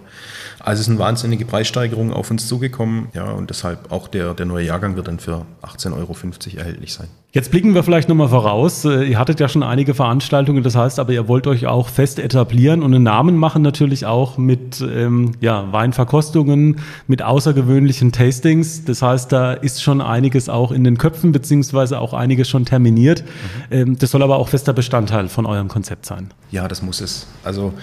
Also 0.59 0.81
es 0.81 0.87
sind 0.87 0.99
wahnsinnige 0.99 1.45
Preissteigerungen 1.45 2.11
auf 2.11 2.31
uns 2.31 2.47
zugekommen, 2.47 3.09
ja, 3.13 3.31
und 3.31 3.49
deshalb 3.49 3.91
auch 3.91 4.07
der, 4.07 4.33
der 4.33 4.45
neue 4.45 4.65
Jahrgang 4.65 4.95
wird 4.95 5.07
dann 5.07 5.19
für 5.19 5.45
18,50 5.61 5.93
Euro 5.95 6.15
erhältlich 6.57 6.93
sein. 6.93 7.07
Jetzt 7.31 7.51
blicken 7.51 7.75
wir 7.75 7.83
vielleicht 7.83 8.09
nochmal 8.09 8.29
voraus. 8.29 8.85
Äh, 8.85 9.03
ihr 9.03 9.19
hattet 9.19 9.39
ja 9.39 9.47
schon 9.47 9.61
einige 9.61 9.93
Veranstaltungen, 9.93 10.63
das 10.63 10.75
heißt 10.75 10.97
aber, 10.97 11.13
ihr 11.13 11.27
wollt 11.27 11.45
euch 11.45 11.67
auch 11.67 11.87
fest 11.87 12.17
etablieren 12.17 12.81
und 12.81 12.95
einen 12.95 13.03
Namen 13.03 13.37
machen 13.37 13.61
natürlich 13.61 14.07
auch 14.07 14.39
mit 14.39 14.81
ähm, 14.81 15.33
ja, 15.39 15.71
Weinverkostungen, 15.71 16.77
mit 17.05 17.21
außergewöhnlichen 17.21 18.11
Tastings. 18.11 18.83
Das 18.83 19.03
heißt, 19.03 19.31
da 19.31 19.53
ist 19.53 19.83
schon 19.83 20.01
einiges 20.01 20.49
auch 20.49 20.71
in 20.71 20.83
den 20.83 20.97
Köpfen, 20.97 21.31
beziehungsweise 21.31 21.99
auch 21.99 22.13
einiges 22.13 22.49
schon 22.49 22.65
terminiert. 22.65 23.21
Mhm. 23.21 23.27
Ähm, 23.69 23.97
das 23.99 24.09
soll 24.09 24.23
aber 24.23 24.37
auch 24.37 24.49
fester 24.49 24.73
Bestandteil 24.73 25.29
von 25.29 25.45
eurem 25.45 25.67
Konzept 25.67 26.07
sein. 26.07 26.31
Ja, 26.49 26.67
das 26.67 26.81
muss 26.81 26.99
es. 26.99 27.27
Also 27.43 27.73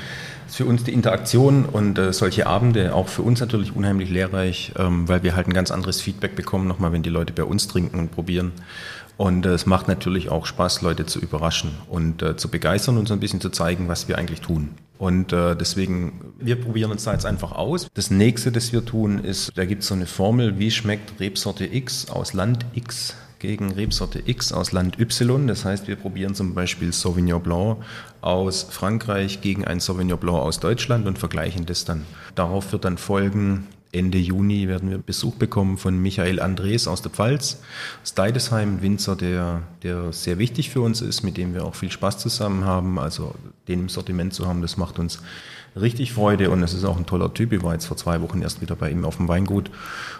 für 0.48 0.64
uns 0.64 0.84
die 0.84 0.92
Interaktion 0.92 1.64
und 1.64 1.98
äh, 1.98 2.12
solche 2.12 2.46
Abende 2.46 2.94
auch 2.94 3.08
für 3.08 3.22
uns 3.22 3.40
natürlich 3.40 3.74
unheimlich 3.76 4.10
lehrreich, 4.10 4.72
ähm, 4.78 5.08
weil 5.08 5.22
wir 5.22 5.36
halt 5.36 5.46
ein 5.48 5.52
ganz 5.52 5.70
anderes 5.70 6.00
Feedback 6.00 6.34
bekommen, 6.34 6.66
nochmal, 6.66 6.92
wenn 6.92 7.02
die 7.02 7.10
Leute 7.10 7.32
bei 7.32 7.44
uns 7.44 7.68
trinken 7.68 7.98
und 7.98 8.10
probieren. 8.10 8.52
Und 9.16 9.46
äh, 9.46 9.50
es 9.50 9.66
macht 9.66 9.88
natürlich 9.88 10.30
auch 10.30 10.46
Spaß, 10.46 10.82
Leute 10.82 11.06
zu 11.06 11.20
überraschen 11.20 11.70
und 11.88 12.22
äh, 12.22 12.36
zu 12.36 12.50
begeistern 12.50 12.98
und 12.98 13.08
so 13.08 13.14
ein 13.14 13.20
bisschen 13.20 13.40
zu 13.40 13.50
zeigen, 13.50 13.88
was 13.88 14.08
wir 14.08 14.18
eigentlich 14.18 14.40
tun. 14.40 14.70
Und 14.98 15.32
äh, 15.32 15.54
deswegen, 15.56 16.34
wir 16.38 16.56
probieren 16.60 16.90
uns 16.90 17.04
da 17.04 17.12
jetzt 17.12 17.26
einfach 17.26 17.52
aus. 17.52 17.88
Das 17.94 18.10
nächste, 18.10 18.52
das 18.52 18.72
wir 18.72 18.84
tun, 18.84 19.18
ist, 19.18 19.52
da 19.54 19.64
gibt 19.64 19.82
es 19.82 19.88
so 19.88 19.94
eine 19.94 20.06
Formel, 20.06 20.58
wie 20.58 20.70
schmeckt 20.70 21.20
Rebsorte 21.20 21.66
X 21.66 22.08
aus 22.10 22.32
Land 22.32 22.64
X 22.74 23.14
gegen 23.38 23.72
Rebsorte 23.72 24.22
X 24.24 24.52
aus 24.52 24.72
Land 24.72 24.98
Y. 24.98 25.46
Das 25.46 25.64
heißt, 25.64 25.88
wir 25.88 25.96
probieren 25.96 26.34
zum 26.34 26.54
Beispiel 26.54 26.92
Sauvignon 26.92 27.42
Blanc 27.42 27.78
aus 28.22 28.66
Frankreich 28.70 29.40
gegen 29.40 29.64
ein 29.66 29.80
Sauvignon 29.80 30.18
Blanc 30.18 30.38
aus 30.38 30.60
Deutschland 30.60 31.06
und 31.06 31.18
vergleichen 31.18 31.66
das 31.66 31.84
dann. 31.84 32.04
Darauf 32.34 32.72
wird 32.72 32.84
dann 32.84 32.96
folgen 32.96 33.66
Ende 33.92 34.18
Juni 34.18 34.68
werden 34.68 34.90
wir 34.90 34.98
Besuch 34.98 35.36
bekommen 35.36 35.78
von 35.78 36.00
Michael 36.00 36.40
Andres 36.40 36.86
aus 36.86 37.02
der 37.02 37.10
Pfalz, 37.10 37.60
aus 38.02 38.14
Deidesheim, 38.14 38.82
Winzer, 38.82 39.16
der, 39.16 39.62
der 39.82 40.12
sehr 40.12 40.38
wichtig 40.38 40.70
für 40.70 40.80
uns 40.80 41.00
ist, 41.00 41.22
mit 41.22 41.36
dem 41.36 41.54
wir 41.54 41.64
auch 41.64 41.74
viel 41.74 41.90
Spaß 41.90 42.18
zusammen 42.18 42.64
haben. 42.64 42.98
Also 42.98 43.34
den 43.68 43.80
im 43.80 43.88
Sortiment 43.88 44.34
zu 44.34 44.46
haben, 44.46 44.62
das 44.62 44.76
macht 44.76 44.98
uns 44.98 45.20
richtig 45.80 46.12
Freude 46.12 46.50
und 46.50 46.62
es 46.62 46.74
ist 46.74 46.84
auch 46.84 46.96
ein 46.96 47.06
toller 47.06 47.32
Typ. 47.32 47.52
Ich 47.52 47.62
war 47.62 47.72
jetzt 47.72 47.86
vor 47.86 47.96
zwei 47.96 48.20
Wochen 48.22 48.42
erst 48.42 48.60
wieder 48.60 48.76
bei 48.76 48.90
ihm 48.90 49.04
auf 49.04 49.16
dem 49.16 49.28
Weingut 49.28 49.70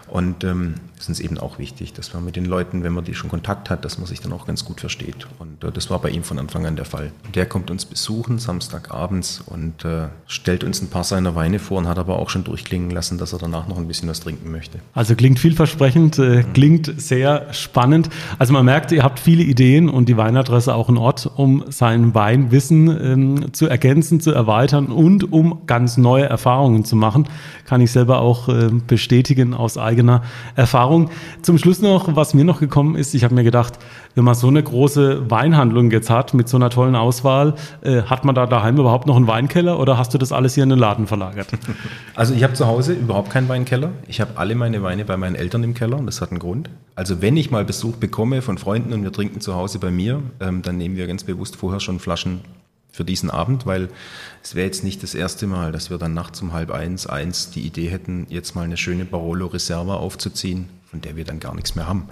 und 0.07 0.43
ähm, 0.45 0.75
es 0.95 1.03
ist 1.03 1.09
uns 1.09 1.19
eben 1.19 1.37
auch 1.37 1.59
wichtig, 1.59 1.93
dass 1.93 2.13
man 2.13 2.23
mit 2.23 2.35
den 2.35 2.45
Leuten, 2.45 2.83
wenn 2.83 2.93
man 2.93 3.03
die 3.03 3.13
schon 3.13 3.29
Kontakt 3.29 3.69
hat, 3.69 3.83
dass 3.83 3.97
man 3.97 4.07
sich 4.07 4.21
dann 4.21 4.31
auch 4.31 4.47
ganz 4.47 4.63
gut 4.63 4.79
versteht. 4.79 5.27
Und 5.37 5.63
äh, 5.63 5.71
das 5.71 5.89
war 5.89 5.99
bei 5.99 6.09
ihm 6.09 6.23
von 6.23 6.39
Anfang 6.39 6.65
an 6.65 6.75
der 6.75 6.85
Fall. 6.85 7.11
Der 7.35 7.45
kommt 7.45 7.69
uns 7.69 7.85
besuchen 7.85 8.39
Samstagabends 8.39 9.43
und 9.45 9.83
äh, 9.83 10.07
stellt 10.25 10.63
uns 10.63 10.81
ein 10.81 10.89
paar 10.89 11.03
seiner 11.03 11.35
Weine 11.35 11.59
vor 11.59 11.77
und 11.77 11.87
hat 11.87 11.99
aber 11.99 12.19
auch 12.19 12.29
schon 12.29 12.45
durchklingen 12.45 12.89
lassen, 12.89 13.17
dass 13.17 13.33
er 13.33 13.39
danach 13.39 13.67
noch 13.67 13.77
ein 13.77 13.87
bisschen 13.87 14.07
was 14.07 14.21
trinken 14.21 14.49
möchte. 14.49 14.79
Also 14.93 15.15
klingt 15.15 15.39
vielversprechend, 15.39 16.17
äh, 16.19 16.43
mhm. 16.43 16.53
klingt 16.53 17.01
sehr 17.01 17.53
spannend. 17.53 18.09
Also 18.39 18.53
man 18.53 18.63
merkt, 18.63 18.93
ihr 18.93 19.03
habt 19.03 19.19
viele 19.19 19.43
Ideen 19.43 19.89
und 19.89 20.07
die 20.07 20.15
Weinadresse 20.15 20.73
auch 20.73 20.87
ein 20.87 20.97
Ort, 20.97 21.29
um 21.35 21.65
sein 21.69 22.15
Weinwissen 22.15 22.87
ähm, 22.87 23.53
zu 23.53 23.67
ergänzen, 23.67 24.21
zu 24.21 24.31
erweitern 24.31 24.87
und 24.87 25.33
um 25.33 25.46
ganz 25.65 25.97
neue 25.97 26.25
Erfahrungen 26.25 26.85
zu 26.85 26.95
machen. 26.95 27.27
Kann 27.65 27.81
ich 27.81 27.91
selber 27.91 28.19
auch 28.19 28.49
äh, 28.49 28.69
bestätigen 28.87 29.53
aus 29.53 29.77
eigener 29.77 30.23
Erfahrung. 30.55 31.09
Zum 31.41 31.57
Schluss 31.57 31.81
noch, 31.81 32.15
was 32.15 32.33
mir 32.33 32.45
noch 32.45 32.59
gekommen 32.59 32.95
ist, 32.95 33.13
ich 33.13 33.23
habe 33.23 33.35
mir 33.35 33.43
gedacht, 33.43 33.79
wenn 34.15 34.23
man 34.23 34.33
so 34.33 34.47
eine 34.47 34.63
große 34.63 35.29
Weinhandlung 35.29 35.91
jetzt 35.91 36.09
hat 36.09 36.33
mit 36.33 36.49
so 36.49 36.57
einer 36.57 36.69
tollen 36.71 36.95
Auswahl, 36.95 37.53
äh, 37.81 38.01
hat 38.01 38.25
man 38.25 38.33
da 38.33 38.47
daheim 38.47 38.77
überhaupt 38.77 39.05
noch 39.05 39.15
einen 39.15 39.27
Weinkeller 39.27 39.79
oder 39.79 39.97
hast 39.97 40.13
du 40.13 40.17
das 40.17 40.31
alles 40.31 40.55
hier 40.55 40.63
in 40.63 40.69
den 40.69 40.79
Laden 40.79 41.07
verlagert? 41.07 41.47
Also 42.15 42.33
ich 42.33 42.43
habe 42.43 42.53
zu 42.53 42.65
Hause 42.65 42.93
überhaupt 42.93 43.29
keinen 43.29 43.47
Weinkeller. 43.47 43.91
Ich 44.07 44.19
habe 44.21 44.31
alle 44.37 44.55
meine 44.55 44.81
Weine 44.81 45.05
bei 45.05 45.17
meinen 45.17 45.35
Eltern 45.35 45.63
im 45.63 45.75
Keller 45.75 45.97
und 45.97 46.07
das 46.07 46.19
hat 46.19 46.31
einen 46.31 46.39
Grund. 46.39 46.69
Also 46.95 47.21
wenn 47.21 47.37
ich 47.37 47.51
mal 47.51 47.63
Besuch 47.63 47.97
bekomme 47.97 48.41
von 48.41 48.57
Freunden 48.57 48.91
und 48.91 49.03
wir 49.03 49.11
trinken 49.11 49.39
zu 49.39 49.53
Hause 49.53 49.77
bei 49.77 49.91
mir, 49.91 50.23
ähm, 50.39 50.63
dann 50.63 50.77
nehmen 50.77 50.95
wir 50.95 51.05
ganz 51.05 51.23
bewusst 51.23 51.55
vorher 51.55 51.79
schon 51.79 51.99
Flaschen 51.99 52.41
für 52.97 53.05
diesen 53.05 53.29
Abend, 53.29 53.65
weil 53.65 53.89
es 54.43 54.55
wäre 54.55 54.65
jetzt 54.65 54.83
nicht 54.83 55.03
das 55.03 55.13
erste 55.13 55.45
Mal, 55.45 55.71
dass 55.71 55.89
wir 55.91 55.99
dann 55.99 56.15
nachts 56.15 56.41
um 56.41 56.51
halb 56.51 56.71
eins, 56.71 57.05
eins 57.05 57.51
die 57.51 57.61
Idee 57.61 57.89
hätten, 57.89 58.25
jetzt 58.29 58.55
mal 58.55 58.63
eine 58.63 58.75
schöne 58.75 59.05
Barolo 59.05 59.45
Reserva 59.45 59.95
aufzuziehen, 59.95 60.67
von 60.89 60.99
der 60.99 61.15
wir 61.15 61.23
dann 61.23 61.39
gar 61.39 61.53
nichts 61.53 61.75
mehr 61.75 61.87
haben. 61.87 62.09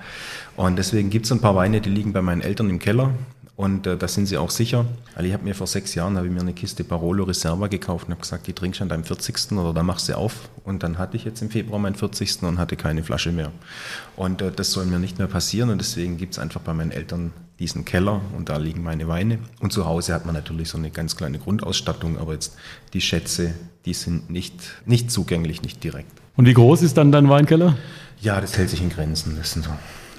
Und 0.55 0.77
deswegen 0.77 1.09
gibt 1.09 1.25
es 1.25 1.31
ein 1.31 1.41
paar 1.41 1.55
Weine, 1.55 1.81
die 1.81 1.89
liegen 1.89 2.13
bei 2.13 2.21
meinen 2.21 2.41
Eltern 2.41 2.69
im 2.69 2.79
Keller. 2.79 3.11
Und 3.55 3.87
äh, 3.87 3.95
da 3.97 4.07
sind 4.07 4.25
sie 4.25 4.37
auch 4.37 4.49
sicher. 4.49 4.85
Weil 5.15 5.25
ich 5.25 5.33
habe 5.33 5.43
mir 5.43 5.55
vor 5.55 5.67
sechs 5.67 5.95
Jahren 5.95 6.17
ich 6.23 6.31
mir 6.31 6.41
eine 6.41 6.53
Kiste 6.53 6.83
Barolo 6.83 7.23
Reserva 7.23 7.67
gekauft 7.67 8.07
und 8.07 8.11
habe 8.11 8.21
gesagt, 8.21 8.47
die 8.47 8.53
trinkst 8.53 8.79
du 8.79 8.83
an 8.83 8.89
deinem 8.89 9.05
40. 9.05 9.53
oder 9.53 9.73
da 9.73 9.83
machst 9.83 10.09
du 10.09 10.17
auf. 10.17 10.49
Und 10.63 10.83
dann 10.83 10.97
hatte 10.97 11.15
ich 11.15 11.23
jetzt 11.23 11.41
im 11.41 11.49
Februar 11.49 11.79
meinen 11.79 11.95
40. 11.95 12.43
und 12.43 12.57
hatte 12.57 12.75
keine 12.75 13.03
Flasche 13.03 13.31
mehr. 13.31 13.51
Und 14.17 14.41
äh, 14.41 14.51
das 14.51 14.71
soll 14.71 14.85
mir 14.85 14.99
nicht 14.99 15.19
mehr 15.19 15.27
passieren 15.27 15.69
und 15.69 15.77
deswegen 15.77 16.17
gibt 16.17 16.33
es 16.33 16.39
einfach 16.39 16.61
bei 16.61 16.73
meinen 16.73 16.91
Eltern 16.91 17.31
diesen 17.59 17.85
Keller 17.85 18.19
und 18.35 18.49
da 18.49 18.57
liegen 18.57 18.83
meine 18.83 19.07
Weine. 19.07 19.39
Und 19.61 19.71
zu 19.71 19.85
Hause 19.85 20.13
hat 20.13 20.25
man 20.25 20.35
natürlich 20.35 20.69
so 20.69 20.77
eine 20.77 20.91
ganz 20.91 21.15
kleine 21.15 21.39
Grundausstattung, 21.39 22.17
aber 22.17 22.33
jetzt 22.33 22.57
die 22.93 22.99
Schätze, 22.99 23.53
die 23.85 23.93
sind 23.93 24.29
nicht, 24.29 24.53
nicht 24.85 25.09
zugänglich, 25.11 25.61
nicht 25.61 25.81
direkt. 25.81 26.11
Und 26.35 26.45
wie 26.45 26.53
groß 26.53 26.81
ist 26.81 26.97
dann 26.97 27.13
dein 27.13 27.29
Weinkeller? 27.29 27.77
Ja, 28.19 28.41
das 28.41 28.57
hält 28.57 28.69
sich 28.69 28.81
in 28.81 28.89
Grenzen. 28.89 29.37
Das 29.37 29.53
sind 29.53 29.63
so 29.63 29.71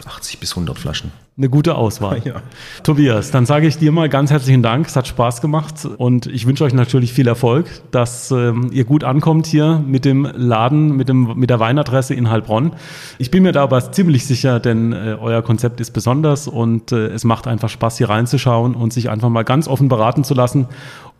80 0.06 0.40
bis 0.40 0.52
100 0.52 0.78
Flaschen. 0.78 1.12
Eine 1.38 1.50
gute 1.50 1.74
Auswahl. 1.74 2.06
Ja. 2.26 2.42
Tobias, 2.82 3.30
dann 3.30 3.46
sage 3.46 3.68
ich 3.68 3.78
dir 3.78 3.92
mal 3.92 4.08
ganz 4.08 4.30
herzlichen 4.30 4.62
Dank. 4.62 4.88
Es 4.88 4.96
hat 4.96 5.06
Spaß 5.06 5.40
gemacht 5.40 5.84
und 5.84 6.26
ich 6.26 6.46
wünsche 6.46 6.64
euch 6.64 6.72
natürlich 6.72 7.12
viel 7.12 7.28
Erfolg, 7.28 7.66
dass 7.92 8.32
ähm, 8.32 8.70
ihr 8.72 8.84
gut 8.84 9.04
ankommt 9.04 9.46
hier 9.46 9.80
mit 9.86 10.04
dem 10.04 10.24
Laden, 10.34 10.96
mit, 10.96 11.08
dem, 11.08 11.38
mit 11.38 11.50
der 11.50 11.60
Weinadresse 11.60 12.14
in 12.14 12.30
Heilbronn. 12.30 12.72
Ich 13.18 13.30
bin 13.30 13.44
mir 13.44 13.52
da 13.52 13.62
aber 13.62 13.92
ziemlich 13.92 14.26
sicher, 14.26 14.58
denn 14.58 14.92
äh, 14.92 15.16
euer 15.20 15.42
Konzept 15.42 15.80
ist 15.80 15.92
besonders 15.92 16.48
und 16.48 16.90
äh, 16.90 17.08
es 17.08 17.22
macht 17.22 17.46
einfach 17.46 17.68
Spaß, 17.68 17.98
hier 17.98 18.08
reinzuschauen 18.08 18.74
und 18.74 18.92
sich 18.92 19.08
einfach 19.08 19.28
mal 19.28 19.44
ganz 19.44 19.68
offen 19.68 19.88
beraten 19.88 20.24
zu 20.24 20.34
lassen 20.34 20.66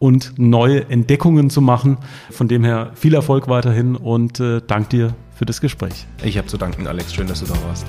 und 0.00 0.38
neue 0.38 0.88
Entdeckungen 0.88 1.50
zu 1.50 1.60
machen. 1.60 1.98
Von 2.30 2.48
dem 2.48 2.64
her 2.64 2.90
viel 2.94 3.14
Erfolg 3.14 3.48
weiterhin 3.48 3.94
und 3.94 4.40
äh, 4.40 4.60
dank 4.66 4.90
dir 4.90 5.14
für 5.34 5.44
das 5.44 5.60
Gespräch. 5.60 6.06
Ich 6.24 6.36
habe 6.36 6.48
zu 6.48 6.56
danken, 6.56 6.86
Alex. 6.86 7.14
Schön, 7.14 7.28
dass 7.28 7.40
du 7.40 7.46
da 7.46 7.54
warst. 7.68 7.86